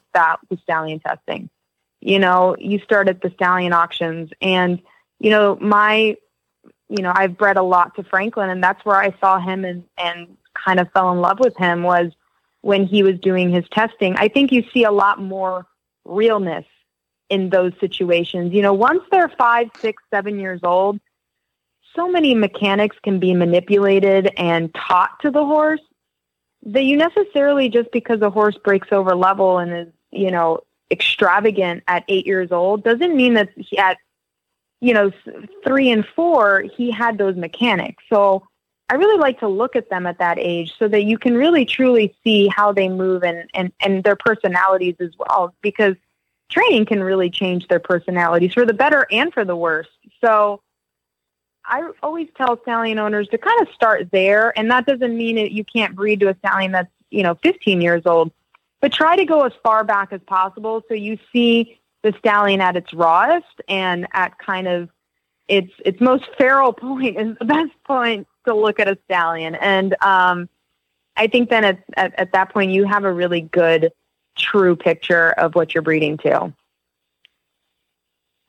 the 0.49 0.57
stallion 0.62 1.01
testing. 1.01 1.51
You 2.01 2.20
know, 2.20 2.55
you 2.61 2.78
start 2.78 3.09
at 3.09 3.20
the 3.20 3.30
stallion 3.30 3.72
auctions 3.72 4.30
and, 4.41 4.80
you 5.18 5.30
know, 5.30 5.59
my, 5.61 6.16
you 6.89 7.03
know, 7.03 7.12
I've 7.12 7.36
bred 7.36 7.57
a 7.57 7.62
lot 7.62 7.97
to 7.97 8.05
Franklin 8.05 8.51
and 8.51 8.62
that's 8.62 8.84
where 8.84 8.95
I 8.95 9.12
saw 9.18 9.41
him 9.41 9.64
and, 9.64 9.82
and 9.99 10.36
kind 10.55 10.78
of 10.78 10.89
fell 10.93 11.11
in 11.11 11.18
love 11.20 11.41
with 11.41 11.57
him 11.57 11.82
was 11.82 12.12
when 12.61 12.86
he 12.86 13.03
was 13.03 13.18
doing 13.18 13.51
his 13.51 13.64
testing. 13.72 14.14
I 14.16 14.28
think 14.28 14.53
you 14.53 14.62
see 14.72 14.84
a 14.84 14.93
lot 14.93 15.20
more 15.20 15.66
realness 16.05 16.66
in 17.28 17.51
those 17.51 17.72
situations. 17.80 18.55
You 18.55 18.62
know, 18.62 18.74
once 18.74 19.03
they're 19.11 19.32
five, 19.36 19.70
six, 19.80 20.05
seven 20.14 20.39
years 20.39 20.61
old, 20.62 21.01
so 21.97 22.09
many 22.09 22.32
mechanics 22.34 22.97
can 23.03 23.18
be 23.18 23.34
manipulated 23.34 24.32
and 24.36 24.72
taught 24.72 25.18
to 25.22 25.32
the 25.32 25.45
horse 25.45 25.80
that 26.65 26.85
you 26.85 26.97
necessarily 26.97 27.69
just 27.69 27.91
because 27.93 28.21
a 28.23 28.31
horse 28.31 28.57
breaks 28.63 28.89
over 28.93 29.15
level 29.15 29.59
and 29.59 29.73
is, 29.73 29.93
you 30.11 30.31
know, 30.31 30.61
extravagant 30.91 31.83
at 31.87 32.05
eight 32.09 32.27
years 32.27 32.51
old 32.51 32.83
doesn't 32.83 33.15
mean 33.17 33.35
that 33.35 33.51
he, 33.57 33.79
at, 33.79 33.99
you 34.81 34.95
know, 34.95 35.11
three 35.67 35.91
and 35.91 36.05
four, 36.17 36.63
he 36.77 36.91
had 36.91 37.19
those 37.19 37.37
mechanics. 37.37 38.03
So 38.09 38.47
I 38.89 38.95
really 38.95 39.19
like 39.19 39.41
to 39.41 39.49
look 39.49 39.77
at 39.77 39.91
them 39.91 40.07
at 40.07 40.19
that 40.19 40.39
age 40.39 40.75
so 40.79 40.89
that 40.89 41.05
you 41.05 41.19
can 41.19 41.37
really 41.37 41.65
truly 41.65 42.17
see 42.25 42.49
how 42.49 42.73
they 42.73 42.89
move 42.89 43.23
and, 43.23 43.49
and, 43.55 43.73
and 43.81 44.03
their 44.03 44.17
personalities 44.17 44.97
as 44.99 45.11
well, 45.19 45.55
because 45.63 45.95
training 46.51 46.87
can 46.87 47.03
really 47.03 47.29
change 47.29 47.69
their 47.69 47.81
personalities 47.81 48.55
for 48.55 48.65
the 48.65 48.73
better 48.73 49.07
and 49.11 49.33
for 49.35 49.45
the 49.45 49.57
worse. 49.57 49.89
So 50.23 50.63
I 51.69 51.91
always 52.03 52.29
tell 52.37 52.59
stallion 52.62 52.99
owners 52.99 53.29
to 53.29 53.39
kind 53.39 53.61
of 53.61 53.69
start 53.75 54.11
there. 54.11 54.59
And 54.59 54.71
that 54.71 54.87
doesn't 54.87 55.16
mean 55.16 55.37
that 55.37 55.53
you 55.53 55.64
can't 55.64 55.95
breed 55.95 56.21
to 56.21 56.29
a 56.29 56.37
stallion 56.39 56.73
that's, 56.73 56.91
you 57.11 57.23
know, 57.23 57.37
15 57.43 57.81
years 57.81 58.03
old, 58.07 58.33
but 58.81 58.93
try 58.93 59.16
to 59.16 59.25
go 59.25 59.43
as 59.43 59.53
far 59.62 59.85
back 59.85 60.12
as 60.12 60.21
possible 60.27 60.83
so 60.89 60.95
you 60.95 61.19
see 61.33 61.79
the 62.03 62.14
stallion 62.19 62.61
at 62.61 62.77
its 62.77 62.93
rawest 62.95 63.61
and 63.69 64.07
at 64.12 64.39
kind 64.39 64.66
of 64.66 64.89
its 65.49 65.73
its 65.85 66.01
most 66.01 66.25
feral 66.37 66.73
point 66.75 67.19
is 67.19 67.37
the 67.39 67.45
best 67.45 67.73
point 67.85 68.27
to 68.47 68.55
look 68.55 68.81
at 68.81 68.89
a 68.89 68.99
stallion. 69.05 69.55
And 69.55 69.95
um, 70.03 70.49
I 71.16 71.27
think 71.27 71.51
then 71.51 71.64
at, 71.64 71.85
at, 71.97 72.19
at 72.19 72.33
that 72.33 72.53
point, 72.53 72.71
you 72.71 72.85
have 72.85 73.05
a 73.05 73.12
really 73.12 73.43
good, 73.43 73.93
true 74.37 74.77
picture 74.77 75.31
of 75.33 75.55
what 75.55 75.75
you're 75.75 75.83
breeding 75.83 76.16
to. 76.19 76.53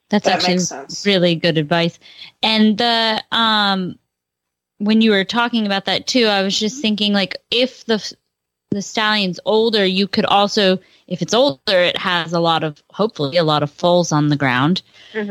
That's 0.09 0.25
That 0.25 0.35
actually 0.35 0.55
makes 0.55 0.67
sense. 0.69 1.05
really 1.05 1.35
good 1.35 1.57
advice. 1.57 1.99
And 2.41 2.77
the 2.77 3.23
um 3.31 3.97
when 4.79 5.01
you 5.01 5.11
were 5.11 5.25
talking 5.25 5.65
about 5.65 5.85
that 5.85 6.07
too, 6.07 6.25
I 6.25 6.41
was 6.41 6.57
just 6.57 6.81
thinking 6.81 7.13
like 7.13 7.37
if 7.51 7.85
the 7.85 8.13
the 8.71 8.81
stallion's 8.81 9.39
older, 9.45 9.85
you 9.85 10.07
could 10.07 10.25
also 10.25 10.79
if 11.07 11.21
it's 11.21 11.33
older, 11.33 11.59
it 11.67 11.97
has 11.97 12.33
a 12.33 12.39
lot 12.39 12.63
of 12.63 12.81
hopefully 12.91 13.37
a 13.37 13.43
lot 13.43 13.63
of 13.63 13.71
foals 13.71 14.11
on 14.11 14.29
the 14.29 14.35
ground. 14.35 14.81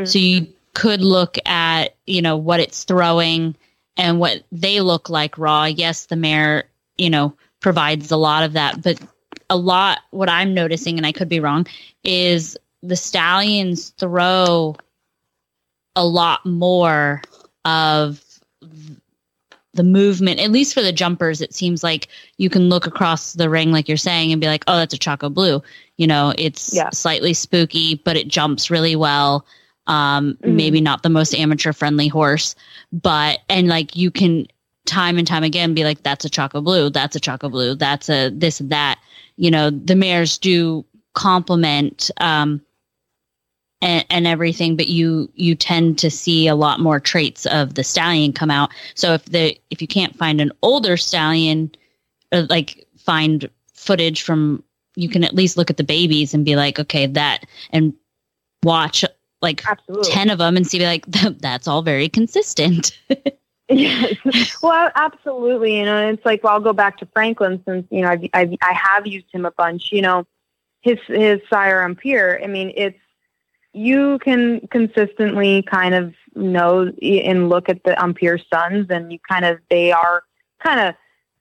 So 0.04 0.18
you 0.18 0.48
could 0.74 1.00
look 1.00 1.38
at, 1.46 1.96
you 2.06 2.20
know, 2.22 2.36
what 2.36 2.60
it's 2.60 2.84
throwing 2.84 3.56
and 3.96 4.18
what 4.20 4.42
they 4.52 4.80
look 4.80 5.08
like 5.08 5.38
raw. 5.38 5.64
Yes, 5.64 6.06
the 6.06 6.16
mare, 6.16 6.64
you 6.96 7.10
know, 7.10 7.36
provides 7.60 8.10
a 8.10 8.16
lot 8.16 8.42
of 8.44 8.52
that, 8.54 8.82
but 8.82 9.00
a 9.50 9.56
lot 9.56 10.00
what 10.10 10.28
I'm 10.28 10.54
noticing 10.54 10.98
and 10.98 11.06
I 11.06 11.12
could 11.12 11.28
be 11.28 11.40
wrong 11.40 11.66
is 12.04 12.56
the 12.82 12.96
stallions 12.96 13.90
throw 13.98 14.76
a 15.96 16.04
lot 16.04 16.44
more 16.46 17.22
of 17.64 18.22
the 19.74 19.82
movement 19.82 20.40
at 20.40 20.50
least 20.50 20.74
for 20.74 20.82
the 20.82 20.92
jumpers 20.92 21.40
it 21.40 21.52
seems 21.54 21.84
like 21.84 22.08
you 22.36 22.48
can 22.50 22.68
look 22.68 22.86
across 22.86 23.34
the 23.34 23.50
ring 23.50 23.70
like 23.70 23.86
you're 23.86 23.96
saying 23.96 24.32
and 24.32 24.40
be 24.40 24.46
like 24.46 24.64
oh 24.66 24.76
that's 24.76 24.94
a 24.94 24.98
Chacco-Blue 24.98 25.62
you 25.96 26.06
know 26.06 26.32
it's 26.38 26.74
Yeah. 26.74 26.90
slightly 26.90 27.34
spooky 27.34 27.94
but 27.96 28.16
it 28.16 28.28
jumps 28.28 28.70
really 28.70 28.96
well 28.96 29.44
um 29.86 30.36
Mhm. 30.42 30.54
maybe 30.54 30.80
not 30.80 31.02
the 31.02 31.10
most 31.10 31.34
amateur 31.34 31.72
friendly 31.72 32.08
horse 32.08 32.54
but 32.92 33.40
and 33.48 33.68
like 33.68 33.96
you 33.96 34.10
can 34.10 34.46
time 34.86 35.18
and 35.18 35.26
time 35.26 35.44
again 35.44 35.74
be 35.74 35.84
like 35.84 36.02
that's 36.02 36.24
a 36.24 36.30
Chacco-Blue 36.30 36.90
that's 36.90 37.14
a 37.14 37.20
Chacco-Blue 37.20 37.74
that's 37.74 38.08
a 38.08 38.30
this 38.30 38.60
and 38.60 38.70
that 38.70 38.98
you 39.36 39.50
know 39.50 39.70
the 39.70 39.94
mares 39.96 40.38
do 40.38 40.84
complement 41.14 42.10
um 42.20 42.60
and, 43.80 44.04
and 44.10 44.26
everything 44.26 44.76
but 44.76 44.88
you 44.88 45.30
you 45.34 45.54
tend 45.54 45.98
to 45.98 46.10
see 46.10 46.46
a 46.46 46.54
lot 46.54 46.80
more 46.80 47.00
traits 47.00 47.46
of 47.46 47.74
the 47.74 47.84
stallion 47.84 48.32
come 48.32 48.50
out 48.50 48.70
so 48.94 49.14
if 49.14 49.24
the 49.26 49.58
if 49.70 49.80
you 49.80 49.88
can't 49.88 50.16
find 50.16 50.40
an 50.40 50.52
older 50.62 50.96
stallion 50.96 51.70
uh, 52.32 52.46
like 52.48 52.86
find 52.98 53.48
footage 53.74 54.22
from 54.22 54.62
you 54.96 55.08
can 55.08 55.22
at 55.22 55.34
least 55.34 55.56
look 55.56 55.70
at 55.70 55.76
the 55.76 55.84
babies 55.84 56.34
and 56.34 56.44
be 56.44 56.56
like 56.56 56.78
okay 56.78 57.06
that 57.06 57.44
and 57.70 57.94
watch 58.64 59.04
like 59.40 59.64
Absolutely. 59.68 60.10
10 60.10 60.30
of 60.30 60.38
them 60.38 60.56
and 60.56 60.66
see 60.66 60.84
like 60.84 61.06
that's 61.38 61.68
all 61.68 61.82
very 61.82 62.08
consistent 62.08 62.98
Yes. 63.68 64.16
Well, 64.62 64.90
absolutely. 64.94 65.76
You 65.76 65.84
know, 65.84 65.96
and 65.96 66.16
it's 66.16 66.24
like, 66.24 66.42
well, 66.42 66.54
I'll 66.54 66.60
go 66.60 66.72
back 66.72 66.98
to 66.98 67.06
Franklin 67.06 67.62
since, 67.66 67.86
you 67.90 68.02
know, 68.02 68.08
I've, 68.08 68.24
I've, 68.32 68.54
I 68.62 68.72
have 68.72 69.06
used 69.06 69.26
him 69.30 69.44
a 69.44 69.50
bunch, 69.50 69.90
you 69.92 70.00
know, 70.00 70.26
his, 70.80 70.98
his 71.06 71.40
sire 71.50 71.82
Ampere 71.82 72.40
I 72.42 72.46
mean, 72.46 72.72
it's, 72.74 72.98
you 73.72 74.18
can 74.20 74.66
consistently 74.68 75.62
kind 75.62 75.94
of 75.94 76.14
know 76.34 76.90
and 77.02 77.48
look 77.48 77.68
at 77.68 77.82
the 77.84 78.00
Ampere 78.02 78.38
sons 78.52 78.86
and 78.90 79.12
you 79.12 79.18
kind 79.28 79.44
of, 79.44 79.58
they 79.70 79.92
are 79.92 80.24
kind 80.62 80.80
of, 80.80 80.94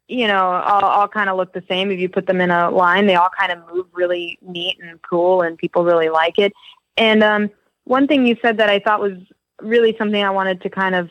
you 0.08 0.28
know, 0.28 0.46
all, 0.46 0.84
all 0.84 1.08
kind 1.08 1.30
of 1.30 1.38
look 1.38 1.54
the 1.54 1.64
same. 1.68 1.92
If 1.92 2.00
you 2.00 2.10
put 2.10 2.28
them 2.28 2.42
in 2.42 2.52
a 2.52 2.70
line, 2.70 3.08
they 3.08 3.16
all 3.16 3.30
kind 3.38 3.52
of 3.52 3.60
move 3.74 3.88
really 3.94 4.38
neat 4.42 4.78
and 4.82 5.02
cool 5.02 5.42
and 5.42 5.58
people 5.58 5.84
really 5.84 6.10
like 6.10 6.38
it. 6.38 6.54
And, 6.96 7.24
um, 7.24 7.50
one 7.84 8.06
thing 8.06 8.26
you 8.26 8.36
said 8.42 8.58
that 8.58 8.70
I 8.70 8.80
thought 8.80 9.00
was 9.00 9.18
really 9.62 9.96
something 9.98 10.22
I 10.22 10.30
wanted 10.30 10.62
to 10.62 10.70
kind 10.70 10.94
of 10.94 11.10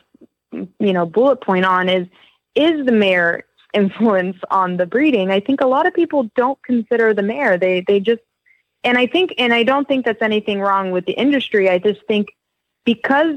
you 0.52 0.92
know 0.92 1.06
bullet 1.06 1.40
point 1.40 1.64
on 1.64 1.88
is 1.88 2.06
is 2.54 2.84
the 2.86 2.92
mare 2.92 3.44
influence 3.74 4.36
on 4.50 4.78
the 4.78 4.86
breeding 4.86 5.30
i 5.30 5.38
think 5.38 5.60
a 5.60 5.66
lot 5.66 5.86
of 5.86 5.92
people 5.92 6.30
don't 6.34 6.60
consider 6.62 7.12
the 7.12 7.22
mare 7.22 7.58
they 7.58 7.84
they 7.86 8.00
just 8.00 8.22
and 8.86 8.96
i 8.96 9.06
think 9.06 9.34
and 9.38 9.52
i 9.52 9.62
don't 9.62 9.86
think 9.86 10.04
that's 10.04 10.22
anything 10.22 10.60
wrong 10.60 10.90
with 10.90 11.04
the 11.06 11.12
industry 11.12 11.68
i 11.68 11.78
just 11.78 12.00
think 12.06 12.28
because 12.84 13.36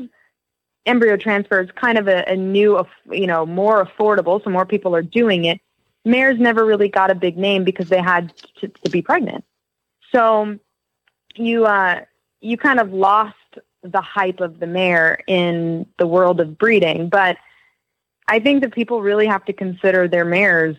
embryo 0.86 1.18
transfer 1.18 1.60
is 1.60 1.70
kind 1.72 1.98
of 1.98 2.08
a, 2.08 2.24
a 2.28 2.36
new 2.36 2.86
you 3.12 3.28
know 3.28 3.46
more 3.46 3.86
affordable 3.86 4.42
so 4.44 4.50
more 4.50 4.66
people 4.66 4.96
are 4.96 5.02
doing 5.02 5.46
it 5.46 5.60
mares 6.06 6.40
never 6.40 6.66
really 6.66 6.88
got 6.88 7.12
a 7.12 7.16
big 7.16 7.38
name 7.38 7.64
because 7.64 7.90
they 7.90 8.02
had 8.02 8.34
to, 8.56 8.70
to 8.70 8.90
be 8.90 9.02
pregnant 9.02 9.44
so 10.12 10.58
you 11.36 11.66
uh 11.66 12.00
you 12.42 12.58
kind 12.58 12.80
of 12.80 12.94
lost 12.94 13.36
the 13.84 14.02
hype 14.02 14.40
of 14.40 14.60
the 14.60 14.68
mare 14.68 15.20
in 15.28 15.86
the 15.98 16.08
world 16.08 16.40
of 16.40 16.58
breeding. 16.58 17.10
But 17.10 17.38
I 18.28 18.40
think 18.40 18.62
that 18.62 18.74
people 18.74 19.02
really 19.02 19.28
have 19.28 19.46
to 19.46 19.54
consider 19.54 20.08
their 20.08 20.26
mares 20.26 20.78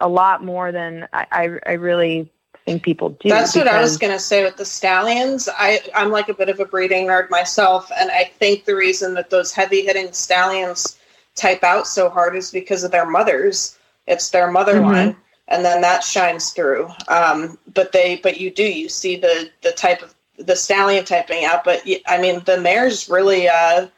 a 0.00 0.08
lot 0.08 0.44
more 0.44 0.72
than 0.72 1.06
I, 1.12 1.26
I, 1.30 1.48
I 1.66 1.72
really 1.72 2.30
think 2.64 2.82
people 2.82 3.10
do. 3.10 3.28
That's 3.28 3.54
what 3.54 3.68
I 3.68 3.80
was 3.80 3.96
going 3.96 4.12
to 4.12 4.18
say 4.18 4.44
with 4.44 4.56
the 4.56 4.64
stallions. 4.64 5.48
I, 5.48 5.80
I'm 5.94 6.10
like 6.10 6.28
a 6.28 6.34
bit 6.34 6.48
of 6.48 6.60
a 6.60 6.64
breeding 6.64 7.06
nerd 7.06 7.30
myself, 7.30 7.90
and 7.98 8.10
I 8.10 8.24
think 8.24 8.64
the 8.64 8.74
reason 8.76 9.14
that 9.14 9.30
those 9.30 9.52
heavy 9.52 9.82
hitting 9.82 10.12
stallions 10.12 10.98
type 11.34 11.62
out 11.64 11.86
so 11.86 12.08
hard 12.10 12.36
is 12.36 12.50
because 12.50 12.84
of 12.84 12.90
their 12.90 13.06
mothers. 13.06 13.78
It's 14.06 14.30
their 14.30 14.50
mother 14.50 14.74
Mhm. 14.80 14.84
line, 14.84 15.16
and 15.48 15.64
then 15.64 15.80
that 15.82 16.02
shines 16.02 16.50
through. 16.50 16.90
Um, 17.08 17.58
but 17.74 17.92
they, 17.92 18.16
but 18.16 18.40
you 18.40 18.50
do, 18.50 18.64
you 18.64 18.88
see 18.88 19.16
the 19.16 19.50
the 19.62 19.72
type 19.72 20.02
of 20.02 20.14
the 20.38 20.56
stallion 20.56 21.04
typing 21.04 21.44
out. 21.44 21.64
But 21.64 21.82
I 22.06 22.18
mean, 22.20 22.42
the 22.44 22.60
mares 22.60 23.08
really. 23.08 23.48
Uh, 23.48 23.88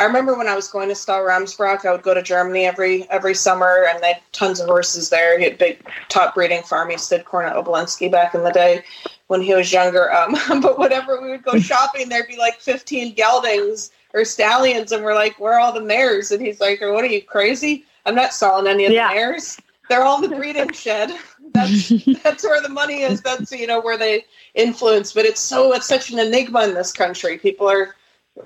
I 0.00 0.04
remember 0.04 0.34
when 0.34 0.48
I 0.48 0.56
was 0.56 0.68
going 0.68 0.88
to 0.88 0.94
Stahl 0.94 1.20
Ramsbrock, 1.20 1.84
I 1.84 1.92
would 1.92 2.02
go 2.02 2.14
to 2.14 2.22
Germany 2.22 2.64
every 2.64 3.08
every 3.10 3.34
summer, 3.34 3.84
and 3.86 4.02
they 4.02 4.14
had 4.14 4.22
tons 4.32 4.58
of 4.58 4.66
horses 4.66 5.10
there. 5.10 5.38
He 5.38 5.44
had 5.44 5.58
big 5.58 5.86
top 6.08 6.34
breeding 6.34 6.62
farm. 6.62 6.88
He 6.88 6.96
stood 6.96 7.26
Cornet 7.26 7.52
Obolensky 7.52 8.10
back 8.10 8.34
in 8.34 8.42
the 8.42 8.50
day 8.50 8.82
when 9.26 9.42
he 9.42 9.54
was 9.54 9.70
younger. 9.70 10.10
Um, 10.10 10.34
but 10.62 10.78
whenever 10.78 11.20
we 11.20 11.28
would 11.28 11.42
go 11.42 11.58
shopping, 11.58 12.08
there'd 12.08 12.28
be 12.28 12.38
like 12.38 12.60
15 12.60 13.14
geldings 13.14 13.90
or 14.14 14.24
stallions, 14.24 14.90
and 14.90 15.04
we're 15.04 15.14
like, 15.14 15.38
"Where 15.38 15.52
are 15.52 15.60
all 15.60 15.72
the 15.72 15.82
mares?" 15.82 16.30
And 16.30 16.40
he's 16.40 16.62
like, 16.62 16.80
"What 16.80 17.04
are 17.04 17.06
you 17.06 17.20
crazy? 17.22 17.84
I'm 18.06 18.14
not 18.14 18.32
selling 18.32 18.66
any 18.66 18.86
of 18.86 18.92
Yeah. 18.92 19.08
the 19.08 19.14
mares. 19.16 19.58
They're 19.90 20.02
all 20.02 20.24
in 20.24 20.30
the 20.30 20.34
breeding 20.34 20.72
shed. 20.72 21.12
That's 21.52 21.88
that's 22.22 22.44
where 22.44 22.62
the 22.62 22.68
money 22.68 23.02
is. 23.02 23.22
That's 23.22 23.50
you 23.50 23.66
know 23.66 23.80
where 23.80 23.98
they 23.98 24.24
influence. 24.54 25.12
But 25.12 25.24
it's 25.26 25.40
so 25.40 25.72
it's 25.74 25.88
such 25.88 26.10
an 26.10 26.20
enigma 26.20 26.62
in 26.62 26.74
this 26.74 26.92
country. 26.92 27.36
People 27.38 27.68
are 27.68 27.96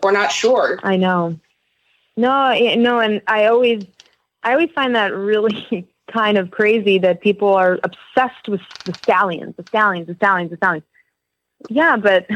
we're 0.03 0.11
not 0.11 0.33
sure. 0.33 0.81
I 0.83 0.97
know. 0.97 1.39
No, 2.17 2.55
no, 2.77 3.01
and 3.01 3.21
I 3.27 3.47
always, 3.47 3.85
I 4.43 4.53
always 4.53 4.71
find 4.75 4.95
that 4.95 5.15
really 5.15 5.89
kind 6.13 6.39
of 6.39 6.51
crazy 6.51 6.99
that 6.99 7.21
people 7.21 7.55
are 7.55 7.79
obsessed 7.83 8.49
with 8.49 8.61
the 8.85 8.95
stallions, 9.03 9.55
the 9.57 9.65
stallions, 9.69 10.07
the 10.07 10.15
stallions, 10.15 10.51
the 10.51 10.57
stallions. 10.57 10.85
Yeah, 11.69 11.97
but 11.97 12.27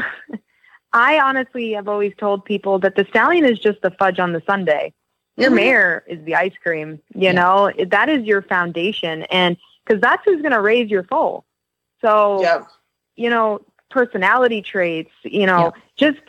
I 0.93 1.19
honestly 1.19 1.73
have 1.73 1.87
always 1.87 2.13
told 2.17 2.45
people 2.45 2.79
that 2.79 2.95
the 2.95 3.05
stallion 3.09 3.45
is 3.45 3.59
just 3.59 3.81
the 3.81 3.91
fudge 3.91 4.19
on 4.19 4.33
the 4.33 4.41
sundae. 4.45 4.93
Your 5.37 5.51
Mhm. 5.51 5.55
mare 5.55 6.03
is 6.07 6.23
the 6.25 6.35
ice 6.35 6.53
cream. 6.61 6.99
You 7.13 7.33
know, 7.33 7.71
that 7.87 8.09
is 8.09 8.23
your 8.25 8.41
foundation, 8.41 9.23
and 9.23 9.57
because 9.85 10.01
that's 10.01 10.23
who's 10.25 10.41
going 10.41 10.51
to 10.53 10.61
raise 10.61 10.89
your 10.89 11.03
foal. 11.03 11.45
So 12.01 12.41
Yeah. 12.41 12.65
you 13.15 13.29
know, 13.29 13.61
personality 13.89 14.61
traits, 14.61 15.11
you 15.23 15.45
know, 15.45 15.73
just 15.95 16.19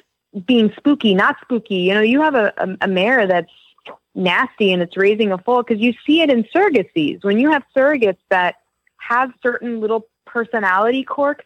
being 0.47 0.72
spooky, 0.76 1.14
not 1.14 1.37
spooky. 1.43 1.76
You 1.76 1.95
know, 1.95 2.01
you 2.01 2.20
have 2.20 2.35
a, 2.35 2.53
a, 2.57 2.76
a 2.83 2.89
mare 2.89 3.26
that's 3.26 3.51
nasty 4.14 4.72
and 4.72 4.83
it's 4.83 4.97
raising 4.97 5.33
a 5.33 5.39
foal 5.39 5.62
because 5.62 5.81
you 5.81 5.93
see 6.07 6.20
it 6.20 6.31
in 6.31 6.45
surrogacies. 6.55 7.24
When 7.24 7.39
you 7.39 7.51
have 7.51 7.62
surrogates 7.76 8.18
that 8.28 8.57
have 8.99 9.33
certain 9.43 9.81
little 9.81 10.07
personality 10.26 11.03
quirks, 11.05 11.45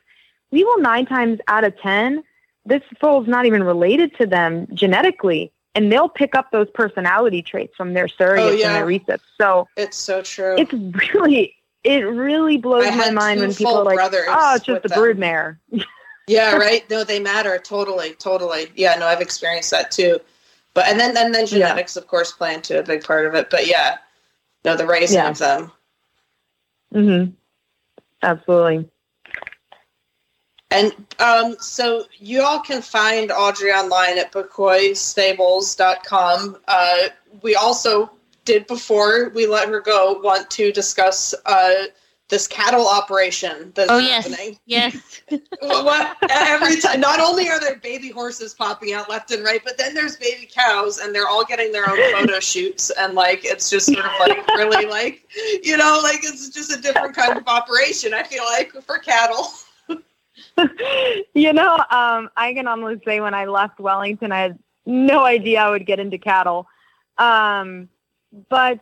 we 0.51 0.65
will 0.65 0.81
nine 0.81 1.07
times 1.07 1.41
out 1.49 1.65
of 1.65 1.77
10 1.79 2.23
this 2.67 2.83
foal's 3.01 3.29
not 3.29 3.47
even 3.47 3.63
related 3.63 4.17
to 4.17 4.27
them 4.27 4.67
genetically, 4.73 5.53
and 5.75 5.93
they'll 5.93 6.09
pick 6.09 6.35
up 6.35 6.51
those 6.51 6.69
personality 6.73 7.43
traits 7.43 7.75
from 7.77 7.93
their 7.93 8.07
surrogates 8.07 8.39
Oh, 8.39 8.51
yeah. 8.53 8.67
and 8.69 8.77
their 8.77 8.87
recips. 8.87 9.21
So 9.39 9.69
It's 9.77 9.97
so 9.99 10.23
true. 10.23 10.57
it's 10.57 10.73
really, 11.15 11.55
it 11.83 12.01
really 12.07 12.57
blows 12.57 12.91
my 12.97 13.11
mind 13.11 13.41
when 13.41 13.55
people 13.55 13.77
are 13.77 13.85
like, 13.85 13.99
"Oh, 14.29 14.55
it's 14.55 14.65
just 14.65 14.85
a 14.85 14.89
them. 14.89 14.99
broodmare." 14.99 15.59
Yeah, 16.27 16.57
right. 16.57 16.89
No, 16.89 17.05
they 17.05 17.21
matter 17.21 17.59
totally, 17.59 18.15
totally. 18.15 18.73
Yeah, 18.75 18.95
no, 18.97 19.07
I've 19.07 19.21
experienced 19.21 19.71
that 19.73 19.91
too. 19.91 20.19
But 20.73 20.87
and 20.89 20.99
then 20.99 21.15
and 21.17 21.35
then 21.35 21.43
Yeah. 21.43 21.69
genetics, 21.69 21.97
of 21.97 22.07
course, 22.07 22.33
play 22.33 22.55
into 22.55 22.79
a 22.79 22.83
big 22.83 23.05
part 23.05 23.27
of 23.27 23.35
it. 23.35 23.51
But 23.51 23.67
yeah, 23.67 23.99
no, 24.65 24.75
the 24.77 24.87
raising 24.87 25.19
Yeah. 25.19 25.29
of 25.31 25.39
them. 25.39 25.73
Mm-hmm. 26.95 27.33
Absolutely. 28.23 28.89
And 30.71 30.93
um, 31.21 31.57
so 31.61 32.05
you 32.19 32.43
all 32.43 32.61
can 32.61 32.81
find 32.83 33.31
Audrie 33.31 33.73
online 33.73 34.19
at 34.19 34.33
Bocoystables.com. 34.33 36.57
Uh, 36.67 36.97
we 37.43 37.55
also 37.55 38.11
did 38.45 38.67
before 38.67 39.29
we 39.31 39.47
let 39.47 39.69
her 39.69 39.81
go 39.81 40.21
want 40.23 40.51
to 40.51 40.73
discuss 40.73 41.33
uh, 41.47 41.85
this 42.29 42.47
cattle 42.47 42.89
operation 42.89 43.71
that's 43.75 43.91
Oh 43.91 43.99
yes, 43.99 44.59
yes. 44.65 45.23
what 45.61 46.17
every 46.31 46.81
time 46.81 47.01
not 47.01 47.21
only 47.21 47.49
are 47.49 47.61
there 47.61 47.77
baby 47.77 48.11
horses 48.11 48.55
popping 48.55 48.95
out 48.95 49.11
left 49.11 49.31
and 49.31 49.45
right 49.45 49.61
but 49.63 49.77
then 49.77 49.95
there's 49.95 50.17
baby 50.17 50.49
cows 50.53 50.99
and 50.99 51.15
they're 51.15 51.29
all 51.29 51.45
getting 51.45 51.71
their 51.71 51.89
own 51.89 51.99
photo 52.13 52.41
shoots 52.41 52.91
and 52.99 53.15
like 53.15 53.45
it's 53.45 53.69
just 53.69 53.87
sort 53.87 54.05
of 54.05 54.13
like 54.21 54.47
really 54.49 54.87
like 54.87 55.27
you 55.63 55.77
know 55.77 56.01
like 56.03 56.21
it's 56.25 56.49
just 56.49 56.73
a 56.73 56.81
different 56.81 57.15
kind 57.15 57.37
of 57.37 57.47
operation 57.47 58.15
i 58.15 58.23
feel 58.23 58.45
like 58.45 58.73
for 58.85 58.99
cattle 58.99 59.49
you 61.35 61.53
know, 61.53 61.77
um, 61.91 62.31
I 62.37 62.53
can 62.55 62.67
almost 62.67 63.05
say 63.05 63.21
when 63.21 63.35
I 63.35 63.47
left 63.47 63.81
Wellington, 63.81 64.33
I 64.33 64.41
had 64.41 64.59
no 64.87 65.25
idea 65.25 65.61
I 65.61 65.71
would 65.71 65.87
get 65.87 66.01
into 66.01 66.19
cattle. 66.19 66.67
Um, 67.19 67.89
but 68.49 68.81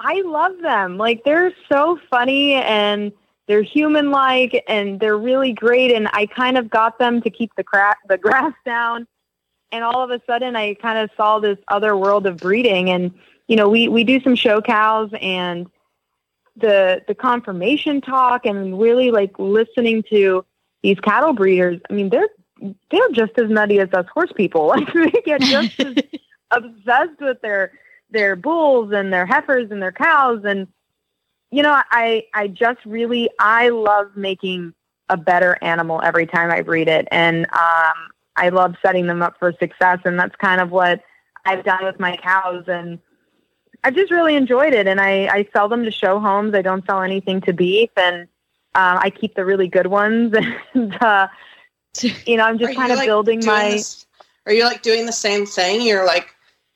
I 0.00 0.22
love 0.22 0.52
them. 0.62 0.96
Like 0.96 1.24
they're 1.24 1.52
so 1.70 1.98
funny 2.10 2.54
and 2.54 3.12
they're 3.46 3.62
human 3.62 4.10
like 4.10 4.64
and 4.66 4.98
they're 4.98 5.18
really 5.18 5.52
great. 5.52 5.92
And 5.92 6.08
I 6.12 6.26
kind 6.26 6.56
of 6.56 6.70
got 6.70 6.98
them 6.98 7.20
to 7.22 7.30
keep 7.30 7.52
the 7.56 7.64
cra- 7.64 7.96
the 8.08 8.18
grass 8.18 8.54
down. 8.64 9.06
And 9.72 9.84
all 9.84 10.02
of 10.02 10.10
a 10.10 10.20
sudden 10.26 10.56
I 10.56 10.74
kind 10.74 10.98
of 10.98 11.10
saw 11.16 11.38
this 11.38 11.58
other 11.68 11.96
world 11.96 12.26
of 12.26 12.38
breeding. 12.38 12.90
And, 12.90 13.12
you 13.46 13.56
know, 13.56 13.68
we, 13.68 13.88
we 13.88 14.02
do 14.02 14.20
some 14.22 14.34
show 14.34 14.60
cows 14.60 15.10
and 15.20 15.68
the, 16.56 17.02
the 17.06 17.14
conformation 17.14 18.00
talk 18.00 18.46
and 18.46 18.80
really 18.80 19.10
like 19.10 19.38
listening 19.38 20.02
to 20.10 20.44
these 20.82 20.98
cattle 21.00 21.32
breeders, 21.32 21.80
I 21.90 21.92
mean, 21.92 22.08
they're 22.08 22.28
they're 22.90 23.10
just 23.12 23.32
as 23.38 23.48
nutty 23.48 23.78
as 23.80 23.88
us 23.92 24.06
horse 24.12 24.32
people. 24.34 24.66
Like 24.68 24.92
they 24.92 25.22
get 25.24 25.40
just 25.40 25.80
as 25.80 25.94
obsessed 26.50 27.20
with 27.20 27.40
their 27.42 27.72
their 28.10 28.36
bulls 28.36 28.92
and 28.92 29.12
their 29.12 29.26
heifers 29.26 29.70
and 29.70 29.82
their 29.82 29.92
cows. 29.92 30.42
And 30.44 30.68
you 31.50 31.62
know, 31.62 31.80
I 31.90 32.24
I 32.34 32.48
just 32.48 32.84
really 32.84 33.30
I 33.38 33.68
love 33.68 34.16
making 34.16 34.74
a 35.08 35.16
better 35.16 35.58
animal 35.62 36.00
every 36.02 36.26
time 36.26 36.50
I 36.50 36.62
breed 36.62 36.88
it, 36.88 37.08
and 37.10 37.46
um, 37.46 37.94
I 38.36 38.50
love 38.50 38.76
setting 38.82 39.06
them 39.06 39.22
up 39.22 39.38
for 39.38 39.52
success. 39.58 39.98
And 40.04 40.18
that's 40.18 40.36
kind 40.36 40.60
of 40.60 40.70
what 40.70 41.02
I've 41.44 41.64
done 41.64 41.84
with 41.84 41.98
my 41.98 42.16
cows. 42.16 42.64
And 42.68 42.98
I've 43.82 43.94
just 43.94 44.12
really 44.12 44.36
enjoyed 44.36 44.74
it. 44.74 44.86
And 44.86 45.00
I 45.00 45.26
I 45.26 45.48
sell 45.52 45.68
them 45.68 45.84
to 45.84 45.90
show 45.90 46.20
homes. 46.20 46.54
I 46.54 46.62
don't 46.62 46.84
sell 46.86 47.02
anything 47.02 47.40
to 47.42 47.52
beef 47.52 47.90
and. 47.96 48.28
Um, 48.72 49.00
I 49.02 49.10
keep 49.10 49.34
the 49.34 49.44
really 49.44 49.66
good 49.66 49.88
ones, 49.88 50.32
and 50.74 50.94
uh, 51.02 51.26
you 52.24 52.36
know, 52.36 52.44
I'm 52.44 52.56
just 52.56 52.76
kind 52.76 52.92
of 52.92 52.98
like, 52.98 53.08
building 53.08 53.44
my. 53.44 53.70
this- 53.70 54.06
are 54.46 54.52
you 54.52 54.64
like 54.64 54.82
doing 54.82 55.06
the 55.06 55.12
same 55.12 55.44
thing 55.44 55.82
you're 55.82 56.06
like 56.06 56.34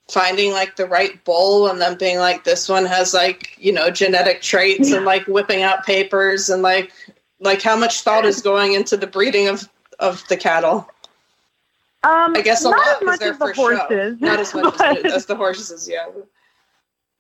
finding 0.09 0.53
like 0.53 0.77
the 0.77 0.87
right 0.87 1.23
bull 1.25 1.69
and 1.69 1.81
then 1.81 1.97
being 1.97 2.19
like 2.19 2.45
this 2.45 2.69
one 2.69 2.85
has 2.85 3.15
like 3.15 3.57
you 3.59 3.73
know 3.73 3.89
genetic 3.91 4.43
traits 4.43 4.93
and 4.93 5.05
like 5.07 5.25
whipping 5.27 5.63
out 5.63 5.85
papers 5.87 6.51
and 6.51 6.61
like 6.63 6.93
like 7.41 7.63
how 7.63 7.75
much 7.77 8.03
thought 8.03 8.25
is 8.27 8.43
going 8.43 8.75
into 8.75 8.97
the 8.97 9.07
breeding 9.07 9.49
of 9.49 9.67
of 10.01 10.23
the 10.29 10.37
cattle 10.37 10.87
Um, 12.03 12.37
I 12.37 12.43
guess 12.43 12.65
a 12.65 12.71
not 12.71 12.77
lot 12.79 12.87
as 12.89 12.95
'cause 12.99 13.05
much 13.07 13.21
they're 13.21 13.31
as 13.33 13.39
the 13.39 13.47
for 13.47 13.55
show. 13.55 13.77
horses. 13.79 14.21
Not 14.21 14.41
as 14.41 14.55
much 14.55 14.75
but- 14.79 15.07
as, 15.07 15.13
as 15.15 15.27
the 15.27 15.37
horses, 15.37 15.89
yeah. 15.91 16.07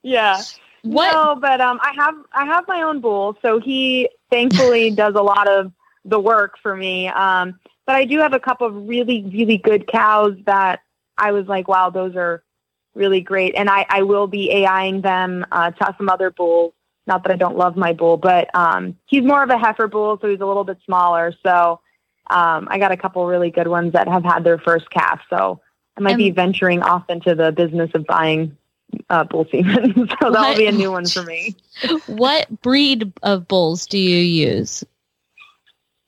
yeah. 0.03 0.43
What? 0.83 1.13
No, 1.13 1.35
but 1.41 1.63
um, 1.63 1.81
I 1.83 1.93
have 1.97 2.15
I 2.35 2.45
have 2.45 2.69
my 2.69 2.83
own 2.83 3.01
bull, 3.01 3.39
so 3.41 3.59
he 3.59 4.11
thankfully 4.31 4.91
does 4.95 5.15
a 5.15 5.23
lot 5.23 5.49
of 5.49 5.73
the 6.05 6.21
work 6.21 6.59
for 6.63 6.77
me. 6.77 7.09
Um, 7.09 7.59
but 7.87 7.97
I 7.97 8.05
do 8.05 8.19
have 8.19 8.35
a 8.35 8.41
couple 8.41 8.67
of 8.67 8.87
really 8.87 9.23
really 9.33 9.57
good 9.57 9.87
cows 9.87 10.37
that 10.45 10.81
I 11.17 11.33
was 11.33 11.47
like, 11.47 11.67
wow, 11.69 11.89
those 11.89 12.15
are 12.17 12.43
really 12.95 13.21
great, 13.21 13.55
and 13.57 13.69
I 13.69 13.87
I 13.89 14.03
will 14.03 14.27
be 14.27 14.51
AIing 14.51 15.03
them 15.03 15.45
uh, 15.53 15.71
to 15.71 15.95
some 15.99 16.09
other 16.09 16.31
bulls. 16.31 16.73
Not 17.07 17.23
that 17.25 17.33
I 17.33 17.37
don't 17.37 17.57
love 17.57 17.77
my 17.77 17.93
bull, 17.93 18.17
but 18.17 18.55
um, 18.55 18.97
he's 19.07 19.23
more 19.23 19.43
of 19.43 19.51
a 19.51 19.59
heifer 19.59 19.89
bull, 19.89 20.19
so 20.21 20.29
he's 20.29 20.41
a 20.41 20.47
little 20.47 20.65
bit 20.65 20.79
smaller. 20.87 21.35
So 21.43 21.81
um, 22.31 22.67
I 22.71 22.79
got 22.79 22.93
a 22.93 22.97
couple 22.97 23.27
really 23.27 23.51
good 23.51 23.69
ones 23.69 23.93
that 23.93 24.09
have 24.09 24.25
had 24.25 24.45
their 24.45 24.59
first 24.59 24.89
calf. 24.91 25.21
So 25.29 25.61
I 25.99 26.01
might 26.01 26.17
be 26.17 26.31
Um, 26.31 26.35
venturing 26.35 26.83
off 26.83 27.05
into 27.11 27.35
the 27.35 27.53
business 27.53 27.91
of 27.95 28.07
buying 28.07 28.57
uh, 29.11 29.25
bull 29.25 29.47
semen. 29.51 30.09
so 30.23 30.31
that'll 30.31 30.57
be 30.57 30.67
a 30.67 30.73
new 30.73 30.91
one 30.91 31.07
for 31.07 31.23
me. 31.23 31.57
What 32.07 32.63
breed 32.63 33.13
of 33.23 33.49
bulls 33.49 33.87
do 33.87 33.99
you 33.99 34.17
use? 34.19 34.85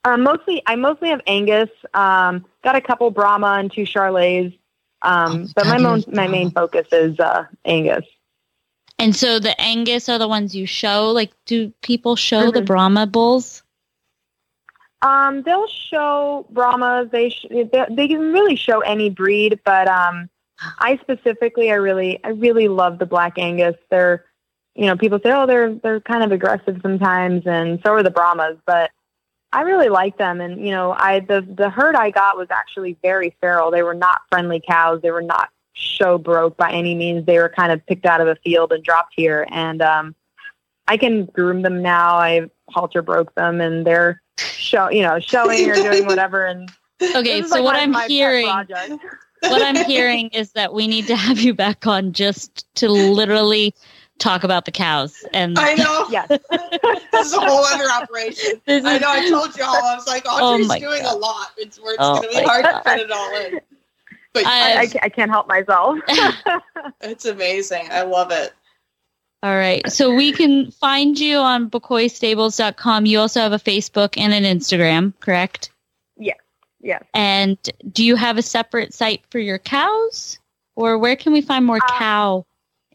Um, 0.03 0.23
mostly, 0.23 0.63
I 0.65 0.75
mostly 0.75 1.09
have 1.09 1.21
Angus. 1.27 1.69
Um, 1.93 2.45
got 2.63 2.75
a 2.75 2.81
couple 2.81 3.11
Brahma 3.11 3.57
and 3.59 3.71
two 3.71 3.81
Charolais. 3.83 4.57
Um, 5.01 5.45
Oh, 5.47 5.51
but 5.55 5.67
my, 5.67 5.77
mon- 5.77 6.03
my 6.11 6.27
main 6.27 6.51
focus 6.51 6.87
is 6.91 7.19
uh, 7.19 7.45
Angus. 7.65 8.05
And 8.99 9.15
so 9.15 9.39
the 9.39 9.59
Angus 9.61 10.09
are 10.09 10.17
the 10.17 10.27
ones 10.27 10.55
you 10.55 10.65
show. 10.65 11.11
Like, 11.11 11.31
do 11.45 11.71
people 11.81 12.15
show 12.15 12.49
the 12.51 12.61
Mhm. 12.61 12.65
Brahma 12.65 13.05
bulls? 13.05 13.63
Um, 15.03 15.43
they'll 15.43 15.67
show 15.67 16.47
Brahmas. 16.49 17.09
They, 17.11 17.29
sh- 17.29 17.45
they 17.49 17.85
they 17.89 18.07
can 18.07 18.33
really 18.33 18.55
show 18.55 18.79
any 18.79 19.09
breed, 19.11 19.59
but 19.63 19.87
um, 19.87 20.29
I 20.79 20.97
specifically, 20.97 21.69
I 21.71 21.75
really, 21.75 22.19
I 22.23 22.29
really 22.29 22.67
love 22.67 22.97
the 22.97 23.05
Black 23.05 23.37
Angus. 23.37 23.75
They're, 23.91 24.25
you 24.73 24.87
know, 24.87 24.97
people 24.97 25.19
say, 25.23 25.31
oh, 25.31 25.45
they're 25.45 25.75
they're 25.75 25.99
kind 26.01 26.23
of 26.23 26.31
aggressive 26.31 26.79
sometimes, 26.81 27.45
and 27.45 27.79
so 27.85 27.91
are 27.93 28.01
the 28.03 28.09
Brahmas, 28.09 28.57
but 28.65 28.89
I 29.53 29.61
really 29.61 29.89
like 29.89 30.17
them. 30.17 30.41
And 30.41 30.63
you 30.65 30.71
know, 30.71 30.91
I 30.91 31.21
the 31.21 31.41
the 31.41 31.69
herd 31.69 31.95
I 31.95 32.11
got 32.11 32.37
was 32.37 32.47
actually 32.51 32.97
very 33.01 33.35
feral. 33.39 33.71
They 33.71 33.83
were 33.83 33.93
not 33.93 34.21
friendly 34.29 34.61
cows. 34.65 35.01
They 35.01 35.11
were 35.11 35.21
not 35.21 35.49
show 35.73 36.17
broke 36.17 36.57
by 36.57 36.71
any 36.71 36.95
means. 36.95 37.25
They 37.25 37.37
were 37.37 37.49
kind 37.49 37.71
of 37.71 37.85
picked 37.85 38.05
out 38.05 38.21
of 38.21 38.27
a 38.27 38.35
field 38.35 38.71
and 38.71 38.83
dropped 38.83 39.13
here, 39.15 39.47
and 39.49 39.81
um, 39.81 40.15
I 40.87 40.97
can 40.97 41.25
groom 41.25 41.61
them 41.61 41.81
now. 41.81 42.15
I 42.15 42.49
halter 42.69 43.01
broke 43.01 43.33
them, 43.35 43.61
and 43.61 43.85
they're 43.85 44.21
show 44.37 44.89
you 44.89 45.01
know 45.01 45.19
showing 45.19 45.69
or 45.69 45.75
doing 45.75 46.05
whatever. 46.07 46.45
And 46.45 46.69
Okay, 47.01 47.41
so 47.43 47.55
like 47.55 47.63
what 47.63 47.73
my- 47.73 47.79
I'm 47.81 47.91
my 47.91 48.07
hearing, 48.07 48.45
what 48.45 49.61
I'm 49.61 49.75
hearing 49.85 50.29
is 50.29 50.51
that 50.53 50.73
we 50.73 50.87
need 50.87 51.07
to 51.07 51.15
have 51.15 51.39
you 51.39 51.53
back 51.53 51.87
on 51.87 52.11
just 52.11 52.65
to 52.75 52.89
literally 52.89 53.73
talk 54.19 54.43
about 54.43 54.65
the 54.65 54.71
cows. 54.71 55.23
And 55.33 55.57
I 55.57 55.73
know. 55.75 56.07
yes, 56.11 56.27
this 56.29 57.27
is 57.27 57.33
a 57.33 57.39
whole 57.39 57.65
other 57.65 57.89
operation. 57.91 58.59
This 58.65 58.83
I 58.85 58.97
know. 58.97 59.09
I 59.09 59.29
told 59.29 59.55
you 59.57 59.63
all. 59.63 59.75
I 59.75 59.95
was 59.95 60.07
like, 60.07 60.23
Oh 60.25 60.53
Audrie's 60.53 60.67
my 60.67 60.79
doing 60.79 61.03
God. 61.03 61.15
a 61.15 61.17
lot. 61.17 61.47
It's 61.57 61.79
where 61.79 61.93
it's 61.93 62.03
Oh 62.03 62.21
going 62.21 62.23
to 62.23 62.29
be 62.29 62.45
my 62.45 62.51
hard 62.51 62.65
to 62.65 62.71
God. 62.71 62.83
fit 62.83 62.99
it 63.01 63.11
all 63.11 63.35
in. 63.35 63.59
But 64.33 64.45
I- 64.45 64.81
I, 64.81 64.89
I, 65.03 65.09
can't 65.09 65.31
help 65.31 65.47
myself. 65.47 65.97
it's 67.01 67.25
amazing. 67.25 67.87
I 67.91 68.03
love 68.03 68.31
it. 68.31 68.53
All 69.43 69.55
right. 69.55 69.89
So 69.91 70.13
we 70.13 70.31
can 70.31 70.71
find 70.71 71.17
you 71.19 71.37
on 71.37 71.69
BocoyStables.com. 71.69 73.05
You 73.05 73.19
also 73.19 73.39
have 73.39 73.53
a 73.53 73.57
Facebook 73.59 74.15
and 74.17 74.33
an 74.33 74.43
Instagram, 74.43 75.13
correct? 75.19 75.71
Yeah. 76.17 76.33
Yes. 76.81 77.03
And 77.13 77.57
do 77.91 78.03
you 78.03 78.15
have 78.15 78.37
a 78.37 78.41
separate 78.41 78.93
site 78.93 79.23
for 79.29 79.39
your 79.39 79.59
cows? 79.59 80.39
Or 80.75 80.97
where 80.97 81.15
can 81.15 81.33
we 81.33 81.41
find 81.41 81.65
more 81.65 81.77
Uh, 81.77 81.97
cow 81.99 82.45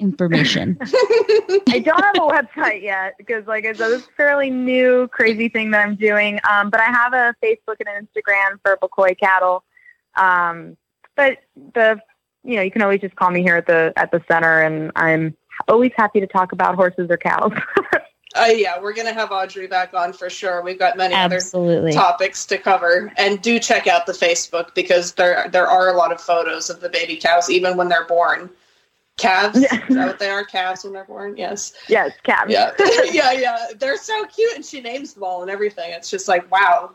information? 0.02 0.76
I 0.82 1.78
don't 1.78 2.02
have 2.02 2.16
a 2.16 2.20
website 2.20 2.82
yet 2.82 3.14
because, 3.16 3.46
like 3.46 3.64
I 3.64 3.72
said, 3.72 3.92
it's 3.92 4.06
a 4.06 4.10
fairly 4.16 4.50
new, 4.50 5.08
crazy 5.08 5.48
thing 5.48 5.70
that 5.70 5.86
I'm 5.86 5.94
doing. 5.94 6.40
Um, 6.50 6.68
but 6.68 6.80
I 6.80 6.86
have 6.86 7.14
a 7.14 7.34
Facebook 7.42 7.76
and 7.80 7.88
an 7.88 8.06
Instagram 8.06 8.60
for 8.62 8.76
Bocoy 8.82 9.18
Cattle. 9.18 9.64
Um, 10.16 10.76
but 11.16 11.38
the, 11.74 12.00
you 12.44 12.56
know, 12.56 12.62
you 12.62 12.70
can 12.70 12.82
always 12.82 13.00
just 13.00 13.16
call 13.16 13.30
me 13.30 13.42
here 13.42 13.56
at 13.56 13.66
the 13.66 13.92
at 13.96 14.10
the 14.10 14.22
center, 14.28 14.60
and 14.60 14.92
I'm 14.96 15.36
always 15.68 15.92
happy 15.96 16.20
to 16.20 16.26
talk 16.26 16.52
about 16.52 16.74
horses 16.74 17.08
or 17.08 17.16
cows. 17.16 17.52
Uh, 18.34 18.46
yeah, 18.46 18.80
we're 18.80 18.94
going 18.94 19.06
to 19.06 19.12
have 19.12 19.28
Audrie 19.28 19.68
back 19.68 19.92
on 19.92 20.12
for 20.12 20.30
sure. 20.30 20.62
We've 20.62 20.78
got 20.78 20.96
many 20.96 21.14
other 21.14 21.36
Absolutely. 21.36 21.92
topics 21.92 22.46
to 22.46 22.56
cover 22.56 23.12
and 23.18 23.42
do 23.42 23.58
check 23.58 23.86
out 23.86 24.06
the 24.06 24.12
facebook 24.12 24.74
because 24.74 25.12
there 25.12 25.48
there 25.50 25.66
are 25.66 25.90
a 25.90 25.96
lot 25.96 26.12
of 26.12 26.20
photos 26.20 26.70
of 26.70 26.80
the 26.80 26.88
baby 26.88 27.16
cows 27.16 27.50
even 27.50 27.76
when 27.76 27.88
they're 27.88 28.06
born 28.06 28.48
calves 29.18 29.60
Yeah. 29.60 29.86
is 29.88 29.94
that 29.94 30.06
what 30.06 30.18
they 30.18 30.30
are 30.30 30.44
calves 30.44 30.84
when 30.84 30.92
they're 30.92 31.04
born 31.04 31.36
yes 31.36 31.72
yes, 31.88 32.12
calves. 32.22 32.50
yeah 32.50 32.72
yeah 33.12 33.32
yeah 33.32 33.66
they're 33.78 33.96
so 33.96 34.24
cute 34.26 34.54
and 34.54 34.64
she 34.64 34.80
names 34.80 35.14
them 35.14 35.22
all 35.22 35.42
and 35.42 35.50
everything 35.50 35.92
it's 35.92 36.10
just 36.10 36.28
like 36.28 36.50
wow 36.50 36.90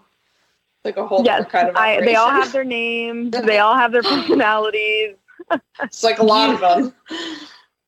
Like 0.84 0.98
a 0.98 1.06
whole 1.06 1.24
yes, 1.26 1.46
kind 1.52 1.70
of 1.70 1.76
I, 1.76 2.00
they 2.00 2.16
all 2.16 2.30
have 2.30 2.52
their 2.52 2.64
names. 2.64 3.32
They 3.32 3.60
all 3.60 3.76
have 3.76 3.92
their 3.92 4.04
personalities. 4.16 5.16
It's 5.82 6.04
like 6.04 6.20
a 6.20 6.24
lot 6.24 6.50
of 6.50 6.60
them. 6.62 6.94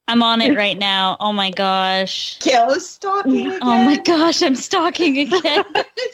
I'm 0.09 0.23
on 0.23 0.41
it 0.41 0.55
right 0.57 0.77
now. 0.77 1.17
Oh 1.19 1.31
my 1.31 1.51
gosh. 1.51 2.39
Kayla's 2.39 2.89
stalking 2.89 3.47
again. 3.47 3.59
Oh 3.61 3.83
my 3.85 3.97
gosh, 3.97 4.41
I'm 4.41 4.55
stalking 4.55 5.17
again. 5.33 5.63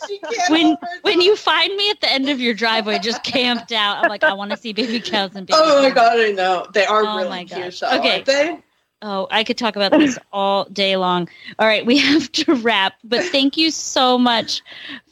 she 0.05 0.19
can't 0.19 0.51
when 0.51 0.77
when 1.01 1.21
you 1.21 1.35
find 1.35 1.75
me 1.75 1.89
at 1.89 2.01
the 2.01 2.11
end 2.11 2.29
of 2.29 2.39
your 2.39 2.53
driveway 2.53 2.99
just 2.99 3.23
camped 3.23 3.71
out, 3.71 3.97
I'm 3.97 4.07
like, 4.07 4.23
I 4.23 4.33
want 4.33 4.51
to 4.51 4.57
see 4.57 4.73
baby 4.73 4.99
cows 4.99 5.35
and 5.35 5.47
baby 5.47 5.57
Oh 5.59 5.81
my 5.81 5.89
cows. 5.89 5.95
god, 5.95 6.19
I 6.19 6.31
know. 6.31 6.67
They 6.73 6.85
are 6.85 7.03
Oh 7.05 7.17
really 7.17 7.29
my 7.29 7.45
cute 7.45 7.49
gosh. 7.65 7.79
though, 7.79 7.97
Okay. 7.99 8.23
they? 8.23 8.59
Oh, 9.01 9.27
I 9.29 9.43
could 9.43 9.57
talk 9.57 9.75
about 9.75 9.91
this 9.91 10.17
all 10.33 10.65
day 10.65 10.97
long. 10.97 11.29
All 11.59 11.67
right, 11.67 11.85
we 11.85 11.97
have 11.97 12.31
to 12.33 12.55
wrap, 12.55 12.93
but 13.03 13.23
thank 13.23 13.55
you 13.57 13.69
so 13.71 14.17
much 14.17 14.61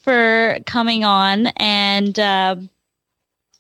for 0.02 0.58
coming 0.66 1.04
on. 1.04 1.48
And 1.58 2.18
um 2.20 2.70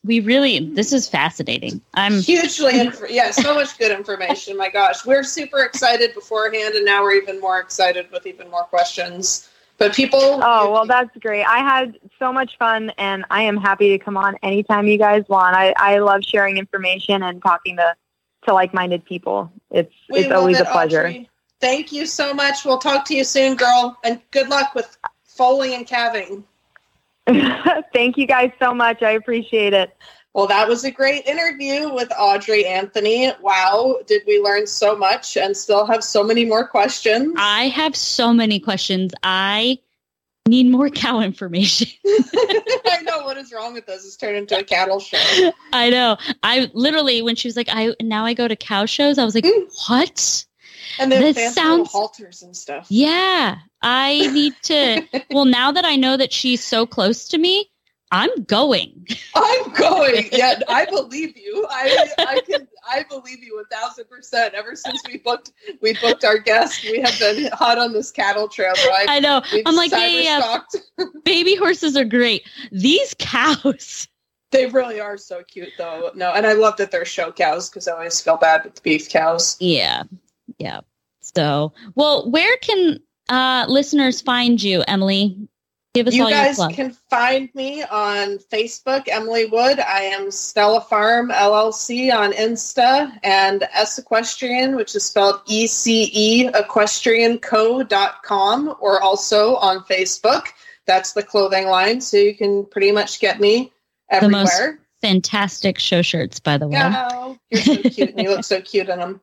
we 0.03 0.19
really, 0.19 0.59
this 0.59 0.91
is 0.91 1.07
fascinating. 1.07 1.81
I'm 1.93 2.21
Hugely, 2.21 2.79
inf- 2.79 3.03
yeah, 3.09 3.31
so 3.31 3.55
much 3.55 3.77
good 3.77 3.91
information. 3.91 4.57
My 4.57 4.69
gosh, 4.69 5.05
we're 5.05 5.23
super 5.23 5.63
excited 5.63 6.13
beforehand, 6.13 6.75
and 6.75 6.85
now 6.85 7.03
we're 7.03 7.13
even 7.13 7.39
more 7.39 7.59
excited 7.59 8.11
with 8.11 8.27
even 8.27 8.49
more 8.49 8.63
questions. 8.63 9.49
But 9.77 9.95
people, 9.95 10.19
Oh, 10.43 10.71
well, 10.71 10.85
that's 10.85 11.15
great. 11.17 11.45
I 11.45 11.59
had 11.59 11.97
so 12.19 12.31
much 12.31 12.57
fun, 12.57 12.91
and 12.97 13.25
I 13.31 13.43
am 13.43 13.57
happy 13.57 13.97
to 13.97 14.03
come 14.03 14.17
on 14.17 14.35
anytime 14.43 14.87
you 14.87 14.97
guys 14.97 15.23
want. 15.29 15.55
I, 15.55 15.73
I 15.77 15.99
love 15.99 16.21
sharing 16.23 16.57
information 16.57 17.23
and 17.23 17.41
talking 17.41 17.77
to, 17.77 17.95
to 18.45 18.53
like 18.53 18.73
minded 18.73 19.05
people. 19.05 19.51
It's, 19.71 19.93
we 20.09 20.19
it's 20.19 20.29
love 20.29 20.39
always 20.39 20.59
it, 20.59 20.67
a 20.67 20.71
pleasure. 20.71 21.03
Audrie. 21.03 21.27
Thank 21.59 21.93
you 21.93 22.05
so 22.05 22.33
much. 22.33 22.65
We'll 22.65 22.77
talk 22.77 23.05
to 23.05 23.15
you 23.15 23.23
soon, 23.23 23.55
girl, 23.55 23.97
and 24.03 24.21
good 24.31 24.49
luck 24.49 24.75
with 24.75 24.97
foaling 25.23 25.73
and 25.73 25.87
calving. 25.87 26.43
Thank 27.93 28.17
you 28.17 28.27
guys 28.27 28.51
so 28.59 28.73
much. 28.73 29.01
I 29.01 29.11
appreciate 29.11 29.73
it. 29.73 29.95
Well, 30.33 30.47
that 30.47 30.67
was 30.67 30.83
a 30.83 30.89
great 30.91 31.27
interview 31.27 31.93
with 31.93 32.09
Audrie 32.09 32.65
Anthony. 32.65 33.31
Wow, 33.41 33.97
did 34.07 34.23
we 34.25 34.39
learn 34.39 34.65
so 34.65 34.95
much 34.95 35.37
and 35.37 35.55
still 35.55 35.85
have 35.85 36.03
so 36.03 36.23
many 36.23 36.43
more 36.43 36.67
questions? 36.67 37.33
I 37.37 37.67
have 37.67 37.95
so 37.95 38.33
many 38.33 38.59
questions. 38.59 39.11
I 39.21 39.77
need 40.47 40.69
more 40.71 40.89
cow 40.89 41.19
information. 41.21 41.87
I 42.05 42.99
know 43.03 43.23
what 43.25 43.37
is 43.37 43.53
wrong 43.53 43.73
with 43.73 43.85
this. 43.85 44.05
It's 44.05 44.17
turned 44.17 44.35
into 44.37 44.57
a 44.57 44.63
cattle 44.63 44.99
show. 44.99 45.51
I 45.71 45.91
know. 45.91 46.17
I 46.41 46.71
literally 46.73 47.21
when 47.21 47.35
she 47.35 47.47
was 47.47 47.55
like, 47.55 47.69
I 47.71 47.93
now 48.01 48.25
I 48.25 48.33
go 48.33 48.47
to 48.47 48.55
cow 48.55 48.85
shows, 48.87 49.19
I 49.19 49.25
was 49.25 49.35
like, 49.35 49.43
Mm. 49.45 49.69
what? 49.87 50.45
And 50.99 51.11
then 51.11 51.21
This 51.21 51.35
fancy 51.37 51.61
little 51.61 51.85
sounds- 51.85 51.91
halters 51.91 52.41
and 52.43 52.55
stuff. 52.55 52.87
Yeah. 52.89 53.57
I 53.81 54.27
need 54.33 54.53
to 54.63 55.03
well 55.31 55.45
now 55.45 55.71
that 55.71 55.85
I 55.85 55.95
know 55.95 56.15
that 56.17 56.31
she's 56.33 56.63
so 56.63 56.85
close 56.85 57.27
to 57.29 57.37
me, 57.37 57.69
I'm 58.11 58.43
going. 58.43 59.07
I'm 59.35 59.71
going. 59.73 60.29
Yeah, 60.31 60.59
I 60.69 60.85
believe 60.85 61.35
you. 61.35 61.65
I 61.69 62.07
I 62.19 62.41
can 62.47 62.67
I 62.87 63.03
believe 63.09 63.43
you 63.43 63.59
a 63.59 63.75
thousand 63.75 64.07
percent. 64.09 64.53
Ever 64.53 64.75
since 64.75 65.01
we 65.07 65.17
booked 65.17 65.51
we 65.81 65.93
booked 65.99 66.23
our 66.23 66.37
guest, 66.37 66.83
we 66.83 66.99
have 67.01 67.17
been 67.19 67.49
hot 67.53 67.77
on 67.79 67.91
this 67.93 68.11
cattle 68.11 68.47
trail. 68.47 68.73
Right? 68.87 69.07
I 69.09 69.19
know. 69.19 69.41
We've 69.51 69.63
I'm 69.65 69.75
like, 69.75 69.91
yeah, 69.91 70.07
yeah, 70.07 70.59
yeah. 70.99 71.05
Baby 71.25 71.55
horses 71.55 71.97
are 71.97 72.05
great. 72.05 72.47
These 72.71 73.15
cows. 73.17 74.07
They 74.51 74.67
really 74.67 74.99
are 74.99 75.17
so 75.17 75.41
cute, 75.47 75.69
though. 75.79 76.11
No, 76.13 76.31
and 76.31 76.45
I 76.45 76.53
love 76.53 76.77
that 76.77 76.91
they're 76.91 77.05
show 77.05 77.31
cows 77.31 77.71
because 77.71 77.87
I 77.87 77.93
always 77.93 78.21
feel 78.21 78.37
bad 78.37 78.63
with 78.63 78.75
the 78.75 78.81
beef 78.81 79.09
cows. 79.09 79.57
Yeah. 79.59 80.03
Yeah. 80.57 80.81
So, 81.21 81.73
well, 81.95 82.29
where 82.29 82.57
can 82.57 82.99
uh 83.29 83.65
listeners 83.69 84.19
find 84.21 84.61
you, 84.61 84.83
Emily? 84.87 85.37
Give 85.93 86.07
us 86.07 86.15
You 86.15 86.23
all 86.23 86.29
your 86.31 86.39
guys 86.39 86.57
can 86.75 86.97
find 87.11 87.49
me 87.53 87.83
on 87.83 88.39
Facebook, 88.51 89.03
Emily 89.07 89.45
Wood. 89.45 89.79
I 89.79 89.99
am 90.01 90.31
Stella 90.31 90.81
Farm 90.81 91.29
LLC 91.29 92.11
on 92.11 92.31
Insta 92.33 93.15
and 93.23 93.61
Ece 93.75 93.99
Equestrian, 93.99 94.75
which 94.75 94.95
is 94.95 95.03
spelled 95.03 95.41
E 95.45 95.67
C 95.67 96.09
E 96.11 96.47
equestrianco.com, 96.49 98.75
or 98.79 99.01
also 99.01 99.55
on 99.57 99.83
Facebook. 99.83 100.47
That's 100.85 101.13
the 101.13 101.23
clothing 101.23 101.67
line, 101.67 102.01
so 102.01 102.17
you 102.17 102.35
can 102.35 102.65
pretty 102.65 102.91
much 102.91 103.19
get 103.19 103.39
me 103.39 103.71
The 104.19 104.29
most- 104.29 104.53
everywhere. 104.53 104.79
Fantastic 105.01 105.79
show 105.79 106.01
shirts, 106.01 106.39
by 106.39 106.57
the 106.57 106.67
way. 106.67 106.77
Yeah, 106.77 107.33
you're 107.51 107.61
so 107.61 107.77
cute, 107.89 108.09
and 108.11 108.21
you 108.21 108.29
look 108.29 108.43
so 108.45 108.61
cute 108.61 108.87
in 108.89 108.99
them. 108.99 109.21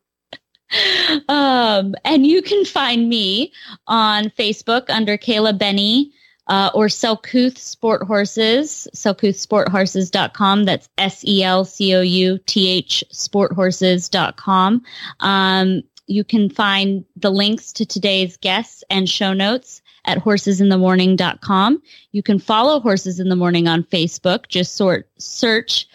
Um, 1.29 1.95
and 2.05 2.27
you 2.27 2.43
can 2.43 2.64
find 2.64 3.09
me 3.09 3.53
on 3.87 4.31
Facebook 4.31 4.89
under 4.89 5.18
Kayla 5.18 5.59
Benney 5.59 6.12
uh, 6.47 6.71
or 6.75 6.87
Selcouth 6.87 7.59
Sport 7.59 8.03
Horses, 8.03 8.89
selcouthsporthorses.com. 8.95 10.64
That's 10.64 10.89
S 10.99 11.25
E 11.25 11.43
L 11.43 11.64
C 11.64 11.95
O 11.95 12.01
U 12.01 12.39
T 12.47 12.68
H 12.68 13.05
sporthorses.com. 13.12 14.83
Um, 15.21 15.83
you 16.07 16.25
can 16.25 16.51
find 16.51 17.05
the 17.16 17.31
links 17.31 17.73
to 17.75 17.87
today's 17.87 18.37
guests 18.37 18.83
and 18.91 19.09
show 19.09 19.33
notes 19.33 19.81
at 20.07 20.18
horsesinthemorning.com. 20.18 21.83
You 22.11 22.23
can 22.23 22.39
follow 22.41 22.81
Horses 22.81 23.21
in 23.21 23.29
the 23.29 23.37
Morning 23.37 23.68
on 23.68 23.85
Facebook. 23.85 24.49
Just 24.49 24.75
sort 24.75 25.09
search 25.18 25.87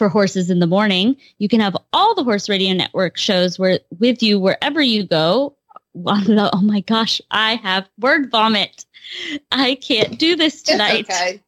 for 0.00 0.08
Horses 0.08 0.48
in 0.48 0.60
the 0.60 0.66
Morning. 0.66 1.14
You 1.36 1.48
can 1.50 1.60
have 1.60 1.76
all 1.92 2.14
the 2.14 2.24
Horse 2.24 2.48
Radio 2.48 2.72
Network 2.72 3.18
shows 3.18 3.58
where 3.58 3.80
with 3.98 4.22
you 4.22 4.40
wherever 4.40 4.80
you 4.80 5.04
go. 5.04 5.54
Oh 5.94 6.62
my 6.62 6.80
gosh, 6.80 7.20
I 7.30 7.56
have 7.56 7.86
word 7.98 8.30
vomit. 8.30 8.86
I 9.52 9.74
can't 9.74 10.18
do 10.18 10.36
this 10.36 10.62
tonight. 10.62 11.00
It's 11.00 11.10
okay. 11.10 11.42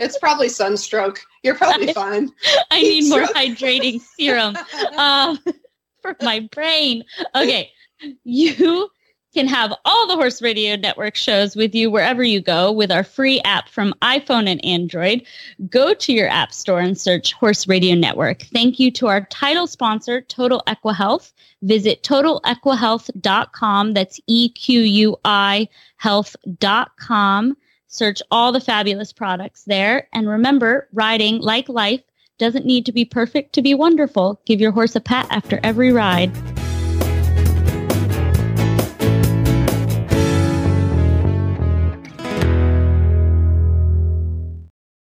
It's 0.00 0.18
probably 0.18 0.48
sunstroke. 0.48 1.20
You're 1.44 1.54
probably 1.54 1.92
fine. 1.94 2.32
I 2.72 2.82
need 2.82 3.08
more 3.08 3.22
hydrating 3.22 4.00
serum 4.00 4.56
um, 4.98 5.38
for 6.02 6.16
my 6.22 6.40
brain. 6.50 7.04
Okay, 7.36 7.70
you 8.24 8.90
can 9.32 9.48
have 9.48 9.72
all 9.84 10.06
the 10.06 10.14
Horse 10.16 10.42
Radio 10.42 10.76
Network 10.76 11.16
shows 11.16 11.56
with 11.56 11.74
you 11.74 11.90
wherever 11.90 12.22
you 12.22 12.40
go 12.40 12.70
with 12.70 12.90
our 12.90 13.04
free 13.04 13.40
app 13.42 13.68
from 13.68 13.94
iPhone 14.02 14.48
and 14.48 14.64
Android. 14.64 15.24
Go 15.68 15.94
to 15.94 16.12
your 16.12 16.28
app 16.28 16.52
store 16.52 16.80
and 16.80 16.98
search 16.98 17.32
Horse 17.32 17.66
Radio 17.66 17.94
Network. 17.94 18.42
Thank 18.42 18.78
you 18.78 18.90
to 18.92 19.06
our 19.06 19.22
title 19.26 19.66
sponsor, 19.66 20.20
Total 20.22 20.62
Equihealth. 20.66 21.32
Visit 21.62 22.02
totalequihealth.com. 22.02 23.94
That's 23.94 24.20
E 24.26 24.48
Q 24.50 24.80
U 24.80 25.16
I 25.24 25.68
health.com. 25.96 27.56
Search 27.88 28.22
all 28.30 28.52
the 28.52 28.60
fabulous 28.60 29.12
products 29.12 29.64
there. 29.64 30.08
And 30.12 30.28
remember, 30.28 30.88
riding 30.92 31.40
like 31.40 31.68
life 31.68 32.02
doesn't 32.38 32.66
need 32.66 32.86
to 32.86 32.92
be 32.92 33.04
perfect 33.04 33.52
to 33.54 33.62
be 33.62 33.74
wonderful. 33.74 34.40
Give 34.46 34.60
your 34.60 34.72
horse 34.72 34.96
a 34.96 35.00
pat 35.00 35.26
after 35.30 35.60
every 35.62 35.92
ride. 35.92 36.32